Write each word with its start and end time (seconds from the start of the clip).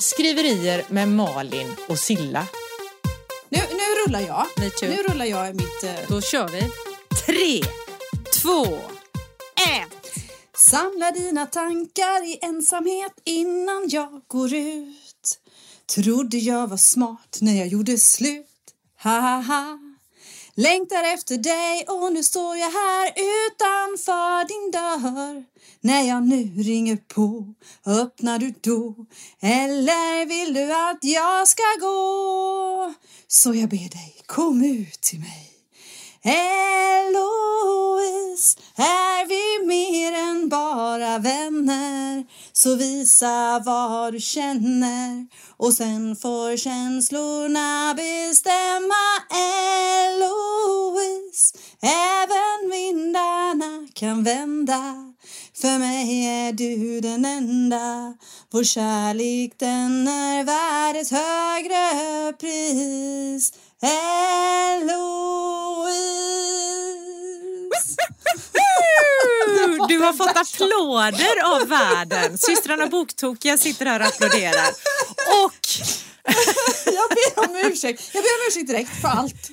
Skriverier 0.00 0.84
med 0.88 1.08
Malin 1.08 1.76
och 1.88 1.98
Silla. 1.98 2.46
Nu, 3.48 3.58
nu 3.58 4.06
rullar 4.06 4.20
jag. 4.20 4.46
Nu 4.82 4.96
rullar 4.96 5.24
jag 5.24 5.54
mitt... 5.54 5.84
Eh... 5.84 6.08
Då 6.08 6.20
kör 6.20 6.48
vi. 6.48 6.60
Tre, 7.26 7.62
två, 8.42 8.64
ett. 9.70 10.24
Samla 10.56 11.10
dina 11.10 11.46
tankar 11.46 12.24
i 12.24 12.38
ensamhet 12.42 13.12
innan 13.24 13.88
jag 13.88 14.22
går 14.26 14.54
ut. 14.54 15.40
Trodde 15.94 16.36
jag 16.36 16.66
var 16.66 16.76
smart 16.76 17.38
när 17.40 17.58
jag 17.58 17.66
gjorde 17.66 17.98
slut. 17.98 18.46
Ha, 19.02 19.20
ha, 19.20 19.40
ha. 19.40 19.89
Längtar 20.60 21.04
efter 21.14 21.36
dig 21.36 21.84
och 21.88 22.12
nu 22.12 22.22
står 22.22 22.56
jag 22.56 22.70
här 22.70 23.08
utanför 23.08 24.48
din 24.48 24.70
dörr. 24.70 25.44
När 25.80 26.02
jag 26.02 26.28
nu 26.28 26.62
ringer 26.62 26.96
på, 26.96 27.54
öppnar 27.86 28.38
du 28.38 28.54
då? 28.60 28.94
Eller 29.40 30.26
vill 30.26 30.54
du 30.54 30.72
att 30.72 30.98
jag 31.04 31.48
ska 31.48 31.62
gå? 31.80 32.94
Så 33.28 33.54
jag 33.54 33.68
ber 33.68 33.76
dig, 33.90 34.16
kom 34.26 34.64
ut 34.64 35.00
till 35.00 35.20
mig. 35.20 35.49
Eloise, 36.22 37.38
är 38.76 39.26
vi 39.26 39.66
mer 39.66 40.12
än 40.12 40.48
bara 40.48 41.18
vänner? 41.18 42.24
Så 42.52 42.74
visa 42.74 43.62
vad 43.66 44.12
du 44.12 44.20
känner. 44.20 45.26
Och 45.56 45.72
sen 45.72 46.16
får 46.16 46.56
känslorna 46.56 47.94
bestämma. 47.96 49.04
Eloise, 50.10 51.58
även 51.82 52.70
vindarna 52.70 53.88
kan 53.94 54.24
vända. 54.24 55.12
För 55.54 55.78
mig 55.78 56.26
är 56.26 56.52
du 56.52 57.00
den 57.00 57.24
enda. 57.24 58.14
Vår 58.50 58.64
kärlek 58.64 59.52
den 59.58 60.08
är 60.08 60.44
värd 60.44 60.96
ett 60.96 61.10
högre 61.10 62.32
pris. 62.32 63.52
Eloise 63.82 65.00
Du 69.88 69.98
har 69.98 70.12
fått 70.12 70.36
applåder 70.36 71.54
av 71.54 71.68
världen. 71.68 72.38
Systrarna 72.38 72.86
Boktokiga 72.86 73.58
sitter 73.58 73.86
här 73.86 74.00
och 74.00 74.06
applåderar. 74.06 74.68
Och 75.44 75.68
Jag 76.86 77.08
ber 77.08 77.50
om 77.50 77.70
ursäkt. 77.72 78.10
Jag 78.14 78.22
ber 78.22 78.28
om 78.28 78.48
ursäkt 78.48 78.66
direkt 78.66 79.00
för 79.00 79.08
allt. 79.08 79.50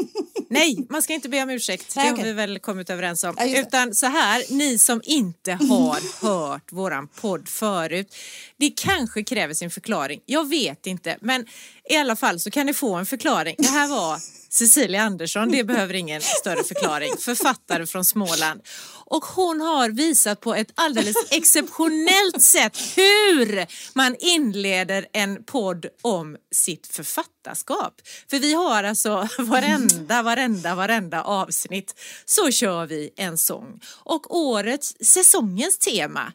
nej, 0.48 0.86
man 0.90 1.02
ska 1.02 1.12
inte 1.12 1.28
be 1.28 1.42
om 1.42 1.50
ursäkt. 1.50 1.94
Det 1.94 2.00
Nej, 2.00 2.10
har 2.10 2.24
vi 2.24 2.32
väl 2.32 2.58
kommit 2.58 2.90
överens 2.90 3.24
om. 3.24 3.34
Ja. 3.38 3.60
Utan 3.60 3.94
så 3.94 4.06
här, 4.06 4.44
ni 4.50 4.78
som 4.78 5.00
inte 5.04 5.52
har 5.52 6.22
hört 6.26 6.72
våran 6.72 7.08
podd 7.08 7.48
förut. 7.48 8.14
Det 8.58 8.70
kanske 8.70 9.24
kräver 9.24 9.54
sin 9.54 9.70
förklaring. 9.70 10.20
Jag 10.26 10.48
vet 10.48 10.86
inte, 10.86 11.18
men 11.20 11.46
i 11.90 11.96
alla 11.96 12.16
fall 12.16 12.40
så 12.40 12.50
kan 12.50 12.66
ni 12.66 12.74
få 12.74 12.94
en 12.94 13.06
förklaring. 13.06 13.54
Det 13.58 13.68
här 13.68 13.88
var 13.88 14.18
Cecilia 14.50 15.02
Andersson, 15.02 15.50
det 15.50 15.64
behöver 15.64 15.94
ingen 15.94 16.20
större 16.20 16.64
förklaring, 16.64 17.12
författare 17.20 17.86
från 17.86 18.04
Småland. 18.04 18.60
Och 19.08 19.24
hon 19.24 19.60
har 19.60 19.88
visat 19.88 20.40
på 20.40 20.54
ett 20.54 20.72
alldeles 20.74 21.16
exceptionellt 21.30 22.42
sätt 22.42 22.76
hur 22.96 23.66
man 23.94 24.16
inleder 24.18 25.06
en 25.12 25.44
podd 25.44 25.86
om 26.02 26.36
sitt 26.54 26.86
författarskap. 26.86 28.00
För 28.30 28.38
vi 28.38 28.54
har 28.54 28.84
alltså 28.84 29.28
varenda, 29.38 30.22
varenda, 30.22 30.74
varenda 30.74 31.22
avsnitt 31.22 31.94
så 32.24 32.50
kör 32.50 32.86
vi 32.86 33.10
en 33.16 33.38
sång. 33.38 33.80
Och 34.04 34.36
årets, 34.36 34.94
säsongens 35.00 35.78
tema 35.78 36.32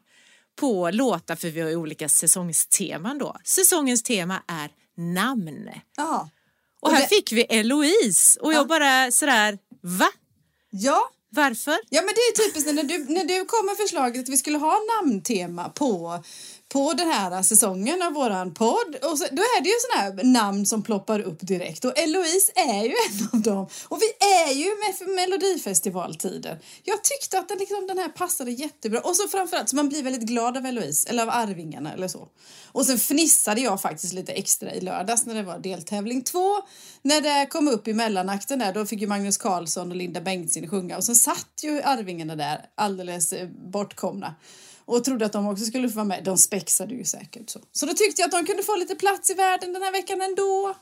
på 0.55 0.89
låtar, 0.91 1.35
för 1.35 1.49
vi 1.49 1.61
har 1.61 1.69
ju 1.69 1.75
olika 1.75 2.09
säsongsteman 2.09 3.17
då. 3.17 3.37
Säsongens 3.43 4.03
tema 4.03 4.43
är 4.47 4.69
namn. 4.97 5.69
Ja. 5.97 6.29
Och 6.79 6.91
här 6.91 7.05
fick 7.07 7.31
vi 7.31 7.41
Eloise 7.41 8.39
och 8.39 8.53
jag 8.53 8.61
Ja. 8.61 8.65
bara 8.65 9.11
sådär, 9.11 9.57
va? 9.81 10.07
Ja, 10.69 11.09
varför? 11.33 11.77
Ja 11.89 12.01
men 12.01 12.13
det 12.15 12.21
är 12.21 12.45
typiskt 12.45 12.73
när 12.73 12.83
du, 12.83 12.97
när 13.13 13.25
du 13.25 13.45
kom 13.45 13.65
med 13.65 13.77
förslaget 13.77 14.21
att 14.21 14.29
vi 14.29 14.37
skulle 14.37 14.57
ha 14.57 14.77
namntema 15.01 15.69
på, 15.69 16.23
på 16.71 16.93
den 16.93 17.07
här 17.07 17.43
säsongen 17.43 18.01
av 18.01 18.13
våran 18.13 18.53
podd. 18.53 18.95
Och 19.01 19.17
så, 19.17 19.25
då 19.31 19.41
är 19.41 19.61
det 19.61 19.69
ju 19.69 19.75
sådana 19.79 20.01
här 20.01 20.23
namn 20.23 20.65
som 20.65 20.83
ploppar 20.83 21.19
upp 21.19 21.39
direkt 21.41 21.85
och 21.85 21.97
Eloise 21.97 22.51
är 22.55 22.83
ju 22.83 22.95
en 23.09 23.29
av 23.33 23.41
dem. 23.41 23.67
Och 23.87 23.99
vi 24.01 24.25
är 24.25 24.53
ju 24.53 24.65
med 24.65 25.15
Melodifestivaltiden. 25.15 26.57
Jag 26.83 27.03
tyckte 27.03 27.39
att 27.39 27.49
den, 27.49 27.57
liksom, 27.57 27.87
den 27.87 27.97
här 27.97 28.09
passade 28.09 28.51
jättebra. 28.51 28.99
Och 28.99 29.15
så 29.15 29.27
framförallt 29.27 29.69
så 29.69 29.75
man 29.75 29.89
blir 29.89 30.03
väldigt 30.03 30.21
glad 30.21 30.57
av 30.57 30.65
Eloise 30.65 31.09
eller 31.09 31.23
av 31.23 31.29
Arvingarna 31.29 31.93
eller 31.93 32.07
så. 32.07 32.27
Och 32.65 32.85
sen 32.85 32.97
fnissade 32.99 33.61
jag 33.61 33.81
faktiskt 33.81 34.13
lite 34.13 34.31
extra 34.31 34.73
i 34.73 34.81
lördags 34.81 35.25
när 35.25 35.35
det 35.35 35.43
var 35.43 35.59
deltävling 35.59 36.21
två. 36.21 36.55
När 37.01 37.21
det 37.21 37.45
kom 37.45 37.67
upp 37.67 37.87
i 37.87 37.93
mellanakten 37.93 38.59
där 38.59 38.73
då 38.73 38.85
fick 38.85 39.01
ju 39.01 39.07
Magnus 39.07 39.37
Carlsson 39.37 39.91
och 39.91 39.97
Linda 39.97 40.21
Bengtzing 40.21 40.69
sjunga 40.69 40.97
och 40.97 41.03
sen 41.03 41.15
satt 41.15 41.59
ju 41.63 41.81
Arvingarna 41.81 42.35
där 42.35 42.65
alldeles 42.75 43.33
bortkomna 43.71 44.35
och 44.91 45.03
trodde 45.03 45.25
att 45.25 45.31
de 45.33 45.47
också 45.47 45.65
skulle 45.65 45.89
få 45.89 45.95
vara 45.95 46.05
med. 46.05 46.23
De 46.23 46.37
spexade 46.37 46.93
ju 46.95 47.05
säkert 47.05 47.49
så. 47.49 47.59
Så 47.71 47.85
då 47.85 47.93
tyckte 47.93 48.21
jag 48.21 48.25
att 48.27 48.31
de 48.31 48.45
kunde 48.45 48.63
få 48.63 48.75
lite 48.75 48.95
plats 48.95 49.29
i 49.29 49.33
världen 49.33 49.73
den 49.73 49.81
här 49.81 49.91
veckan 49.91 50.21
ändå. 50.21 50.75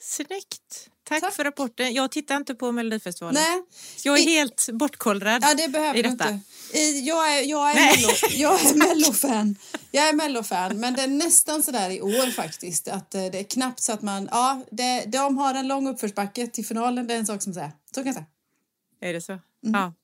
Snyggt. 0.00 0.88
Tack, 1.08 1.20
Tack. 1.20 1.34
för 1.34 1.44
rapporten. 1.44 1.94
Jag 1.94 2.10
tittar 2.10 2.36
inte 2.36 2.54
på 2.54 2.72
Melodifestivalen. 2.72 3.42
Nej, 3.42 3.62
Jag 4.04 4.18
är 4.18 4.22
I- 4.22 4.34
helt 4.34 4.68
bortkollrad 4.72 5.42
ja 5.44 5.54
det 5.54 5.68
behöver 5.68 5.98
i 5.98 6.02
du 6.02 6.08
detta. 6.08 6.30
inte. 6.30 6.78
I, 6.78 7.00
jag 7.06 7.38
är, 7.38 7.42
jag 7.42 7.70
är, 7.70 7.74
mello, 7.74 8.08
jag 8.30 8.66
är 8.66 8.74
mellofan. 8.88 9.56
Jag 9.90 10.08
är 10.08 10.12
mellofan, 10.12 10.80
men 10.80 10.94
det 10.94 11.02
är 11.02 11.06
nästan 11.08 11.62
sådär 11.62 11.90
i 11.90 12.00
år 12.00 12.30
faktiskt 12.30 12.88
att 12.88 13.14
eh, 13.14 13.24
det 13.24 13.38
är 13.38 13.42
knappt 13.44 13.80
så 13.80 13.92
att 13.92 14.02
man, 14.02 14.28
ja, 14.30 14.62
det, 14.70 15.04
de 15.06 15.38
har 15.38 15.54
en 15.54 15.68
lång 15.68 15.88
uppförsbacke 15.88 16.46
till 16.46 16.66
finalen, 16.66 17.06
det 17.06 17.14
är 17.14 17.18
en 17.18 17.26
sak 17.26 17.42
som 17.42 17.54
säger. 17.54 17.72
Så 17.94 17.94
kan 17.94 18.06
jag 18.06 18.14
säga. 18.14 18.26
Är 19.00 19.12
det 19.12 19.20
så? 19.20 19.38
Mm. 19.66 19.80
Ja. 19.80 19.94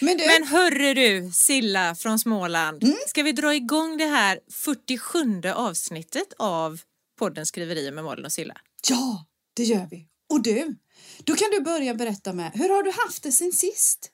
Men 0.00 0.16
du, 0.16 0.26
Men 0.26 0.44
hörru 0.44 0.94
du, 0.94 1.30
Silla 1.32 1.94
från 1.94 2.18
Småland. 2.18 2.82
Mm. 2.84 2.96
Ska 3.06 3.22
vi 3.22 3.32
dra 3.32 3.54
igång 3.54 3.96
det 3.96 4.06
här 4.06 4.40
47 4.50 5.42
avsnittet 5.54 6.32
av 6.38 6.80
podden 7.18 7.46
Skriverier 7.46 7.92
med 7.92 8.04
Malin 8.04 8.24
och 8.24 8.32
Silla? 8.32 8.54
ja, 8.88 9.26
det 9.54 9.62
gör 9.62 9.86
vi. 9.90 10.08
Och 10.28 10.42
du, 10.42 10.76
då 11.24 11.34
kan 11.34 11.50
du 11.50 11.60
börja 11.60 11.94
berätta 11.94 12.32
med, 12.32 12.50
hur 12.54 12.68
har 12.68 12.82
du 12.82 12.90
haft 12.90 13.22
det 13.22 13.32
sen 13.32 13.52
sist? 13.52 14.10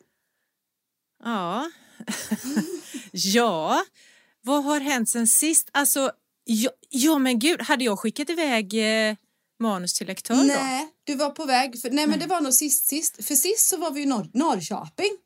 Ja. 1.24 1.70
ja, 3.12 3.84
vad 4.42 4.64
har 4.64 4.80
hänt 4.80 5.08
sen 5.08 5.26
sist? 5.26 5.68
Alltså, 5.72 6.12
ja, 6.44 6.70
ja 6.88 7.18
men 7.18 7.38
gud, 7.38 7.62
hade 7.62 7.84
jag 7.84 7.98
skickat 7.98 8.30
iväg 8.30 8.74
eh, 9.08 9.16
manus 9.60 9.94
till 9.94 10.06
lektör 10.06 10.34
då? 10.34 10.42
Du 11.08 11.14
var 11.14 11.30
på 11.30 11.44
väg, 11.44 11.80
för, 11.80 11.90
nej 11.90 12.06
men 12.06 12.18
det 12.18 12.26
var 12.26 12.40
nog 12.40 12.54
sist 12.54 12.86
sist, 12.86 13.24
för 13.24 13.34
sist 13.34 13.68
så 13.68 13.76
var 13.76 13.90
vi 13.90 14.02
i 14.02 14.06
Norr, 14.06 14.30
Norrköping. 14.32 15.18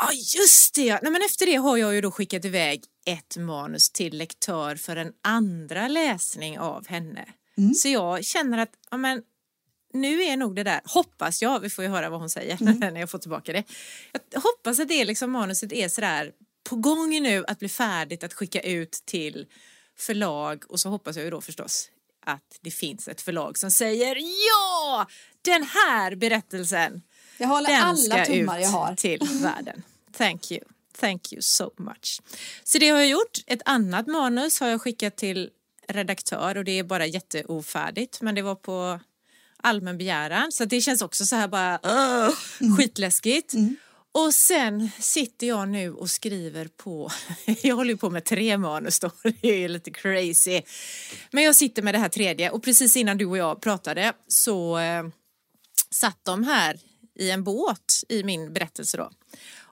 Ja, 0.00 0.12
just 0.12 0.74
det! 0.74 1.02
Nej, 1.02 1.12
men 1.12 1.22
efter 1.22 1.46
det 1.46 1.54
har 1.54 1.76
jag 1.76 1.94
ju 1.94 2.00
då 2.00 2.10
skickat 2.10 2.44
iväg 2.44 2.84
ett 3.06 3.36
manus 3.36 3.90
till 3.90 4.18
lektör 4.18 4.76
för 4.76 4.96
en 4.96 5.12
andra 5.22 5.88
läsning 5.88 6.58
av 6.58 6.88
henne. 6.88 7.28
Mm. 7.58 7.74
Så 7.74 7.88
jag 7.88 8.24
känner 8.24 8.58
att 8.58 8.72
ja, 8.90 8.96
men, 8.96 9.22
nu 9.92 10.22
är 10.22 10.36
nog 10.36 10.56
det 10.56 10.62
där, 10.62 10.80
hoppas 10.84 11.42
jag, 11.42 11.60
vi 11.60 11.70
får 11.70 11.84
ju 11.84 11.90
höra 11.90 12.10
vad 12.10 12.20
hon 12.20 12.30
säger 12.30 12.58
när 12.90 13.00
jag 13.00 13.10
får 13.10 13.18
tillbaka 13.18 13.52
det. 13.52 13.64
Jag 14.30 14.40
hoppas 14.40 14.80
att 14.80 14.88
det 14.88 15.04
liksom 15.04 15.30
manuset 15.30 15.72
är 15.72 15.88
sådär 15.88 16.32
på 16.68 16.76
gång 16.76 17.22
nu 17.22 17.44
att 17.46 17.58
bli 17.58 17.68
färdigt 17.68 18.24
att 18.24 18.34
skicka 18.34 18.60
ut 18.60 18.92
till 18.92 19.46
förlag 19.98 20.64
och 20.68 20.80
så 20.80 20.88
hoppas 20.88 21.16
jag 21.16 21.24
ju 21.24 21.30
då 21.30 21.40
förstås 21.40 21.90
att 22.28 22.58
det 22.60 22.70
finns 22.70 23.08
ett 23.08 23.20
förlag 23.20 23.58
som 23.58 23.70
säger 23.70 24.16
ja, 24.50 25.06
den 25.42 25.62
här 25.62 26.16
berättelsen 26.16 27.02
Jag 27.38 27.48
håller 27.48 27.68
den 27.68 27.82
alla 27.82 27.96
ska 27.96 28.24
tummar 28.24 28.58
ut 28.58 28.64
jag 28.64 28.70
har. 28.70 28.94
till 28.94 29.28
världen. 29.42 29.82
Thank 30.16 30.50
you. 30.50 30.60
Thank 31.00 31.32
you 31.32 31.42
so 31.42 31.70
much. 31.78 32.20
Så 32.64 32.78
det 32.78 32.88
har 32.88 32.98
jag 32.98 33.08
gjort. 33.08 33.38
Ett 33.46 33.62
annat 33.64 34.06
manus 34.06 34.60
har 34.60 34.68
jag 34.68 34.82
skickat 34.82 35.16
till 35.16 35.50
redaktör 35.88 36.56
och 36.56 36.64
det 36.64 36.78
är 36.78 36.84
bara 36.84 37.06
jätteofärdigt 37.06 38.20
men 38.20 38.34
det 38.34 38.42
var 38.42 38.54
på 38.54 39.00
allmän 39.62 39.98
begäran 39.98 40.52
så 40.52 40.64
det 40.64 40.80
känns 40.80 41.02
också 41.02 41.26
så 41.26 41.36
här 41.36 41.48
bara 41.48 41.74
uh, 41.74 42.34
skitläskigt. 42.76 43.52
Och 44.12 44.34
sen 44.34 44.90
sitter 44.98 45.46
jag 45.46 45.68
nu 45.68 45.92
och 45.92 46.10
skriver 46.10 46.68
på, 46.68 47.10
jag 47.62 47.76
håller 47.76 47.90
ju 47.90 47.96
på 47.96 48.10
med 48.10 48.24
tre 48.24 48.58
manus 48.58 49.00
då, 49.00 49.10
det 49.40 49.64
är 49.64 49.68
lite 49.68 49.90
crazy. 49.90 50.62
Men 51.30 51.44
jag 51.44 51.56
sitter 51.56 51.82
med 51.82 51.94
det 51.94 51.98
här 51.98 52.08
tredje 52.08 52.50
och 52.50 52.62
precis 52.62 52.96
innan 52.96 53.18
du 53.18 53.26
och 53.26 53.38
jag 53.38 53.60
pratade 53.60 54.12
så 54.28 54.78
eh, 54.78 55.04
satt 55.90 56.18
de 56.22 56.44
här 56.44 56.80
i 57.18 57.30
en 57.30 57.44
båt 57.44 58.04
i 58.08 58.22
min 58.22 58.52
berättelse 58.52 58.96
då 58.96 59.10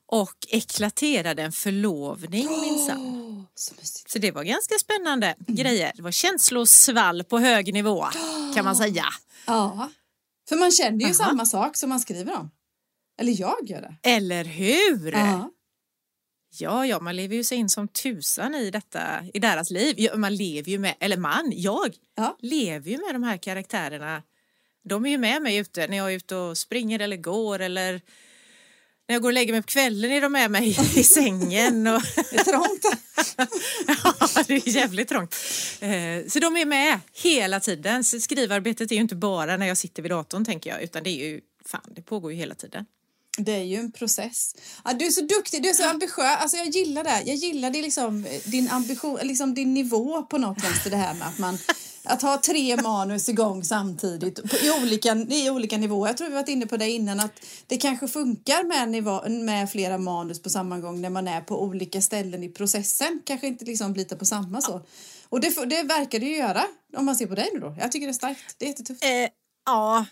och 0.06 0.46
eklaterade 0.48 1.42
en 1.42 1.52
förlovning 1.52 2.48
minsann. 2.60 3.00
Åh, 3.00 3.42
så. 3.54 3.74
Så 4.06 4.18
det 4.18 4.30
var 4.30 4.44
ganska 4.44 4.74
spännande 4.74 5.34
grejer. 5.38 5.92
Det 5.94 6.02
var 6.02 6.10
känslosvall 6.10 7.24
på 7.24 7.38
hög 7.38 7.74
nivå 7.74 8.06
kan 8.54 8.64
man 8.64 8.76
säga. 8.76 9.04
Ja, 9.46 9.90
för 10.48 10.56
man 10.56 10.70
känner 10.70 10.98
ju 10.98 11.04
Aha. 11.04 11.14
samma 11.14 11.46
sak 11.46 11.76
som 11.76 11.88
man 11.88 12.00
skriver 12.00 12.36
om. 12.36 12.50
Eller 13.20 13.40
jag 13.40 13.56
gör 13.62 13.80
det. 13.80 13.96
Eller 14.10 14.44
hur? 14.44 15.12
Ja. 15.12 15.50
Ja, 16.58 16.86
ja, 16.86 17.00
man 17.00 17.16
lever 17.16 17.36
ju 17.36 17.44
sig 17.44 17.58
in 17.58 17.68
som 17.68 17.88
tusan 17.88 18.54
i 18.54 18.70
detta, 18.70 19.24
i 19.34 19.38
deras 19.38 19.70
liv. 19.70 20.08
Man 20.14 20.34
lever 20.36 20.70
ju 20.70 20.78
med, 20.78 20.94
eller 21.00 21.16
man, 21.16 21.52
jag, 21.54 21.94
Ja. 22.16 22.36
lever 22.40 22.90
ju 22.90 22.98
med 22.98 23.14
de 23.14 23.22
här 23.22 23.36
karaktärerna. 23.36 24.22
De 24.88 25.06
är 25.06 25.10
ju 25.10 25.18
med 25.18 25.42
mig 25.42 25.56
ute 25.56 25.86
när 25.88 25.96
jag 25.96 26.12
är 26.12 26.16
ute 26.16 26.36
och 26.36 26.58
springer 26.58 26.98
eller 26.98 27.16
går 27.16 27.58
eller 27.58 27.92
när 29.08 29.14
jag 29.14 29.22
går 29.22 29.28
och 29.28 29.32
lägger 29.32 29.52
mig 29.52 29.62
på 29.62 29.66
kvällen 29.68 30.10
är 30.10 30.20
de 30.20 30.32
med 30.32 30.50
mig 30.50 30.68
i 30.96 31.04
sängen. 31.04 31.86
Och 31.86 32.02
Det 32.30 32.36
är 32.36 32.44
trångt. 32.44 32.84
ja, 34.34 34.42
det 34.46 34.54
är 34.54 34.68
jävligt 34.68 35.08
trångt. 35.08 35.34
Eh, 35.80 36.26
Så 36.28 36.38
de 36.38 36.56
är 36.56 36.64
med 36.66 37.00
hela 37.22 37.60
tiden. 37.60 38.04
Så 38.04 38.20
skrivarbetet 38.20 38.90
är 38.90 38.94
ju 38.94 39.00
inte 39.00 39.16
bara 39.16 39.56
när 39.56 39.66
jag 39.66 39.76
sitter 39.78 40.02
vid 40.02 40.12
datorn 40.12 40.44
tänker 40.44 40.70
jag, 40.70 40.82
utan 40.82 41.02
det 41.02 41.10
är 41.10 41.26
ju, 41.28 41.40
fan, 41.66 41.92
det 41.96 42.02
pågår 42.02 42.32
ju 42.32 42.38
hela 42.38 42.54
tiden. 42.54 42.86
Det 43.36 43.52
är 43.52 43.64
ju 43.64 43.76
en 43.76 43.92
process. 43.92 44.54
Ja, 44.84 44.92
du 44.92 45.06
är 45.06 45.10
så 45.10 45.20
duktig, 45.20 45.62
du 45.62 45.68
är 45.68 45.74
så 45.74 45.88
ambitiös. 45.88 46.36
Alltså 46.38 46.56
jag 46.56 46.68
gillar 46.68 47.04
det. 47.04 47.22
Jag 47.26 47.36
gillar 47.36 47.70
det 47.70 47.82
liksom, 47.82 48.24
eh, 48.24 48.40
din 48.44 48.68
ambition, 48.70 49.18
liksom 49.22 49.54
din 49.54 49.74
nivå 49.74 50.22
på 50.22 50.38
något 50.38 50.64
vänster. 50.64 50.90
Det 50.90 50.96
här 50.96 51.14
med 51.14 51.28
att 51.28 51.38
man 51.38 51.58
att 52.06 52.22
ha 52.22 52.40
tre 52.40 52.76
manus 52.76 53.28
igång 53.28 53.64
samtidigt 53.64 54.50
på, 54.50 54.56
i, 54.56 54.70
olika, 54.82 55.12
i 55.14 55.50
olika 55.50 55.78
nivåer. 55.78 56.08
Jag 56.08 56.16
tror 56.16 56.28
vi 56.28 56.34
varit 56.34 56.48
inne 56.48 56.66
på 56.66 56.76
det 56.76 56.90
innan 56.90 57.20
att 57.20 57.32
det 57.66 57.76
kanske 57.76 58.08
funkar 58.08 58.64
med, 58.64 58.88
nivå, 58.88 59.28
med 59.28 59.70
flera 59.70 59.98
manus 59.98 60.42
på 60.42 60.50
samma 60.50 60.78
gång 60.78 61.00
när 61.00 61.10
man 61.10 61.28
är 61.28 61.40
på 61.40 61.62
olika 61.62 62.02
ställen 62.02 62.42
i 62.42 62.48
processen. 62.48 63.22
Kanske 63.24 63.46
inte 63.46 63.64
liksom 63.64 63.94
lita 63.94 64.16
på 64.16 64.24
samma 64.24 64.60
så. 64.60 64.80
Och 65.28 65.40
det, 65.40 65.64
det 65.66 65.82
verkar 65.82 66.18
det 66.18 66.26
ju 66.26 66.36
göra 66.36 66.62
om 66.96 67.04
man 67.04 67.16
ser 67.16 67.26
på 67.26 67.34
dig 67.34 67.50
nu 67.54 67.60
då. 67.60 67.76
Jag 67.80 67.92
tycker 67.92 68.06
det 68.06 68.10
är 68.10 68.14
starkt. 68.14 68.54
Det 68.58 68.64
är 68.64 68.68
jättetufft. 68.68 69.04
Eh, 69.04 69.28
ja, 69.66 70.06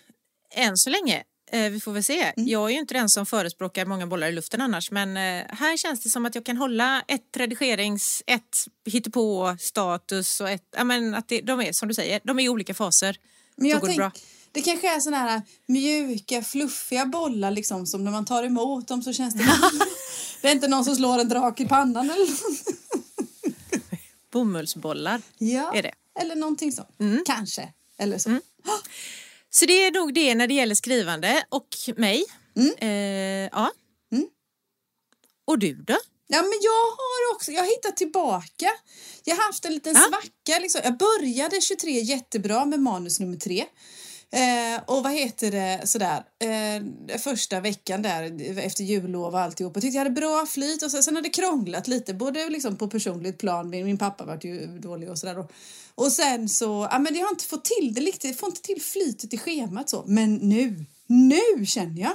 än 0.55 0.77
så 0.77 0.89
länge. 0.89 1.23
Eh, 1.51 1.69
vi 1.69 1.79
får 1.79 1.91
väl 1.91 2.03
se. 2.03 2.33
Jag 2.35 2.65
är 2.69 2.73
ju 2.73 2.79
inte 2.79 2.93
den 2.93 3.09
som 3.09 3.25
förespråkar 3.25 3.85
många 3.85 4.07
bollar 4.07 4.27
i 4.27 4.31
luften 4.31 4.61
annars 4.61 4.91
men 4.91 5.09
eh, 5.17 5.45
här 5.55 5.77
känns 5.77 6.03
det 6.03 6.09
som 6.09 6.25
att 6.25 6.35
jag 6.35 6.45
kan 6.45 6.57
hålla 6.57 7.01
ett 7.07 7.37
redigerings, 7.37 8.23
ett 8.27 8.57
hittepå 8.85 9.57
status 9.59 10.41
och 10.41 10.49
ett, 10.49 10.63
ja 10.77 10.83
men 10.83 11.15
att 11.15 11.27
det, 11.27 11.41
de 11.41 11.61
är 11.61 11.73
som 11.73 11.87
du 11.87 11.93
säger, 11.93 12.19
de 12.23 12.39
är 12.39 12.43
i 12.43 12.49
olika 12.49 12.73
faser. 12.73 13.17
Men 13.55 13.65
Så 13.65 13.71
jag 13.71 13.81
går 13.81 13.87
det 13.87 13.91
tänk, 13.91 13.97
bra. 13.99 14.11
det 14.51 14.61
kanske 14.61 14.95
är 14.95 14.99
såna 14.99 15.17
här 15.17 15.41
mjuka, 15.67 16.41
fluffiga 16.41 17.05
bollar 17.05 17.51
liksom 17.51 17.85
som 17.85 18.03
när 18.03 18.11
man 18.11 18.25
tar 18.25 18.43
emot 18.43 18.87
dem 18.87 19.01
så 19.03 19.13
känns 19.13 19.33
det... 19.33 19.43
det 20.41 20.47
är 20.47 20.51
inte 20.51 20.67
någon 20.67 20.85
som 20.85 20.95
slår 20.95 21.19
en 21.19 21.29
drake 21.29 21.63
i 21.63 21.67
pannan 21.67 22.09
eller 22.09 22.25
något. 22.25 22.75
Bomullsbollar 24.31 25.21
Ja, 25.37 25.71
är 25.75 25.83
det. 25.83 25.91
eller 26.19 26.35
någonting 26.35 26.71
sånt. 26.71 26.89
Kanske. 27.25 27.69
Eller 27.97 28.17
så. 28.17 28.29
Så 29.55 29.65
det 29.65 29.85
är 29.85 29.91
nog 29.91 30.13
det 30.13 30.35
när 30.35 30.47
det 30.47 30.53
gäller 30.53 30.75
skrivande 30.75 31.43
och 31.49 31.67
mig. 31.97 32.25
Eh, 32.81 32.89
ja. 33.51 33.71
Och 35.47 35.59
du 35.59 35.73
då? 35.75 35.97
Ja, 36.27 36.41
men 36.41 36.59
jag 36.61 36.85
har 36.97 37.35
också, 37.35 37.51
jag 37.51 37.61
har 37.61 37.67
hittat 37.67 37.97
tillbaka. 37.97 38.69
Jag 39.23 39.35
har 39.35 39.43
haft 39.43 39.65
en 39.65 39.73
liten 39.73 39.93
Ja. 39.95 40.01
svacka. 40.01 40.59
Liksom. 40.61 40.81
Jag 40.83 40.97
började 40.97 41.61
23 41.61 41.91
jättebra 41.99 42.65
med 42.65 42.79
manus 42.79 43.19
nummer 43.19 43.37
tre. 43.37 43.65
Eh, 44.31 44.81
och 44.85 45.03
vad 45.03 45.11
heter 45.13 45.51
det 45.51 45.87
sådär, 45.87 46.23
eh, 46.39 47.17
första 47.19 47.59
veckan 47.59 48.01
där 48.01 48.41
efter 48.59 48.83
jullov 48.83 49.33
och 49.33 49.39
alltihop. 49.39 49.75
Jag 49.75 49.81
tyckte 49.81 49.95
jag 49.97 50.03
hade 50.03 50.21
bra 50.21 50.45
flyt 50.45 50.83
och 50.83 50.91
så, 50.91 51.03
sen 51.03 51.15
har 51.15 51.21
det 51.23 51.29
krånglat 51.29 51.87
lite 51.87 52.13
både 52.13 52.49
liksom 52.49 52.77
på 52.77 52.87
personligt 52.87 53.37
plan, 53.37 53.69
min, 53.69 53.85
min 53.85 53.97
pappa 53.97 54.25
var 54.25 54.39
ju 54.43 54.67
dålig 54.79 55.09
och 55.09 55.17
sådär. 55.17 55.39
Och, 55.39 55.51
och 55.95 56.11
sen 56.11 56.49
så, 56.49 56.87
ja 56.91 56.99
men 56.99 57.15
jag 57.15 57.25
har 57.25 57.31
inte 57.31 57.45
fått 57.45 57.65
till 57.65 57.93
det 57.93 58.01
riktigt, 58.01 58.23
jag 58.31 58.39
får 58.39 58.49
inte 58.49 58.61
till 58.61 58.81
flytet 58.81 59.33
i 59.33 59.37
schemat 59.37 59.89
så. 59.89 60.03
Men 60.07 60.35
nu, 60.35 60.85
nu 61.07 61.65
känner 61.65 62.01
jag. 62.01 62.11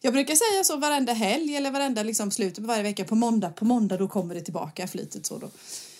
Jag 0.00 0.12
brukar 0.12 0.34
säga 0.34 0.64
så 0.64 0.76
varenda 0.76 1.12
helg 1.12 1.56
eller 1.56 1.70
varenda 1.70 2.02
liksom 2.02 2.30
slutet 2.30 2.56
på 2.64 2.68
varje 2.68 2.82
vecka. 2.82 3.04
På 3.04 3.14
måndag, 3.14 3.50
på 3.50 3.64
måndag 3.64 3.96
då 3.96 4.08
kommer 4.08 4.34
det 4.34 4.40
tillbaka 4.40 4.88
flytet 4.88 5.26
så 5.26 5.38
då. 5.38 5.50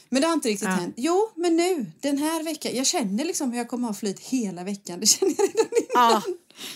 Men 0.08 0.22
det 0.22 0.28
har 0.28 0.34
inte 0.34 0.48
riktigt 0.48 0.68
Ja. 0.68 0.74
hänt. 0.74 0.94
Jo, 0.96 1.30
men 1.34 1.56
nu, 1.56 1.86
den 2.00 2.18
här 2.18 2.42
veckan. 2.42 2.72
Jag 2.74 2.86
känner 2.86 3.24
liksom 3.24 3.50
hur 3.50 3.58
jag 3.58 3.68
kommer 3.68 3.88
ha 3.88 3.94
flyt 3.94 4.20
hela 4.20 4.64
veckan. 4.64 5.00
Det 5.00 5.06
känner 5.06 5.34
jag 5.38 5.48
redan 5.48 5.66
innan. 5.66 6.12
Ja. 6.12 6.22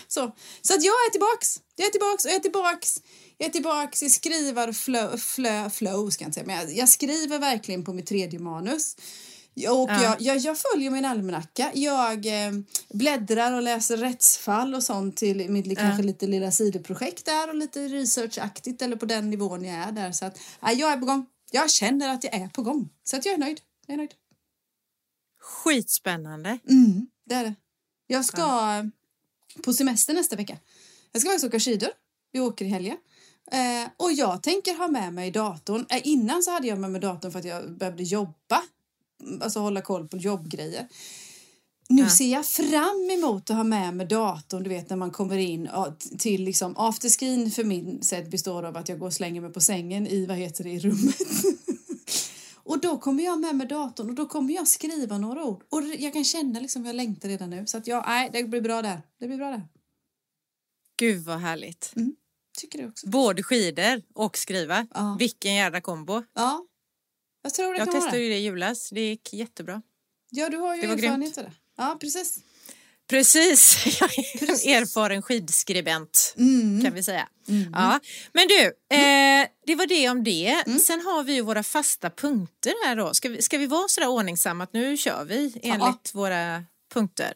Så, 0.07 0.31
så 0.61 0.73
att 0.73 0.83
jag 0.83 0.93
är 0.93 1.11
tillbaks. 1.11 1.59
Jag 1.75 1.87
är 1.87 1.91
tillbaks 1.91 2.25
och 2.25 2.31
jag 2.31 2.35
är 2.35 2.39
tillbaks. 2.39 3.01
Jag 3.37 3.47
är 3.47 3.51
tillbaks 3.51 4.03
i 4.03 4.09
skrivar 4.09 4.71
flow, 4.71 5.17
flow, 5.17 5.69
flow 5.69 6.09
ska 6.09 6.23
jag 6.23 6.27
inte 6.27 6.33
säga. 6.39 6.47
Men 6.47 6.55
jag, 6.55 6.73
jag 6.77 6.89
skriver 6.89 7.39
verkligen 7.39 7.83
på 7.83 7.93
mitt 7.93 8.07
tredje 8.07 8.39
manus. 8.39 8.95
Och 9.55 9.89
Ja. 9.89 10.03
jag, 10.03 10.21
jag, 10.21 10.37
jag 10.37 10.57
följer 10.57 10.91
min 10.91 11.05
almanacka. 11.05 11.71
Jag 11.73 12.25
eh, 12.25 12.51
bläddrar 12.93 13.51
och 13.51 13.61
läser 13.61 13.97
rättsfall 13.97 14.75
och 14.75 14.83
sånt 14.83 15.17
till 15.17 15.49
mitt 15.49 15.67
li- 15.67 15.75
kanske 15.75 16.03
lite 16.03 16.27
lilla 16.27 16.51
sidoprojekt 16.51 17.25
där 17.25 17.49
och 17.49 17.55
lite 17.55 17.87
researchaktigt 17.87 18.81
eller 18.81 18.95
på 18.95 19.05
den 19.05 19.29
nivån 19.29 19.65
jag 19.65 19.75
är 19.75 19.91
där. 19.91 20.11
Så 20.11 20.25
att 20.25 20.39
nej, 20.61 20.75
jag 20.79 20.91
är 20.91 20.97
på 20.97 21.05
gång. 21.05 21.25
Jag 21.51 21.71
känner 21.71 22.09
att 22.09 22.23
jag 22.23 22.33
är 22.33 22.47
på 22.47 22.61
gång. 22.61 22.89
Så 23.03 23.17
att 23.17 23.25
jag 23.25 23.33
är 23.33 23.37
nöjd. 23.37 23.61
Jag 23.87 23.93
är 23.93 23.97
nöjd. 23.97 24.13
Skitspännande. 25.39 26.59
Mm, 26.69 27.07
det 27.25 27.35
är 27.35 27.43
det. 27.43 27.55
Jag 28.07 28.25
ska 28.25 28.41
eh, 28.77 29.61
på 29.63 29.73
semester 29.73 30.13
nästa 30.13 30.35
vecka. 30.35 30.57
Jag 31.11 31.21
ska 31.21 31.29
faktiskt 31.29 31.45
åka 31.45 31.59
skidor. 31.59 31.89
Vi 32.31 32.39
åker 32.39 32.65
i 32.65 32.67
helgen. 32.67 32.97
Eh, 33.51 33.89
och 33.97 34.11
jag 34.13 34.43
tänker 34.43 34.73
ha 34.77 34.87
med 34.87 35.13
mig 35.13 35.31
datorn. 35.31 35.85
Eh, 35.89 36.01
innan 36.03 36.43
så 36.43 36.51
hade 36.51 36.67
jag 36.67 36.77
med 36.79 36.91
mig 36.91 37.01
datorn 37.01 37.31
för 37.31 37.39
att 37.39 37.45
jag 37.45 37.77
behövde 37.77 38.03
jobba. 38.03 38.61
Mm, 39.25 39.41
Alltså 39.41 39.59
hålla 39.59 39.81
koll 39.81 40.07
på 40.07 40.17
jobbgrejer. 40.17 40.87
Nu 41.89 42.09
ser 42.09 42.31
jag 42.31 42.45
fram 42.45 43.09
emot 43.17 43.49
att 43.49 43.55
ha 43.55 43.63
med 43.63 43.95
mig 43.95 44.07
datorn, 44.07 44.63
du 44.63 44.69
vet 44.69 44.89
när 44.89 44.97
man 44.97 45.11
kommer 45.11 45.37
in 45.37 45.69
till 46.19 46.43
liksom 46.43 46.77
afterskin 46.77 47.51
för 47.51 47.63
min 47.63 48.03
sätt 48.03 48.31
består 48.31 48.63
av 48.63 48.77
att 48.77 48.89
jag 48.89 48.99
går 48.99 49.07
och 49.07 49.13
slänger 49.13 49.41
mig 49.41 49.53
på 49.53 49.61
sängen 49.61 50.07
i, 50.07 50.25
vad 50.25 50.37
heter 50.37 50.63
det, 50.63 50.69
i 50.69 50.79
rummet. 50.79 51.15
Och 52.65 52.81
då 52.81 52.97
kommer 52.97 53.23
jag 53.23 53.39
med 53.39 53.55
mig 53.55 53.67
datorn 53.67 54.09
och 54.09 54.15
då 54.15 54.25
kommer 54.25 54.53
jag 54.53 54.67
skriva 54.67 55.17
några 55.17 55.43
ord. 55.43 55.63
Och 55.69 55.81
jag 55.99 56.13
kan 56.13 56.23
känna 56.23 56.59
liksom 56.59 56.85
jag 56.85 56.95
längtar 56.95 57.29
redan 57.29 57.49
nu. 57.49 57.65
Så 57.67 57.77
att 57.77 57.87
jag, 57.87 58.03
nej, 58.07 58.29
det 58.33 58.43
blir 58.43 58.61
bra 58.61 58.81
där. 58.81 59.01
Det 59.19 59.27
blir 59.27 59.37
bra 59.37 59.49
där. 59.49 59.67
Gud 60.97 61.23
vad 61.23 61.39
härligt. 61.39 61.93
Tycker 62.57 62.79
det 62.81 62.87
också. 62.87 63.09
Både 63.09 63.43
skidor 63.43 64.01
och 64.13 64.37
skriva. 64.37 64.87
Ja. 64.93 65.15
Vilken 65.19 65.55
jävla 65.55 65.81
kombo. 65.81 66.23
Ja. 66.33 66.65
Jag 67.43 67.53
tror 67.53 67.73
det 67.73 67.77
Jag 67.77 67.85
kan 67.87 67.93
vara 67.93 68.01
testade 68.03 68.23
ju 68.23 68.29
det 68.29 68.37
i 68.37 68.43
julas. 68.43 68.89
Det 68.89 69.01
gick 69.01 69.33
jättebra. 69.33 69.81
Ja, 70.29 70.49
du 70.49 70.57
har 70.57 70.75
ju 70.75 70.81
Det 70.81 70.87
erfarenhet 70.87 71.37
av 71.37 71.43
det. 71.43 71.51
Ja, 71.77 71.97
precis. 72.01 72.39
Precis, 73.09 73.77
jag 74.01 74.09
är 74.19 74.75
en 74.77 74.83
erfaren 74.83 75.21
skidskribent 75.21 76.33
Mm. 76.37 76.83
kan 76.83 76.93
vi 76.93 77.03
säga. 77.03 77.27
Ja. 77.73 77.99
Men 78.33 78.47
du, 78.47 78.61
eh, 78.95 79.47
det 79.65 79.75
var 79.75 79.85
det 79.85 80.09
om 80.09 80.23
det. 80.23 80.63
Sen 80.85 81.01
har 81.01 81.23
vi 81.23 81.33
ju 81.33 81.41
våra 81.41 81.63
fasta 81.63 82.09
punkter 82.09 82.73
här 82.85 82.95
då. 82.95 83.13
Ska 83.13 83.29
vi, 83.29 83.41
ska 83.41 83.57
vi 83.57 83.67
vara 83.67 83.87
sådär 83.87 84.07
ordningsamma 84.07 84.63
att 84.63 84.73
nu 84.73 84.97
kör 84.97 85.25
vi 85.25 85.53
enligt 85.63 86.11
våra 86.15 86.63
punkter? 86.93 87.33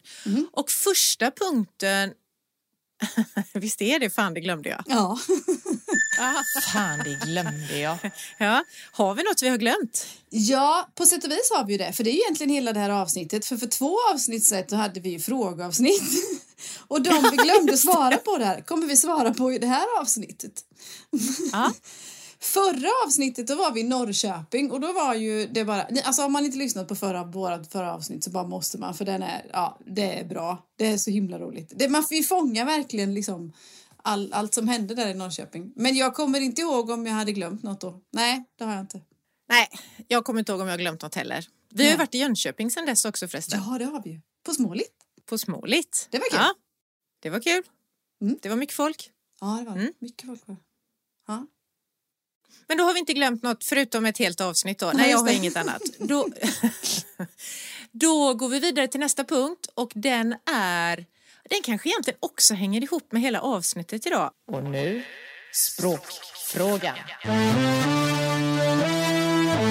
Och 0.52 0.72
första 0.72 1.32
punkten, 1.32 2.14
visst 3.54 3.82
är 3.82 4.00
det 4.00 4.10
fan 4.10 4.34
det 4.34 4.42
glömde 4.42 4.70
jag. 4.70 4.84
Ja. 4.86 5.18
Fan, 6.74 7.00
det 7.00 7.20
glömde 7.26 7.78
jag. 7.78 7.98
Ja. 8.38 8.64
Har 8.92 9.14
vi 9.16 9.24
något 9.24 9.44
vi 9.44 9.50
har 9.50 9.58
glömt? 9.58 10.08
ja, 10.30 10.90
på 10.96 11.06
sätt 11.06 11.24
och 11.24 11.32
vis 11.32 11.52
har 11.56 11.66
vi 11.66 11.72
ju 11.72 11.78
det. 11.78 11.94
För 11.94 12.04
det 12.04 12.10
är 12.10 12.14
ju 12.14 12.20
egentligen 12.20 12.54
hela 12.54 12.74
det 12.74 12.80
här 12.80 12.90
avsnittet. 12.90 13.46
För 13.46 13.58
för 13.58 13.68
två 13.68 13.98
avsnitt 14.14 14.44
sedan 14.44 14.64
så 14.70 14.76
hade 14.76 15.00
vi 15.00 15.10
ju 15.10 15.20
frågeavsnitt. 15.20 16.04
Och 16.88 17.02
de 17.02 17.30
vi 17.32 17.38
glömde 17.38 17.78
svara 17.78 18.18
på 18.18 18.38
där 18.38 18.62
kommer 18.62 18.88
vi 18.88 18.98
svara 18.98 19.34
på 19.34 19.54
i 19.54 19.60
det 19.60 19.68
här 19.68 20.00
avsnittet. 20.02 20.54
Ja. 21.52 21.74
Förra 22.58 22.90
avsnittet 23.06 23.48
då 23.48 23.56
var 23.56 23.72
vi 23.72 23.80
i 23.80 23.84
Norrköping 23.84 24.72
och 24.72 24.80
då 24.80 24.94
var 24.94 25.14
ju 25.14 25.48
det 25.48 25.66
bara, 25.66 25.84
alltså 26.04 26.22
har 26.22 26.30
man 26.30 26.46
inte 26.46 26.58
lyssnat 26.58 26.88
på 26.88 26.96
förra, 26.96 27.24
vårat 27.24 27.72
förra 27.72 27.94
avsnitt 27.94 28.24
så 28.24 28.30
bara 28.30 28.48
måste 28.48 28.78
man 28.78 28.94
för 28.94 29.06
den 29.06 29.24
är, 29.24 29.50
ja 29.54 29.80
det 29.86 30.20
är 30.20 30.26
bra. 30.26 30.64
Det 30.78 30.88
är 30.88 30.98
så 30.98 31.12
himla 31.12 31.40
roligt. 31.40 31.74
Det, 31.76 31.90
man, 31.90 32.04
vi 32.10 32.24
fångar 32.24 32.66
verkligen 32.66 33.14
liksom 33.14 33.54
all, 34.04 34.34
allt 34.34 34.54
som 34.54 34.68
hände 34.68 34.96
där 34.96 35.08
i 35.08 35.14
Norrköping. 35.14 35.74
Men 35.76 35.96
jag 35.96 36.16
kommer 36.16 36.42
inte 36.42 36.62
ihåg 36.62 36.90
om 36.90 37.06
jag 37.06 37.14
hade 37.14 37.32
glömt 37.32 37.64
något 37.64 37.82
då. 37.82 38.02
Nej, 38.12 38.44
det 38.58 38.64
har 38.64 38.74
jag 38.74 38.82
inte. 38.82 39.02
Nej, 39.50 39.70
jag 40.08 40.26
kommer 40.26 40.40
inte 40.40 40.52
ihåg 40.52 40.62
om 40.62 40.68
jag 40.68 40.74
har 40.74 40.80
glömt 40.80 41.02
något 41.02 41.16
heller. 41.16 41.48
Vi 41.70 41.84
har 41.84 41.84
ju 41.84 41.90
Nej. 41.90 41.98
varit 41.98 42.16
i 42.16 42.18
Jönköping 42.18 42.72
sedan 42.72 42.86
dess 42.86 43.06
också 43.06 43.28
förresten. 43.28 43.62
Ja, 43.68 43.78
det 43.78 43.86
har 43.86 44.04
vi 44.04 44.10
ju. 44.10 44.22
På 44.46 44.54
Småligt. 44.54 44.94
På 45.26 45.38
Småligt. 45.38 46.08
Det 46.12 46.18
var 46.18 46.30
kul. 46.30 46.40
Ja, 46.40 46.54
det 47.20 47.30
var 47.30 47.40
kul. 47.40 47.64
Mm. 48.22 48.38
Det 48.42 48.50
var 48.50 48.56
mycket 48.56 48.76
folk. 48.76 49.12
Ja, 49.42 49.58
det 49.60 49.70
var. 49.70 49.78
Mm. 49.78 49.94
Mycket 50.00 50.26
folk. 50.26 50.42
Ja. 51.28 51.48
Men 52.68 52.78
då 52.78 52.84
har 52.84 52.94
vi 52.94 53.00
inte 53.00 53.14
glömt 53.14 53.44
något 53.44 53.64
förutom 53.64 54.06
ett 54.06 54.18
helt 54.18 54.42
avsnitt 54.42 54.80
då. 54.80 54.92
Nej, 54.94 55.12
jag 55.12 55.18
har 55.18 55.32
inget 55.32 55.58
annat. 55.58 55.82
Då, 56.00 56.28
då 57.92 58.34
går 58.34 58.50
vi 58.50 58.60
vidare 58.60 58.88
till 58.88 59.00
nästa 59.00 59.24
punkt 59.24 59.68
och 59.74 59.92
den 59.96 60.36
är 60.52 61.06
den 61.50 61.62
kanske 61.64 61.90
egentligen 61.90 62.18
också 62.20 62.54
hänger 62.54 62.84
ihop 62.84 63.12
med 63.12 63.22
hela 63.22 63.42
avsnittet 63.42 64.06
idag. 64.06 64.32
Och 64.52 64.64
nu, 64.64 65.04
språkfrågan. 65.54 66.96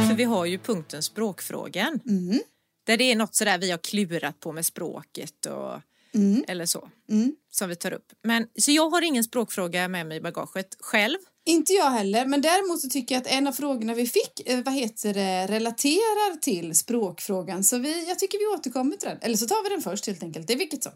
För 0.09 0.15
vi 0.15 0.25
har 0.25 0.45
ju 0.45 0.59
punkten 0.59 1.03
språkfrågan. 1.03 2.01
Mm. 2.09 2.41
Där 2.87 2.97
det 2.97 3.05
är 3.05 3.17
något 3.17 3.35
sådär 3.35 3.59
vi 3.59 3.71
har 3.71 3.79
klurat 3.79 4.41
på 4.41 4.53
med 4.53 4.67
språket 4.67 5.47
och 5.47 5.81
Mm. 6.15 6.45
eller 6.49 6.67
så. 6.67 6.89
Mm. 7.11 7.37
Som 7.51 7.69
vi 7.69 7.77
tar 7.77 7.93
upp. 7.93 8.13
Men, 8.23 8.49
så 8.59 8.71
jag 8.71 8.91
har 8.91 9.03
ingen 9.03 9.25
språkfråga 9.25 9.89
med 9.89 10.07
mig 10.07 10.17
i 10.17 10.21
bagaget 10.21 10.77
själv. 10.81 11.19
Inte 11.49 11.73
jag 11.73 11.91
heller, 11.91 12.27
men 12.27 12.41
däremot 12.41 12.81
så 12.81 12.89
tycker 12.89 13.15
jag 13.15 13.23
att 13.23 13.27
en 13.27 13.47
av 13.47 13.53
frågorna 13.53 13.95
vi 13.95 14.07
fick, 14.07 14.43
eh, 14.47 14.61
vad 14.65 14.75
heter 14.75 15.15
det, 15.15 15.47
relaterar 15.47 16.37
till 16.37 16.75
språkfrågan. 16.75 17.65
Så 17.65 17.79
vi, 17.79 18.09
jag 18.09 18.19
tycker 18.19 18.39
vi 18.39 18.47
återkommer 18.59 18.97
till 18.97 19.09
den. 19.09 19.19
Eller 19.23 19.37
så 19.37 19.47
tar 19.47 19.63
vi 19.63 19.69
den 19.69 19.83
först 19.83 20.07
helt 20.07 20.23
enkelt. 20.23 20.47
Det 20.47 20.53
är 20.53 20.59
vilket 20.59 20.83
som. 20.83 20.93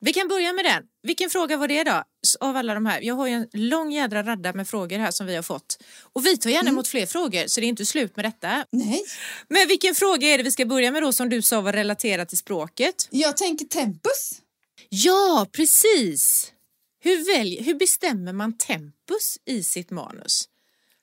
Vi 0.00 0.12
kan 0.12 0.28
börja 0.28 0.52
med 0.52 0.64
den. 0.64 0.82
Vilken 1.02 1.30
fråga 1.30 1.56
var 1.56 1.68
det 1.68 1.84
då? 1.84 2.02
Av 2.40 2.56
alla 2.56 2.74
de 2.74 2.86
här. 2.86 3.00
Jag 3.00 3.14
har 3.14 3.26
ju 3.26 3.32
en 3.32 3.48
lång 3.52 3.92
jädra 3.92 4.22
radda 4.22 4.52
med 4.52 4.68
frågor 4.68 4.98
här 4.98 5.10
som 5.10 5.26
vi 5.26 5.34
har 5.36 5.42
fått. 5.42 5.82
Och 6.12 6.26
vi 6.26 6.36
tar 6.36 6.50
gärna 6.50 6.70
emot 6.70 6.88
fler 6.88 7.06
frågor 7.06 7.46
så 7.46 7.60
det 7.60 7.66
är 7.66 7.68
inte 7.68 7.86
slut 7.86 8.16
med 8.16 8.24
detta. 8.24 8.64
Nej, 8.70 9.04
Men 9.48 9.68
vilken 9.68 9.94
fråga 9.94 10.28
är 10.28 10.38
det 10.38 10.44
vi 10.44 10.50
ska 10.50 10.66
börja 10.66 10.90
med 10.90 11.02
då 11.02 11.12
som 11.12 11.28
du 11.28 11.42
sa 11.42 11.60
var 11.60 11.72
relaterat 11.72 12.28
till 12.28 12.38
språket? 12.38 13.08
jag 13.10 13.36
tänker 13.36 13.64
tempus. 13.64 14.40
Ja, 14.88 15.46
precis! 15.52 16.52
Hur, 17.00 17.36
välj, 17.36 17.62
hur 17.62 17.74
bestämmer 17.74 18.32
man 18.32 18.58
tempus 18.58 19.38
i 19.44 19.62
sitt 19.62 19.90
manus? 19.90 20.48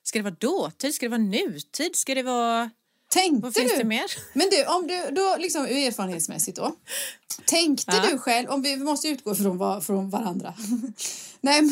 Ska 0.02 0.18
det 0.18 0.22
vara 0.22 0.36
dåtid? 0.40 0.94
Ska 0.94 1.06
det 1.06 1.10
vara 1.10 1.22
nutid? 1.22 1.96
Ska 1.96 2.14
det 2.14 2.22
vara... 2.22 2.70
Tänkte 3.10 3.42
Vad 3.42 3.54
finns 3.54 3.72
du? 3.72 3.78
det 3.78 3.84
mer? 3.84 4.04
Men 4.32 4.50
du, 4.50 4.64
om 4.66 4.86
du 4.86 5.10
då 5.14 5.36
liksom 5.38 5.64
erfarenhetsmässigt 5.64 6.56
då. 6.56 6.76
Tänkte 7.46 7.92
Ja. 7.96 8.10
du 8.10 8.18
själv, 8.18 8.48
om 8.50 8.62
vi, 8.62 8.76
måste 8.76 9.08
utgå 9.08 9.34
från, 9.34 9.58
va- 9.58 9.80
från 9.80 10.10
varandra. 10.10 10.54
Nej, 11.40 11.62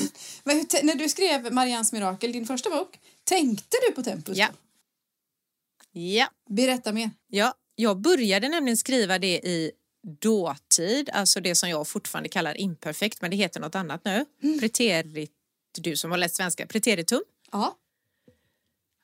men, 0.45 0.67
när 0.83 0.95
du 0.95 1.09
skrev 1.09 1.53
Marians 1.53 1.93
mirakel, 1.93 2.33
din 2.33 2.47
första 2.47 2.71
bok, 2.71 2.99
tänkte 3.25 3.77
du 3.89 3.93
på 3.95 4.03
tempus? 4.03 4.39
Ja. 4.39 4.49
då? 5.93 6.01
Ja. 6.01 6.27
Berätta 6.51 6.93
mer. 6.93 7.11
ja, 7.29 7.55
jag 7.75 8.01
började 8.01 8.49
nämligen 8.49 8.77
skriva 8.77 9.19
det 9.19 9.41
i 9.49 9.71
dåtid, 10.21 11.11
alltså 11.13 11.41
det 11.41 11.55
som 11.55 11.69
jag 11.69 11.89
fortfarande 11.89 12.29
kallar 12.29 12.61
imperfekt, 12.61 13.21
men 13.21 13.31
det 13.31 13.37
heter 13.37 13.61
något 13.61 13.75
annat 13.75 14.05
nu. 14.05 14.25
Preterit, 14.61 15.31
du 15.79 15.97
som 15.97 16.11
har 16.11 16.19
läst 16.19 16.37
svenska, 16.37 16.67
preteritum. 16.67 17.23
Ja. 17.53 17.77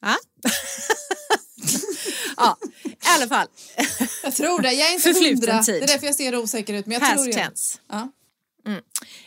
Ja. 0.00 0.16
ja, 2.36 2.56
i 2.84 2.96
alla 3.16 3.28
fall. 3.28 3.46
Jag 4.22 4.34
tror 4.34 4.62
det. 4.62 4.72
Jag 4.72 4.90
är 4.90 4.94
inte 4.94 5.28
hundra. 5.28 5.62
tid. 5.62 5.74
Det 5.74 5.84
är 5.84 5.86
därför 5.88 6.06
jag 6.06 6.14
ser 6.14 6.36
osäker 6.36 6.74
ut. 6.74 6.86
Men 6.86 6.92
jag 6.92 7.02
Past 7.02 7.14
tror 7.14 7.26
jag. 7.26 7.34
tense. 7.36 7.78
Ja. 7.88 8.12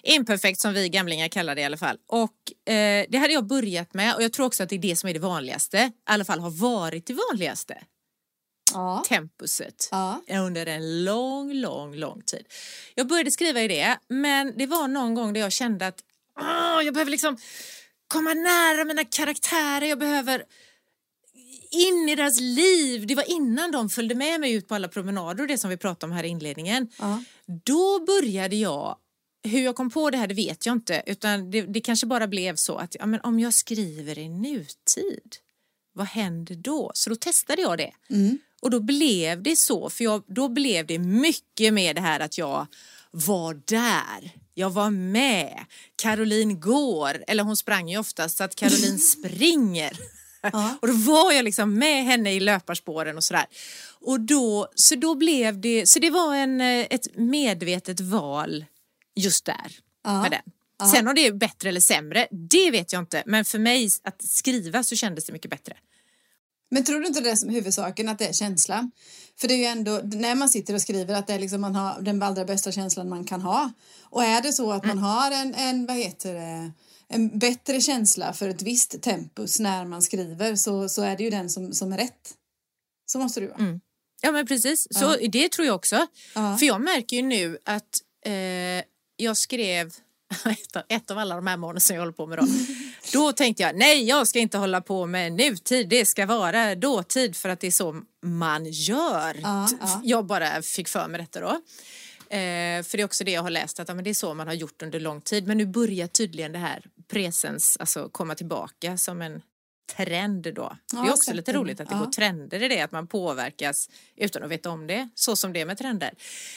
Imperfekt 0.03 0.59
som 0.59 0.73
vi 0.73 0.89
gamlingar 0.89 1.27
kallar 1.27 1.55
det 1.55 1.61
i 1.61 1.63
alla 1.63 1.77
fall. 1.77 1.97
Och 2.07 2.69
eh, 2.73 3.05
det 3.09 3.17
hade 3.17 3.33
jag 3.33 3.47
börjat 3.47 3.93
med 3.93 4.15
och 4.15 4.23
jag 4.23 4.33
tror 4.33 4.45
också 4.45 4.63
att 4.63 4.69
det 4.69 4.75
är 4.75 4.79
det 4.79 4.95
som 4.95 5.09
är 5.09 5.13
det 5.13 5.19
vanligaste. 5.19 5.77
I 5.77 5.91
alla 6.03 6.25
fall 6.25 6.39
har 6.39 6.49
varit 6.49 7.05
det 7.05 7.13
vanligaste. 7.13 7.77
Ja. 8.73 9.03
Tempuset. 9.07 9.87
Ja. 9.91 10.21
Under 10.29 10.65
en 10.65 11.03
lång, 11.05 11.53
lång, 11.53 11.95
lång 11.95 12.21
tid. 12.21 12.45
Jag 12.95 13.07
började 13.07 13.31
skriva 13.31 13.61
i 13.61 13.67
det 13.67 13.97
men 14.07 14.53
det 14.57 14.65
var 14.67 14.87
någon 14.87 15.15
gång 15.15 15.33
där 15.33 15.41
jag 15.41 15.51
kände 15.51 15.87
att 15.87 15.99
"Åh, 16.39 16.81
jag 16.85 16.93
behöver 16.93 17.11
liksom 17.11 17.37
komma 18.07 18.33
nära 18.33 18.85
mina 18.85 19.05
karaktärer. 19.05 19.85
Jag 19.85 19.99
behöver 19.99 20.43
in 21.71 22.09
i 22.09 22.15
deras 22.15 22.39
liv. 22.39 23.07
Det 23.07 23.15
var 23.15 23.31
innan 23.31 23.71
de 23.71 23.89
följde 23.89 24.15
med 24.15 24.39
mig 24.39 24.53
ut 24.53 24.67
på 24.67 24.75
alla 24.75 24.87
promenader 24.87 25.41
och 25.41 25.47
det 25.47 25.57
som 25.57 25.69
vi 25.69 25.77
pratade 25.77 26.11
om 26.11 26.17
här 26.17 26.23
i 26.23 26.27
inledningen. 26.27 26.89
Ja. 26.99 27.23
Då 27.65 27.99
började 28.05 28.55
jag, 28.55 28.97
hur 29.43 29.61
jag 29.61 29.75
kom 29.75 29.89
på 29.89 30.09
det 30.09 30.17
här 30.17 30.27
det 30.27 30.33
vet 30.33 30.65
jag 30.65 30.73
inte, 30.73 31.03
utan 31.05 31.51
det, 31.51 31.61
det 31.61 31.81
kanske 31.81 32.05
bara 32.07 32.27
blev 32.27 32.55
så 32.55 32.75
att 32.77 32.95
ja, 32.99 33.05
men 33.05 33.19
om 33.21 33.39
jag 33.39 33.53
skriver 33.53 34.19
i 34.19 34.29
nutid, 34.29 35.35
vad 35.93 36.07
händer 36.07 36.55
då? 36.55 36.91
Så 36.93 37.09
då 37.09 37.15
testade 37.15 37.61
jag 37.61 37.77
det. 37.77 37.91
Och 38.61 38.69
då 38.71 38.79
blev 38.79 39.43
det 39.43 39.55
så, 39.55 39.89
för 39.89 40.03
jag, 40.03 40.23
då 40.27 40.49
blev 40.49 40.85
det 40.85 40.99
mycket 40.99 41.73
med 41.73 41.95
det 41.95 42.01
här 42.01 42.19
att 42.19 42.37
jag 42.37 42.67
var 43.11 43.53
där. 43.65 44.31
Jag 44.53 44.69
var 44.69 44.89
med. 44.89 45.65
Caroline 45.95 46.59
går, 46.59 47.23
eller 47.27 47.43
hon 47.43 47.57
sprang 47.57 47.89
ju 47.89 47.97
oftast 47.97 48.37
så 48.37 48.43
att 48.43 48.55
Caroline 48.55 48.97
springer. 49.17 49.97
Ja. 50.41 50.77
Och 50.81 50.87
då 50.87 50.93
var 50.93 51.31
jag 51.31 51.45
liksom 51.45 51.73
med 51.79 52.05
henne 52.05 52.33
i 52.33 52.39
löparspåren 52.39 53.17
och 53.17 53.23
sådär. 53.23 53.45
Och 54.01 54.19
då, 54.19 54.67
så 54.75 54.95
då 54.95 55.15
blev 55.15 55.61
det, 55.61 55.89
så 55.89 55.99
det 55.99 56.09
var 56.09 56.35
en, 56.35 56.61
eh, 56.61 56.87
ett 56.89 57.17
medvetet 57.17 57.99
val 57.99 58.65
just 59.15 59.45
där 59.45 59.71
Ja. 60.03 60.21
med 60.21 60.31
den. 60.31 60.41
Sen 60.91 61.07
om 61.07 61.15
det 61.15 61.27
är 61.27 61.31
bättre 61.31 61.69
eller 61.69 61.79
sämre, 61.79 62.27
det 62.31 62.71
vet 62.71 62.93
jag 62.93 63.01
inte. 63.01 63.23
Men 63.25 63.45
för 63.45 63.59
mig 63.59 63.89
att 64.03 64.23
skriva 64.23 64.83
så 64.83 64.95
kändes 64.95 65.25
det 65.25 65.33
mycket 65.33 65.51
bättre. 65.51 65.73
Men 66.71 66.83
tror 66.83 66.99
du 66.99 67.07
inte 67.07 67.21
det 67.21 67.29
är 67.31 67.35
som 67.35 67.49
huvudsaken, 67.49 68.09
att 68.09 68.19
det 68.19 68.27
är 68.27 68.33
känslan? 68.33 68.91
För 69.39 69.47
det 69.47 69.53
är 69.53 69.57
ju 69.57 69.65
ändå, 69.65 70.01
när 70.03 70.35
man 70.35 70.49
sitter 70.49 70.73
och 70.73 70.81
skriver, 70.81 71.15
att 71.15 71.27
det 71.27 71.33
är 71.33 71.39
liksom 71.39 71.61
man 71.61 71.75
har 71.75 72.01
den 72.01 72.23
allra 72.23 72.45
bästa 72.45 72.71
känslan 72.71 73.09
man 73.09 73.23
kan 73.23 73.41
ha. 73.41 73.71
Och 74.03 74.23
är 74.23 74.41
det 74.41 74.53
så 74.53 74.71
att 74.71 74.85
man 74.85 74.97
har 74.97 75.31
en, 75.31 75.55
en 75.55 75.85
vad 75.85 75.97
heter 75.97 76.33
det, 76.33 76.71
en 77.07 77.39
bättre 77.39 77.81
känsla 77.81 78.33
för 78.33 78.49
ett 78.49 78.61
visst 78.61 79.01
tempus 79.01 79.59
när 79.59 79.85
man 79.85 80.01
skriver 80.01 80.55
så, 80.55 80.89
så 80.89 81.01
är 81.01 81.17
det 81.17 81.23
ju 81.23 81.29
den 81.29 81.49
som, 81.49 81.73
som 81.73 81.93
är 81.93 81.97
rätt. 81.97 82.33
Så 83.05 83.19
måste 83.19 83.39
det 83.39 83.47
vara. 83.47 83.79
Ja 84.21 84.31
men 84.31 84.47
precis, 84.47 84.87
så 84.91 85.17
det 85.31 85.49
tror 85.49 85.67
jag 85.67 85.75
också. 85.75 86.07
Ja. 86.35 86.57
För 86.57 86.65
jag 86.65 86.81
märker 86.81 87.17
ju 87.17 87.21
nu 87.21 87.57
att 87.63 88.01
eh, 88.25 88.83
jag 89.15 89.37
skrev 89.37 89.87
ett 90.45 90.75
av, 90.75 90.83
ett 90.89 91.11
av 91.11 91.17
alla 91.17 91.35
de 91.35 91.47
här 91.47 91.57
manusen 91.57 91.95
jag 91.95 92.01
håller 92.01 92.13
på 92.13 92.27
med 92.27 92.37
då. 92.37 92.45
Då 93.13 93.31
tänkte 93.31 93.63
jag, 93.63 93.75
nej 93.75 94.03
jag 94.03 94.27
ska 94.27 94.39
inte 94.39 94.57
hålla 94.57 94.81
på 94.81 95.05
med 95.05 95.31
nutid, 95.33 95.89
det 95.89 96.05
ska 96.05 96.25
vara 96.25 96.75
dåtid 96.75 97.35
för 97.35 97.49
att 97.49 97.59
det 97.59 97.67
är 97.67 97.71
så 97.71 98.01
man 98.21 98.65
gör. 98.65 99.37
Ja, 99.41 99.67
ja. 99.81 100.01
Jag 100.03 100.25
bara 100.25 100.61
fick 100.61 100.87
för 100.87 101.07
mig 101.07 101.21
detta 101.21 101.39
då. 101.41 101.49
Eh, 102.35 102.83
för 102.83 102.97
det 102.97 103.01
är 103.01 103.05
också 103.05 103.23
det 103.23 103.31
jag 103.31 103.41
har 103.43 103.49
läst, 103.49 103.79
att 103.79 103.87
ja, 103.87 103.93
men 103.95 104.03
det 104.03 104.09
är 104.09 104.13
så 104.13 104.33
man 104.33 104.47
har 104.47 104.53
gjort 104.53 104.81
under 104.81 104.99
lång 104.99 105.21
tid. 105.21 105.47
Men 105.47 105.57
nu 105.57 105.65
börjar 105.65 106.07
tydligen 106.07 106.51
det 106.51 106.59
här 106.59 106.85
presens 107.11 107.77
alltså 107.79 108.09
komma 108.09 108.35
tillbaka 108.35 108.97
som 108.97 109.21
en 109.21 109.41
trend 109.97 110.43
då. 110.43 110.77
det 110.91 110.97
är 110.97 111.05
Ja, 111.05 111.13
också 111.13 111.33
lite 111.33 111.53
roligt 111.53 111.79
att 111.79 111.89
det 111.89 111.95
Ja. 111.95 111.99
går 112.05 112.11
trender 112.11 112.63
i 112.63 112.67
det, 112.67 112.81
att 112.81 112.91
man 112.91 113.07
påverkas 113.07 113.89
utan 114.17 114.43
att 114.43 114.49
veta 114.51 114.69
om 114.69 114.87
det, 114.87 115.09
så 115.15 115.35
som 115.35 115.53
det 115.53 115.61
är 115.61 115.65
med 115.65 115.77
trender. 115.77 116.13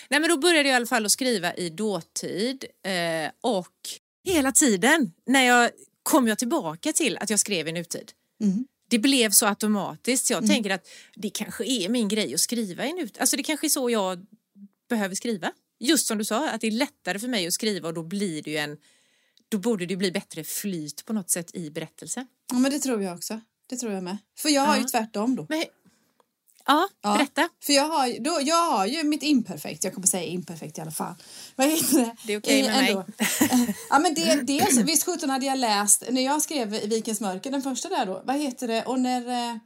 Nej 0.09 0.21
men 0.21 0.29
då 0.31 0.37
började 0.37 0.69
jag 0.69 0.75
i 0.75 0.77
alla 0.77 0.87
fall 0.87 1.07
att 1.07 1.13
skriva 1.13 1.55
i 1.55 1.71
dåtid 1.71 2.65
eh, 2.87 3.31
och 3.41 3.69
hela 4.25 4.53
tiden 4.53 5.13
när 5.27 5.43
jag 5.47 5.71
kom 6.05 6.29
jag 6.29 6.39
tillbaka 6.39 6.93
till 6.93 7.19
att 7.19 7.31
jag 7.31 7.41
skrev 7.41 7.69
i 7.69 7.73
nutid. 7.73 8.13
Mm. 8.41 8.67
Det 8.89 8.99
blev 8.99 9.31
så 9.31 9.47
automatiskt 9.47 10.31
jag 10.31 10.47
tänker 10.47 10.71
att 10.71 10.89
det 11.15 11.31
kanske 11.31 11.65
är 11.65 11.89
min 11.89 12.09
grej 12.09 12.35
att 12.35 12.41
skriva 12.41 12.87
i 12.87 12.93
nutid. 12.93 13.17
Alltså 13.21 13.37
det 13.37 13.43
kanske 13.43 13.67
är 13.67 13.69
så 13.69 13.91
jag 13.91 14.27
behöver 14.89 15.15
skriva. 15.15 15.53
Just 15.81 16.07
som 16.07 16.19
du 16.19 16.25
sa, 16.25 16.51
att 16.51 16.61
det 16.61 16.67
är 16.67 16.71
lättare 16.71 17.19
för 17.19 17.29
mig 17.29 17.47
att 17.47 17.53
skriva 17.53 17.89
och 17.89 17.95
då 17.95 18.03
blir 18.03 18.43
det 18.43 18.51
ju 18.51 18.57
en 18.57 18.77
då 19.49 19.59
borde 19.59 19.87
det 19.87 19.97
bli 19.97 20.13
bättre 20.13 20.45
flyt 20.45 21.05
på 21.05 21.13
något 21.13 21.31
sätt 21.31 21.55
i 21.55 21.71
berättelsen. 21.71 22.27
Ja, 22.53 22.59
men 22.59 22.71
det 22.71 22.79
tror 22.79 23.03
jag 23.03 23.15
också. 23.17 23.41
Det 23.67 23.77
tror 23.77 23.93
jag 23.93 24.03
med. 24.03 24.17
För 24.39 24.49
jag 24.49 24.63
har 24.63 24.77
ju 24.77 24.83
Ja. 24.83 24.89
tvärtom 24.89 25.37
då. 25.37 25.47
Men, 25.49 25.65
ja, 26.67 26.89
Ja. 27.03 27.15
berätta. 27.15 27.49
För 27.65 27.73
jag 27.73 27.89
har, 27.89 28.21
då, 28.25 28.39
jag 28.43 28.71
har 28.71 28.87
ju 28.87 29.05
mitt 29.05 29.23
imperfekt, 29.23 29.85
jag 29.85 29.95
kommer 29.95 30.07
säga 30.07 30.25
imperfekt 30.25 30.79
i 30.79 30.81
alla 30.81 30.91
fall. 30.91 31.15
Vad 31.57 31.67
heter 31.71 31.97
det? 31.99 32.17
Det 32.27 32.33
är 32.33 32.39
okej 32.39 32.63
med 32.63 32.73
mig. 32.73 32.91
Ändå. 32.91 33.05
ja 33.91 33.99
men 33.99 34.15
det, 34.15 34.35
dels, 34.35 34.77
visst 34.79 35.05
sjutton 35.07 35.31
hade 35.31 35.47
jag 35.47 35.59
läst, 35.59 36.05
när 36.11 36.23
jag 36.25 36.43
skrev 36.43 36.75
i 36.75 36.87
Vikens 36.87 37.21
mörker, 37.21 37.51
den 37.51 37.63
första 37.63 37.89
där 37.89 38.07
då, 38.07 38.23
vad 38.25 38.37
heter 38.37 38.69
det, 38.69 38.83
och 38.85 39.01
när 39.01 39.51
eh, 39.51 39.57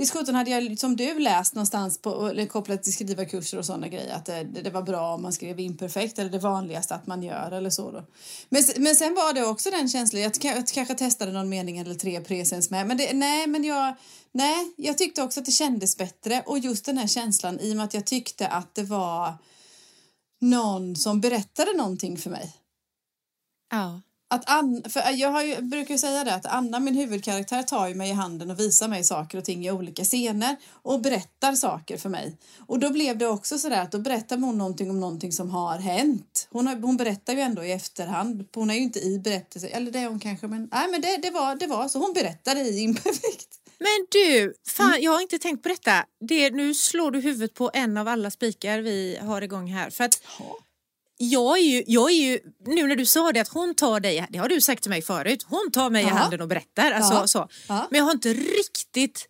Visst 0.00 0.12
sjutton 0.12 0.34
hade 0.34 0.50
jag 0.50 0.78
som 0.78 0.96
du 0.96 1.18
läst 1.18 1.54
någonstans 1.54 1.98
på, 1.98 2.26
eller 2.26 2.46
kopplat 2.46 2.82
till 2.82 2.92
skrivarkurser 2.92 3.58
och 3.58 3.64
sådana 3.64 3.88
grejer 3.88 4.14
att 4.14 4.28
eh, 4.28 4.38
det, 4.38 4.62
det 4.62 4.70
var 4.70 4.82
bra 4.82 5.14
om 5.14 5.22
man 5.22 5.32
skrev 5.32 5.60
imperfekt 5.60 6.18
eller 6.18 6.30
det 6.30 6.38
vanligaste 6.38 6.94
att 6.94 7.06
man 7.06 7.22
gör 7.22 7.52
eller 7.52 7.70
så 7.70 7.90
då. 7.90 8.04
Men, 8.48 8.62
men 8.76 8.94
sen 8.94 9.14
var 9.14 9.34
det 9.34 9.46
också 9.46 9.70
den 9.70 9.88
känslan, 9.88 10.22
jag, 10.22 10.32
jag 10.42 10.66
kanske 10.66 10.94
testade 10.94 11.32
någon 11.32 11.48
mening 11.48 11.78
eller 11.78 11.94
tre 11.94 12.20
presens 12.20 12.70
med 12.70 12.86
men 12.86 12.96
det, 12.96 13.12
nej 13.12 13.46
men 13.46 13.64
jag 13.64 13.94
Nej, 14.32 14.72
jag 14.76 14.98
tyckte 14.98 15.22
också 15.22 15.40
att 15.40 15.46
det 15.46 15.52
kändes 15.52 15.96
bättre 15.96 16.42
och 16.46 16.58
just 16.58 16.84
den 16.84 16.98
här 16.98 17.06
känslan 17.06 17.60
i 17.60 17.72
och 17.72 17.76
med 17.76 17.84
att 17.84 17.94
jag 17.94 18.06
tyckte 18.06 18.48
att 18.48 18.74
det 18.74 18.82
var 18.82 19.34
någon 20.40 20.96
som 20.96 21.20
berättade 21.20 21.72
någonting 21.76 22.18
för 22.18 22.30
mig. 22.30 22.56
Ja. 23.70 24.00
Att 24.32 24.50
Ann, 24.50 24.82
för 24.88 25.10
jag 25.10 25.28
har 25.28 25.42
ju, 25.42 25.60
brukar 25.60 25.94
ju 25.94 25.98
säga 25.98 26.24
det 26.24 26.34
att 26.34 26.46
Anna, 26.46 26.80
min 26.80 26.94
huvudkaraktär, 26.94 27.62
tar 27.62 27.88
ju 27.88 27.94
mig 27.94 28.10
i 28.10 28.12
handen 28.12 28.50
och 28.50 28.60
visar 28.60 28.88
mig 28.88 29.04
saker 29.04 29.38
och 29.38 29.44
ting 29.44 29.66
i 29.66 29.70
olika 29.70 30.04
scener 30.04 30.56
och 30.72 31.00
berättar 31.00 31.52
saker 31.52 31.96
för 31.96 32.08
mig. 32.08 32.36
Och 32.66 32.78
då 32.78 32.90
blev 32.90 33.18
det 33.18 33.26
också 33.26 33.58
sådär 33.58 33.82
att 33.82 33.92
då 33.92 33.98
berättar 33.98 34.36
hon 34.36 34.58
någonting 34.58 34.90
om 34.90 35.00
någonting 35.00 35.32
som 35.32 35.50
har 35.50 35.78
hänt. 35.78 36.48
Hon, 36.50 36.66
har, 36.66 36.76
hon 36.76 36.96
berättar 36.96 37.32
ju 37.32 37.40
ändå 37.40 37.64
i 37.64 37.72
efterhand. 37.72 38.48
Hon 38.54 38.70
är 38.70 38.74
ju 38.74 38.80
inte 38.80 38.98
i 38.98 39.18
berättelse, 39.18 39.68
eller 39.68 39.90
det 39.90 39.98
är 39.98 40.08
hon 40.08 40.20
kanske, 40.20 40.46
men 40.46 40.68
nej 40.72 40.88
men 40.90 41.00
det, 41.00 41.16
det, 41.16 41.30
var, 41.30 41.54
det 41.56 41.66
var 41.66 41.88
så. 41.88 41.98
Hon 41.98 42.12
berättade 42.12 42.60
i 42.60 42.80
imperfekt. 42.80 43.48
Men 43.78 44.06
du, 44.10 44.54
fan, 44.68 44.96
jag 45.00 45.12
har 45.12 45.20
inte 45.20 45.38
tänkt 45.38 45.62
på 45.62 45.68
detta. 45.68 46.04
Det, 46.28 46.50
nu 46.50 46.74
slår 46.74 47.10
du 47.10 47.20
huvudet 47.20 47.54
på 47.54 47.70
en 47.74 47.96
av 47.96 48.08
alla 48.08 48.30
spikar 48.30 48.78
vi 48.78 49.18
har 49.22 49.42
igång 49.42 49.66
här. 49.72 49.90
För 49.90 50.04
att 50.04 50.22
jag 51.22 51.58
är, 51.58 51.62
ju, 51.62 51.84
jag 51.86 52.10
är 52.10 52.14
ju, 52.14 52.40
nu 52.66 52.86
när 52.86 52.96
du 52.96 53.06
sa 53.06 53.32
det 53.32 53.40
att 53.40 53.48
hon 53.48 53.74
tar 53.74 54.00
dig, 54.00 54.26
det 54.30 54.38
har 54.38 54.48
du 54.48 54.60
sagt 54.60 54.82
till 54.82 54.90
mig 54.90 55.02
förut, 55.02 55.46
hon 55.48 55.70
tar 55.72 55.90
mig 55.90 56.02
i 56.04 56.06
Ja. 56.06 56.14
handen 56.14 56.40
och 56.40 56.48
berättar. 56.48 56.92
Alltså, 56.92 57.14
Ja. 57.14 57.26
så. 57.26 57.48
Ja. 57.68 57.86
Men 57.90 57.98
jag 57.98 58.04
har 58.04 58.12
inte 58.12 58.32
riktigt, 58.34 59.28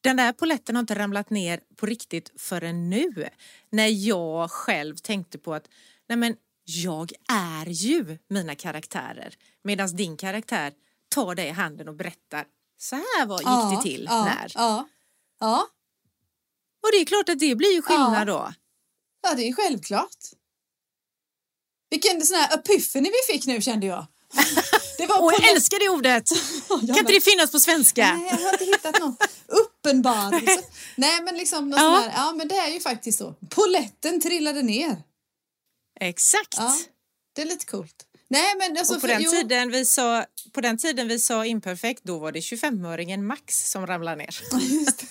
den 0.00 0.16
där 0.16 0.32
poletten 0.32 0.76
har 0.76 0.80
inte 0.80 0.94
ramlat 0.94 1.30
ner 1.30 1.60
på 1.76 1.86
riktigt 1.86 2.30
förrän 2.36 2.90
nu. 2.90 3.28
När 3.70 3.86
jag 3.86 4.50
själv 4.50 4.96
tänkte 4.96 5.38
på 5.38 5.54
att, 5.54 5.68
nej 6.08 6.18
men 6.18 6.36
jag 6.64 7.12
är 7.32 7.66
ju 7.66 8.18
mina 8.28 8.54
karaktärer. 8.54 9.34
Medan 9.64 9.96
din 9.96 10.16
karaktär 10.16 10.72
tar 11.08 11.34
dig 11.34 11.46
i 11.46 11.50
handen 11.50 11.88
och 11.88 11.94
berättar. 11.94 12.44
Så 12.78 12.96
här 12.96 13.26
var, 13.26 13.38
gick 13.38 13.46
ja, 13.46 13.72
det 13.76 13.82
till 13.82 14.06
ja, 14.10 14.24
när. 14.24 14.52
Ja, 14.54 14.88
ja, 15.40 15.66
Och 16.82 16.88
det 16.92 16.96
är 16.98 17.04
klart 17.04 17.28
att 17.28 17.38
det 17.38 17.54
blir 17.56 17.74
ju 17.74 17.82
skillnad 17.82 18.26
då. 18.26 18.52
ja, 19.22 19.34
det 19.34 19.48
är 19.48 19.52
självklart. 19.52 20.16
Vilken 21.92 22.26
sån 22.26 22.36
här 22.36 22.54
epiphany 22.54 23.10
vi 23.10 23.32
fick 23.34 23.46
nu 23.46 23.60
kände 23.62 23.86
jag. 23.86 24.06
Det 24.98 25.06
var 25.06 25.22
Och 25.24 25.32
jag 25.32 25.50
älskar 25.50 25.78
det 25.78 25.88
ordet! 25.88 26.28
Ja, 26.68 26.78
Kan 26.78 26.98
inte 26.98 27.12
det 27.12 27.20
finnas 27.20 27.50
på 27.50 27.60
svenska? 27.60 28.14
Nej, 28.16 28.28
jag 28.30 28.36
har 28.46 28.52
inte 28.52 28.64
hittat 28.64 29.00
någon 29.00 29.16
uppenbarelse. 29.46 30.62
Nej, 30.96 31.22
men 31.22 31.36
liksom 31.36 31.70
någon 31.70 31.80
Ja. 31.80 32.00
sån 32.02 32.10
här, 32.10 32.26
ja, 32.26 32.32
men 32.32 32.48
det 32.48 32.56
är 32.56 32.68
ju 32.68 32.80
faktiskt 32.80 33.18
så. 33.18 33.34
Poletten 33.50 34.20
trillade 34.20 34.62
ner. 34.62 35.02
Exakt. 36.00 36.54
Ja, 36.56 36.76
det 37.34 37.42
är 37.42 37.46
lite 37.46 37.66
coolt. 37.66 37.94
Nej, 38.28 38.54
men 38.58 38.76
alltså, 38.78 38.94
och 38.94 39.00
på 39.00 39.06
för- 39.06 39.14
den, 39.14 39.22
jo, 39.22 39.30
tiden 39.30 39.70
vi 39.70 39.84
sa, 39.84 40.24
på 40.52 40.60
den 40.60 40.78
tiden 40.78 41.08
vi 41.08 41.18
sa 41.20 41.46
imperfekt, 41.46 42.00
då 42.04 42.18
var 42.18 42.32
det 42.32 42.40
25-öringen 42.40 43.22
max 43.22 43.70
som 43.70 43.86
ramlade 43.86 44.16
ner. 44.16 44.40
Just 44.60 44.98
det. 44.98 45.06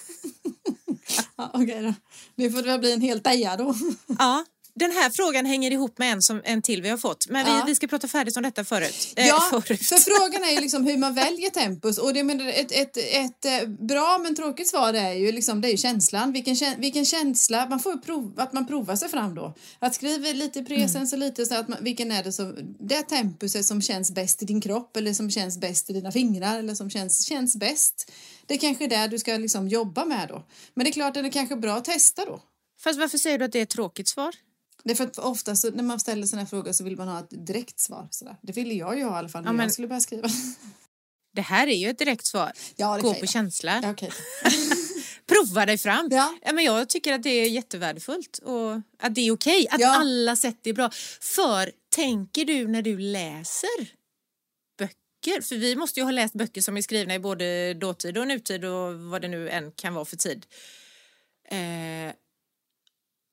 ja, 1.36 1.52
Okej 1.54 1.82
då. 1.82 1.94
Det 2.36 2.52
får 2.52 2.62
väl 2.64 2.80
bli 2.80 2.92
en 2.94 3.02
hel 3.02 3.22
deja 3.22 3.58
då. 3.58 3.76
Ja, 4.20 4.46
den 4.75 4.92
här 4.92 5.10
frågan 5.10 5.46
hänger 5.46 5.72
ihop 5.72 5.98
med 5.98 6.12
en, 6.13 6.22
som, 6.22 6.42
en 6.46 6.62
till 6.62 6.82
vi 6.82 6.90
har 6.90 6.98
fått. 6.98 7.28
Men 7.30 7.46
vi, 7.46 7.51
Ja. 7.51 7.63
vi 7.68 7.75
ska 7.75 7.88
prata 7.88 8.08
färdigt 8.08 8.38
om 8.38 8.44
detta 8.44 8.63
förut. 8.66 9.13
Eh, 9.16 9.28
Ja, 9.28 9.48
förut. 9.51 9.82
för 9.86 9.98
frågan 9.98 10.44
är 10.44 10.51
ju 10.51 10.60
liksom 10.60 10.86
hur 10.86 10.98
man 10.98 11.13
väljer 11.25 11.50
tempus 11.50 11.98
och 11.98 12.13
det 12.13 12.24
menar, 12.24 12.48
ett, 12.48 12.72
ett, 12.72 12.98
ett, 12.98 13.46
eh, 13.46 13.70
bra 13.70 14.20
men 14.24 14.36
tråkigt 14.36 14.68
svar 14.70 14.94
är 14.94 15.13
ju 15.13 15.32
liksom 15.32 15.62
det 15.62 15.68
är 15.68 15.72
ju 15.72 15.78
känslan. 15.78 16.32
Vilken, 16.32 16.56
vilken 16.78 17.06
känsla, 17.06 17.68
man 17.70 17.80
får 17.80 17.94
ju 17.94 18.00
prova, 18.00 18.44
att 18.44 18.54
man 18.54 18.68
provar 18.68 18.96
sig 18.96 19.10
fram 19.10 19.36
då. 19.36 19.56
Att 19.80 19.96
skriva 19.96 20.28
lite 20.32 20.63
presens 20.63 21.13
och 21.13 21.20
lite 21.20 21.46
så 21.46 21.56
att 21.56 21.68
man, 21.68 21.78
vilken 21.82 22.12
är 22.12 22.24
det 22.24 22.32
som, 22.32 22.75
det 22.80 23.01
tempuset 23.01 23.66
som 23.66 23.82
känns 23.82 24.12
bäst 24.12 24.42
i 24.44 24.46
din 24.46 24.62
kropp 24.62 24.98
eller 24.98 25.13
som 25.13 25.32
känns 25.32 25.58
bäst 25.58 25.90
i 25.90 25.94
dina 25.94 26.12
fingrar 26.12 26.60
eller 26.60 26.75
som 26.75 26.90
känns, 26.90 27.25
känns 27.25 27.56
bäst. 27.56 28.12
Det 28.46 28.54
är 28.54 28.58
kanske 28.58 28.84
är 28.84 28.90
där 28.90 29.08
du 29.08 29.20
ska 29.20 29.38
liksom 29.38 29.68
jobba 29.68 30.06
med 30.06 30.28
då. 30.30 30.44
Men 30.74 30.84
det 30.84 30.90
är 30.90 30.94
klart 30.94 31.18
att 31.18 31.24
det 31.24 31.30
är 31.30 31.32
kanske 31.32 31.56
bra 31.56 31.74
att 31.75 31.86
testa 31.86 32.25
då. 32.25 32.42
Fast 32.84 33.00
varför 33.00 33.18
säger 33.18 33.38
du 33.40 33.46
att 33.46 33.51
det 33.51 33.60
är 33.60 33.63
ett 33.63 33.70
tråkigt 33.70 34.08
svar? 34.08 34.36
Det 34.84 34.92
är 34.92 34.96
för 34.96 35.04
att 35.04 35.18
ofta 35.18 35.56
så, 35.56 35.70
när 35.72 35.84
man 35.84 36.00
ställer 36.00 36.38
här 36.38 36.46
frågor 36.46 36.72
så 36.72 36.84
vill 36.84 36.98
man 36.98 37.08
ha 37.08 37.20
ett 37.20 37.48
direkt 37.48 37.80
svar. 37.80 38.08
Sådär. 38.12 38.36
Det 38.42 38.54
ville 38.54 38.74
jag 38.74 38.98
ju 38.98 39.04
ha 39.04 39.16
i 39.16 39.18
alla 39.20 39.30
fall 39.30 39.42
när 39.44 39.50
Ja, 39.50 39.54
men- 39.54 39.64
jag 39.64 39.74
skulle 39.74 39.88
börja 39.88 40.02
skriva. 40.02 40.30
Det 41.34 41.42
här 41.42 41.68
är 41.68 41.76
ju 41.76 41.90
ett 41.90 42.00
direkt 42.00 42.26
svar. 42.26 42.52
Ja, 42.76 42.98
Gå 42.98 43.14
på 43.14 43.28
känsla. 43.28 43.80
Ja, 43.84 43.92
okej. 43.92 44.12
Prova 45.28 45.66
dig 45.66 45.78
fram. 45.78 46.08
Ja. 46.12 46.34
men 46.54 46.64
jag 46.64 46.90
tycker 46.90 47.14
att 47.14 47.24
det 47.24 47.30
är 47.30 47.50
jättevärdefullt 47.50 48.38
och 48.38 48.74
att 49.00 49.16
det 49.16 49.22
är 49.22 49.32
okej. 49.32 49.68
Att 49.72 49.80
Ja. 49.82 49.96
alla 50.00 50.36
sätt 50.36 50.68
är 50.68 50.74
bra. 50.74 50.90
För 51.22 51.72
tänker 51.96 52.46
du 52.46 52.68
när 52.68 52.82
du 52.82 52.98
läser 53.00 53.92
böcker, 54.78 55.42
för 55.42 55.56
vi 55.56 55.76
måste 55.76 56.00
ju 56.00 56.04
ha 56.04 56.12
läst 56.12 56.34
böcker 56.34 56.62
som 56.62 56.78
är 56.78 56.82
skrivna 56.82 57.16
i 57.16 57.20
både 57.20 57.74
dåtid 57.74 58.18
och 58.18 58.28
nutid 58.28 58.66
och 58.66 59.00
vad 59.00 59.22
det 59.22 59.28
nu 59.28 59.50
än 59.50 59.72
kan 59.72 59.94
vara 59.94 60.06
för 60.06 60.18
tid. 60.18 60.46
Eh, 61.50 62.14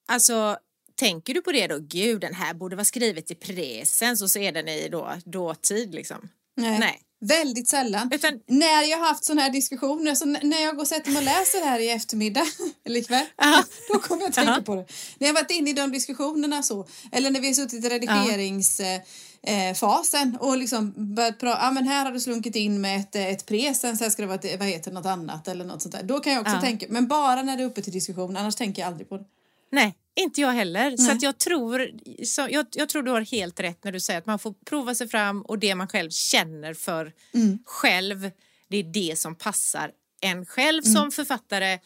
alltså, 0.09 0.59
tänker 0.99 1.35
du 1.35 1.43
på 1.43 1.52
det 1.52 1.67
då? 1.67 1.78
Gud, 1.78 2.21
den 2.21 2.35
här 2.35 2.55
borde 2.55 2.76
vara 2.76 2.85
skrivet 2.85 3.31
i 3.31 3.35
presens 3.35 4.23
och 4.23 4.31
så 4.31 4.38
är 4.38 4.52
den 4.52 4.69
i 4.69 4.88
då, 4.88 5.12
dåtid 5.25 5.95
liksom. 5.95 6.28
Nej. 6.57 6.78
Nej. 6.78 7.00
Väldigt 7.21 7.69
sällan. 7.69 8.11
Utan, 8.14 8.40
När 8.47 8.83
jag 8.83 8.99
har 8.99 9.07
haft 9.07 9.25
såna 9.25 9.43
här 9.43 9.50
diskussioner, 9.50 10.14
så 10.14 10.25
när 10.25 10.62
jag 10.62 10.75
går 10.76 10.83
och 10.83 10.88
sätter 10.88 11.11
mig 11.11 11.19
och 11.19 11.25
läser 11.25 11.64
här 11.64 11.81
i 11.81 11.90
eftermiddag, 11.90 12.47
eller 12.87 13.00
ikväll, 13.00 13.26
då 13.93 13.99
kommer 13.99 14.23
jag 14.23 14.28
att 14.28 14.35
tänka 14.35 14.50
Aha. 14.52 14.61
på 14.62 14.75
det. 14.75 14.87
När 15.19 15.26
jag 15.26 15.35
varit 15.35 15.50
inne 15.50 15.71
i 15.71 15.73
de 15.73 15.93
diskussionerna 15.93 16.62
så, 16.62 16.87
eller 17.12 17.31
när 17.31 17.40
vi 17.40 17.47
har 17.47 17.55
suttit 17.55 17.85
i 17.85 17.88
redigeringsfasen 17.88 19.00
eh, 19.43 19.75
fasen 19.75 20.37
och 20.40 20.57
liksom 20.59 21.14
börjat 21.14 21.38
prata, 21.38 21.62
ah, 21.62 21.71
men 21.71 21.88
här 21.88 22.05
har 22.05 22.12
du 22.12 22.21
slunkit 22.21 22.57
in 22.57 22.81
med 22.81 23.00
ett, 23.00 23.14
eh, 23.14 23.26
ett 23.26 23.47
presens, 23.47 24.00
här 24.00 24.11
ska 24.11 24.23
det 24.23 24.28
vara 24.28 24.38
ett, 24.43 24.59
vad 24.59 24.69
heter 24.69 24.90
det, 24.90 24.95
något 24.95 25.07
annat 25.07 25.49
eller 25.49 25.64
något 25.64 25.83
sånt 25.83 25.95
där. 25.95 26.02
Då 26.02 26.21
kan 26.21 26.33
jag 26.33 26.43
också 26.43 26.55
Ja. 26.55 26.61
tänka, 26.61 26.87
men 26.88 27.09
bara 27.09 27.43
när 27.43 27.57
det 27.57 27.62
är 27.62 27.67
uppe 27.67 27.83
till 27.83 27.93
diskussion, 27.93 28.37
annars 28.37 28.57
tänker 28.57 28.83
jag 28.83 28.87
aldrig 28.87 29.09
på 29.09 29.17
det. 29.19 29.25
Nej, 29.70 29.94
inte 30.20 30.40
jag 30.40 30.52
heller. 30.52 30.96
Så 30.96 31.02
Nej. 31.02 31.12
att 31.12 31.22
jag, 31.22 31.38
tror, 31.38 31.90
så 32.25 32.46
jag, 32.50 32.66
jag 32.72 32.88
tror 32.88 33.02
du 33.02 33.11
har 33.11 33.20
helt 33.20 33.61
rätt 33.61 33.85
när 33.85 33.92
du 33.92 34.00
säger 34.00 34.18
att 34.18 34.26
man 34.26 34.38
får 34.38 34.54
prova 34.66 34.94
sig 34.94 35.09
fram 35.09 35.42
och 35.42 35.59
det 35.59 35.74
man 35.74 35.88
själv 35.88 36.11
känner 36.11 36.74
för 36.74 37.12
Mm. 37.35 37.59
själv, 37.66 38.31
det 38.68 38.76
är 38.76 38.83
det 38.83 39.18
som 39.18 39.35
passar 39.35 39.92
en 40.20 40.46
själv 40.46 40.83
Mm. 40.87 40.94
som 40.96 41.11
författare 41.11 41.78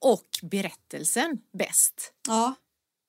och 0.00 0.26
berättelsen 0.42 1.38
bäst. 1.58 2.12
Ja, 2.28 2.54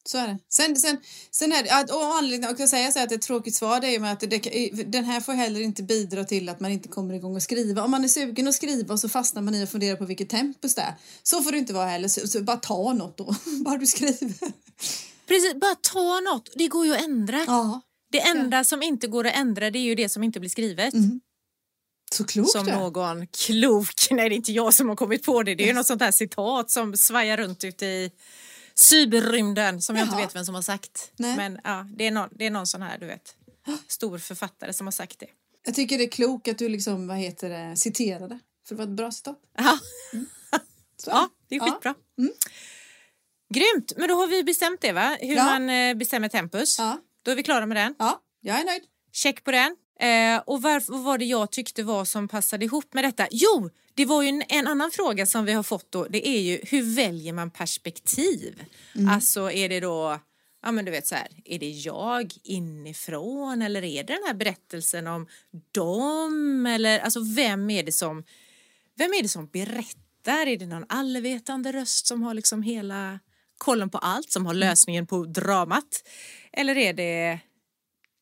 så 0.10 0.18
är 0.18 0.28
det. 0.28 0.38
Sen, 0.50 0.76
sen, 0.76 0.98
sen 1.32 1.52
är 1.54 1.64
det, 1.64 1.70
att- 1.70 1.92
och 1.92 2.04
anledningen 2.16 2.56
att 2.64 2.70
säga 2.70 2.92
så 2.92 3.00
att 3.00 3.12
ett 3.12 3.22
tråkigt 3.22 3.56
svar 3.56 3.80
det 3.82 3.88
är 3.88 3.92
ju 3.92 4.00
med 4.00 4.12
att 4.14 4.20
det, 4.20 4.70
den 4.86 5.04
här 5.06 5.22
får 5.22 5.34
heller 5.34 5.60
inte 5.62 5.84
bidra 5.84 6.24
till 6.24 6.50
att 6.50 6.60
man 6.60 6.72
inte 6.72 6.88
kommer 6.90 7.14
igång 7.14 7.36
och 7.36 7.44
skriva. 7.44 7.84
Om 7.84 7.92
man 7.92 8.04
är 8.04 8.08
sugen 8.08 8.48
att 8.48 8.56
skriva 8.56 8.94
och 8.94 9.00
så 9.00 9.10
fastnar 9.10 9.42
man 9.42 9.56
i 9.56 9.64
att 9.64 9.72
fundera 9.72 9.96
på 9.98 10.06
vilket 10.06 10.30
tempus 10.30 10.76
det 10.76 10.82
är. 10.82 10.94
Så 11.24 11.42
får 11.42 11.52
det 11.52 11.58
inte 11.58 11.74
vara 11.74 11.88
heller, 11.88 12.08
så, 12.08 12.28
så 12.28 12.42
bara 12.42 12.58
ta 12.58 12.94
något 12.94 13.18
då, 13.18 13.36
bara 13.66 13.78
du 13.78 13.86
skriver. 13.88 14.52
Precis, 15.28 15.54
bara 15.56 15.76
ta 15.76 16.20
något. 16.20 16.50
Det 16.56 16.68
går 16.68 16.86
ju 16.86 16.94
att 16.96 17.02
ändra. 17.04 17.44
Ja, 17.48 17.82
Det 18.12 18.22
enda 18.22 18.64
som 18.64 18.84
inte 18.84 19.08
går 19.08 19.28
att 19.28 19.36
ändra 19.36 19.72
det 19.72 19.80
är 19.80 19.84
ju 19.84 19.96
det 19.96 20.10
som 20.10 20.24
inte 20.24 20.40
blir 20.40 20.50
skrivet. 20.50 20.94
så 22.12 22.24
klokt 22.26 22.52
Som 22.52 22.66
någon 22.66 23.28
klok, 23.28 23.88
nej 24.12 24.30
det 24.30 24.36
är 24.36 24.38
inte 24.38 24.52
jag 24.52 24.74
som 24.74 24.90
har 24.90 24.96
kommit 24.96 25.24
på 25.26 25.44
det, 25.44 25.56
det 25.56 25.64
är 25.64 25.68
ju 25.68 25.74
något 25.74 25.88
sånt 25.88 26.02
här 26.02 26.12
citat 26.12 26.72
som 26.72 26.98
svajar 26.98 27.38
runt 27.38 27.64
ute 27.64 27.86
i 27.86 28.12
cyberrymden 28.80 29.82
som 29.82 29.96
jag 29.96 30.06
inte 30.06 30.16
vet 30.18 30.36
vem 30.36 30.46
som 30.46 30.56
har 30.56 30.62
sagt. 30.62 31.12
Nej. 31.16 31.38
Men 31.38 31.60
ja, 31.64 31.88
det 31.98 32.08
är, 32.08 32.12
någon, 32.12 32.30
det 32.32 32.46
är 32.46 32.52
någon 32.52 32.68
sån 32.68 32.82
här, 32.82 32.98
du 32.98 33.06
vet, 33.06 33.36
stor 33.88 34.18
författare 34.18 34.74
som 34.74 34.88
har 34.88 34.92
sagt 34.92 35.20
det. 35.20 35.28
Jag 35.66 35.76
tycker 35.76 35.98
det 35.98 36.04
är 36.04 36.10
klokt 36.10 36.48
att 36.48 36.58
du 36.58 36.70
liksom, 36.70 37.08
vad 37.08 37.18
heter 37.18 37.50
det, 37.50 37.78
citerade. 37.78 38.40
För 38.68 38.76
det 38.76 38.80
var 38.80 38.84
ett 38.84 38.98
bra 38.98 39.12
citat. 39.12 39.40
Ja, 39.58 39.80
Så. 40.98 41.10
ja 41.10 41.30
det 41.50 41.56
är 41.56 41.60
Ja. 41.60 41.66
skitbra. 41.74 41.96
Grymt, 43.54 43.94
men 43.98 44.08
då 44.10 44.16
har 44.16 44.28
vi 44.28 44.44
bestämt 44.44 44.82
det 44.82 44.92
va? 44.92 45.18
Hur 45.22 45.36
Ja. 45.36 45.44
man 45.44 45.70
eh, 45.70 45.94
bestämmer 45.94 46.30
tempus. 46.30 46.80
Ja. 46.80 47.00
Då 47.24 47.32
är 47.32 47.36
vi 47.36 47.44
klara 47.44 47.66
med 47.66 47.78
den. 47.78 47.96
ja, 48.00 48.22
jag 48.42 48.60
är 48.60 48.66
nöjd. 48.66 48.82
Check 49.12 49.44
på 49.44 49.52
den. 49.52 49.76
Eh, 50.00 50.42
och 50.46 50.62
varför, 50.62 50.94
vad 50.94 51.04
var 51.04 51.18
det 51.18 51.26
jag 51.26 51.52
tyckte 51.52 51.84
var 51.84 52.06
som 52.06 52.28
passade 52.28 52.66
ihop 52.66 52.94
med 52.94 53.04
detta? 53.04 53.28
Jo, 53.32 53.70
det 53.94 54.06
var 54.06 54.22
ju 54.22 54.30
en, 54.30 54.44
en 54.50 54.68
annan 54.68 54.92
fråga 54.92 55.26
som 55.26 55.46
vi 55.46 55.54
har 55.54 55.64
fått 55.64 55.92
då. 55.92 56.08
Det 56.10 56.28
är 56.28 56.42
ju 56.42 56.60
hur 56.64 56.96
väljer 56.96 57.34
man 57.34 57.52
perspektiv? 57.52 58.64
Alltså 59.10 59.52
är 59.52 59.70
det 59.70 59.80
då, 59.80 60.20
ja 60.64 60.72
men 60.72 60.86
du 60.86 60.92
vet 60.92 61.08
så 61.08 61.16
här, 61.16 61.28
är 61.46 61.60
det 61.60 61.70
jag 61.70 62.34
inifrån 62.44 63.62
eller 63.62 63.84
är 63.84 64.04
det 64.04 64.14
den 64.14 64.24
här 64.28 64.34
berättelsen 64.34 65.08
om 65.08 65.28
dem? 65.72 66.66
Eller 66.66 67.00
alltså 67.00 67.20
vem 67.36 67.70
är 67.70 67.84
det 67.84 67.92
som, 67.92 68.24
vem 68.96 69.14
är 69.14 69.22
det 69.24 69.30
som 69.30 69.48
berättar? 69.48 70.48
Är 70.48 70.58
det 70.58 70.66
någon 70.66 70.86
allvetande 70.90 71.72
röst 71.72 72.08
som 72.08 72.24
har 72.24 72.34
liksom 72.34 72.64
hela 72.64 73.20
kollen 73.58 73.90
på 73.90 73.98
allt, 73.98 74.32
som 74.32 74.46
har 74.46 74.54
lösningen 74.54 75.08
på 75.08 75.26
dramat? 75.26 76.04
Eller 76.52 76.78
är 76.78 76.94
det 76.94 77.40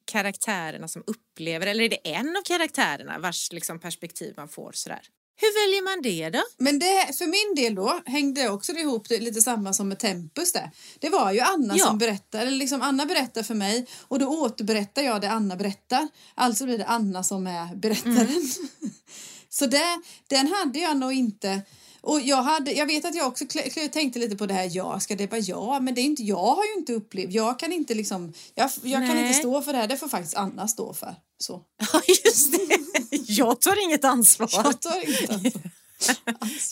karaktärerna 0.05 0.87
som 0.87 1.03
upplever, 1.07 1.67
eller 1.67 1.83
är 1.83 1.89
det 1.89 2.07
en 2.13 2.35
av 2.37 2.41
karaktärerna 2.45 3.19
vars 3.19 3.51
liksom, 3.51 3.79
perspektiv 3.79 4.33
man 4.37 4.49
får 4.49 4.71
sådär? 4.71 5.01
Hur 5.37 5.63
väljer 5.63 5.81
man 5.81 6.01
det 6.01 6.29
då? 6.29 6.43
Men 6.57 6.79
det, 6.79 7.17
för 7.17 7.25
min 7.25 7.55
del 7.55 7.75
då 7.75 8.01
hängde 8.05 8.49
också 8.49 8.71
ihop 8.71 9.09
det, 9.09 9.19
lite 9.19 9.41
samma 9.41 9.73
som 9.73 9.87
med 9.89 9.99
Tempus 9.99 10.51
där. 10.53 10.71
Det 10.99 11.09
var 11.09 11.31
ju 11.31 11.39
Anna 11.39 11.77
Ja. 11.77 11.85
som 11.85 11.97
berättar, 11.97 12.39
eller 12.41 12.57
liksom 12.57 12.81
Anna 12.81 13.05
berättar 13.05 13.43
för 13.43 13.53
mig 13.53 13.85
och 14.01 14.19
då 14.19 14.27
återberättar 14.27 15.01
jag 15.01 15.21
det 15.21 15.29
Anna 15.31 15.55
berättar. 15.55 16.07
Alltså 16.35 16.65
blir 16.65 16.77
det 16.77 16.85
Anna 16.85 17.23
som 17.23 17.47
är 17.47 17.75
berättaren. 17.75 18.49
Så 19.49 19.65
det, 19.65 20.01
den 20.27 20.47
hade 20.47 20.79
jag 20.79 20.97
nog 20.97 21.13
inte. 21.13 21.61
Och 22.05 22.21
jag, 22.21 22.43
hade, 22.43 22.71
jag 22.71 22.85
vet 22.85 23.05
att 23.05 23.15
jag 23.15 23.27
också 23.27 23.45
tänkte 23.91 24.19
lite 24.19 24.35
på 24.35 24.45
det 24.45 24.53
här, 24.53 24.69
ja, 24.71 24.99
ska 24.99 25.15
det 25.15 25.31
vara 25.31 25.41
jag? 25.41 25.83
Men 25.83 25.95
det 25.95 26.01
är 26.01 26.03
inte, 26.03 26.23
jag 26.23 26.55
har 26.55 26.65
ju 26.65 26.73
inte 26.79 26.93
upplevt, 26.93 27.33
jag 27.33 27.59
kan 27.59 27.73
inte 27.73 27.93
liksom, 27.93 28.33
jag, 28.55 28.69
jag 28.83 29.07
kan 29.07 29.17
inte 29.17 29.33
stå 29.33 29.61
för 29.61 29.73
det 29.73 29.79
här, 29.79 29.87
det 29.87 29.97
får 29.97 30.07
faktiskt 30.07 30.35
Anna 30.35 30.67
stå 30.67 30.93
för. 30.93 31.15
Så. 31.37 31.61
Ja, 31.93 32.01
just 32.25 32.51
det. 32.51 32.79
Jag 33.27 33.61
tar 33.61 33.83
inget 33.83 34.03
ansvar. 34.05 34.49
Jag 34.53 34.81
tar 34.81 35.09
inte 35.09 35.33
ansvar. 35.33 35.71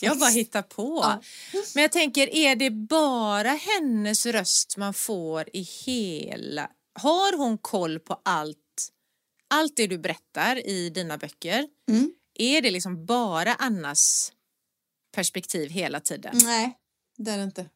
Jag 0.00 0.18
bara 0.18 0.30
hittar 0.30 0.62
på. 0.62 1.00
Ja. 1.02 1.22
Men 1.74 1.82
jag 1.82 1.92
tänker, 1.92 2.34
är 2.34 2.56
det 2.56 2.70
bara 2.70 3.50
hennes 3.50 4.26
röst 4.26 4.76
man 4.76 4.94
får 4.94 5.48
i 5.52 5.62
hela... 5.62 6.70
Har 7.00 7.36
hon 7.36 7.58
koll 7.58 7.98
på 7.98 8.20
allt, 8.22 8.88
allt 9.50 9.76
det 9.76 9.86
du 9.86 9.98
berättar 9.98 10.66
i 10.66 10.90
dina 10.90 11.18
böcker? 11.18 11.68
Mm. 11.88 12.12
Är 12.34 12.62
det 12.62 12.70
liksom 12.70 13.06
bara 13.06 13.54
Annas 13.54 14.32
perspektiv 15.14 15.70
hela 15.70 16.00
tiden? 16.00 16.38
Nej, 16.44 16.78
det 17.16 17.30
är 17.30 17.38
det 17.38 17.44
inte. 17.44 17.66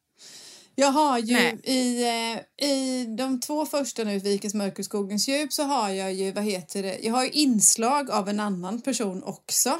Jag 0.75 0.91
har 0.91 1.19
ju 1.19 1.33
Nej. 1.33 1.59
i, 1.63 2.03
eh, 2.03 2.67
i 2.69 3.05
de 3.17 3.39
två 3.39 3.65
första 3.65 4.03
nu, 4.03 4.19
Vikens 4.19 4.53
mörker 4.53 4.83
skogens 4.83 5.27
djup, 5.27 5.53
så 5.53 5.63
har 5.63 5.89
jag 5.89 6.13
ju, 6.13 6.31
vad 6.31 6.43
heter 6.43 6.83
det, 6.83 6.99
jag 6.99 7.13
har 7.13 7.23
ju 7.23 7.29
inslag 7.29 8.11
av 8.11 8.29
en 8.29 8.39
annan 8.39 8.81
person 8.81 9.23
också. 9.23 9.79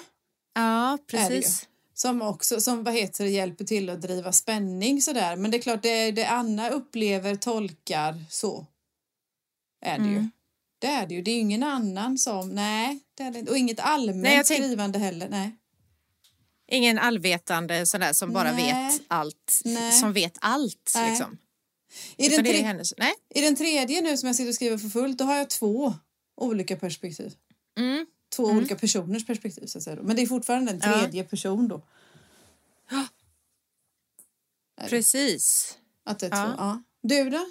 Ja, 0.53 0.91
ju. 0.91 0.97
precis. 1.05 1.67
Som 1.93 2.21
också, 2.21 2.61
som 2.61 2.83
vad 2.83 2.93
heter 2.93 3.23
det, 3.23 3.29
hjälper 3.29 3.65
till 3.65 3.89
att 3.89 4.01
driva 4.01 4.31
spänning 4.31 5.01
sådär. 5.01 5.35
Men 5.35 5.51
det 5.51 5.57
är 5.57 5.61
klart, 5.61 5.83
det, 5.83 6.11
det 6.11 6.25
Anna 6.25 6.69
upplever, 6.69 7.35
tolkar, 7.35 8.25
så 8.29 8.65
är 9.85 9.97
det 9.99 10.05
ju. 10.05 10.11
Mm. 10.17 10.31
Det 10.79 10.87
är 10.87 11.07
det 11.07 11.15
ju. 11.15 11.21
Det 11.21 11.31
är 11.31 11.35
ju 11.35 11.41
ingen 11.41 11.63
annan 11.63 12.17
som... 12.17 12.49
Nej, 12.49 12.99
det 13.15 13.23
är 13.23 13.31
det 13.31 13.39
inte. 13.39 13.51
Och 13.51 13.57
inget 13.57 13.79
allmänt 13.79 14.23
Nej, 14.23 14.43
tänk- 14.45 14.63
skrivande 14.63 14.99
heller. 14.99 15.29
Nej. 15.29 15.55
Ingen 16.71 16.99
allvetande 16.99 17.85
sån 17.85 17.99
där 17.99 18.13
som 18.13 18.33
bara 18.33 18.51
Nej. 18.51 18.73
vet 18.91 19.01
allt. 19.07 19.61
Nej. 19.65 19.91
Som 19.91 20.13
vet 20.13 20.37
allt 20.41 20.91
Nej. 20.95 21.09
liksom. 21.09 21.37
I 22.17 22.29
den, 22.29 22.45
tre- 22.45 22.61
hennes. 22.61 22.93
Nej. 22.97 23.13
I 23.35 23.41
den 23.41 23.55
tredje 23.55 24.01
nu 24.01 24.17
som 24.17 24.27
jag 24.27 24.35
sitter 24.35 24.49
och 24.49 24.55
skriver 24.55 24.77
för 24.77 24.89
fullt, 24.89 25.17
då 25.17 25.23
har 25.23 25.35
jag 25.35 25.49
två 25.49 25.93
olika 26.37 26.75
perspektiv. 26.75 27.33
Mm. 27.77 28.05
Två 28.35 28.43
olika 28.43 28.75
personers 28.75 29.25
perspektiv 29.25 29.65
så 29.65 29.77
att 29.77 29.83
säga. 29.83 29.95
Då. 29.95 30.03
Men 30.03 30.15
det 30.15 30.21
är 30.21 30.27
fortfarande 30.27 30.71
en 30.71 30.79
Ja. 30.83 30.99
tredje 31.01 31.23
person 31.23 31.67
då. 31.67 31.81
Precis. 34.89 35.77
Att 36.05 36.19
det 36.19 36.25
är 36.25 36.29
Ja. 36.29 36.45
två. 36.45 36.53
Ja. 36.57 36.83
Du 37.01 37.29
då? 37.29 37.45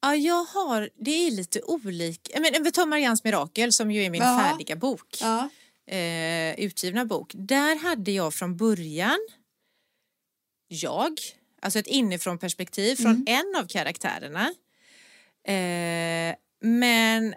Ja, 0.00 0.14
jag 0.16 0.44
har, 0.44 0.90
det 1.04 1.10
är 1.10 1.30
lite 1.30 1.62
olika. 1.62 2.40
Men 2.40 2.62
vi 2.62 2.72
tar 2.72 2.86
Marians 2.86 3.24
mirakel 3.24 3.72
som 3.72 3.90
ju 3.90 4.02
är 4.04 4.10
min 4.10 4.22
Ja. 4.22 4.38
färdiga 4.38 4.76
bok. 4.76 5.18
Ja. 5.20 5.48
Eh, 5.90 6.60
utgivna 6.60 7.04
bok. 7.04 7.32
Där 7.34 7.76
hade 7.76 8.10
jag 8.10 8.34
från 8.34 8.56
början 8.56 9.18
jag, 10.68 11.12
alltså 11.62 11.78
ett 11.78 11.86
inifrån 11.86 12.38
perspektiv 12.38 12.96
från 12.96 13.24
en 13.28 13.54
av 13.56 13.66
karaktärerna. 13.66 14.54
Eh, 15.46 16.36
men 16.60 17.34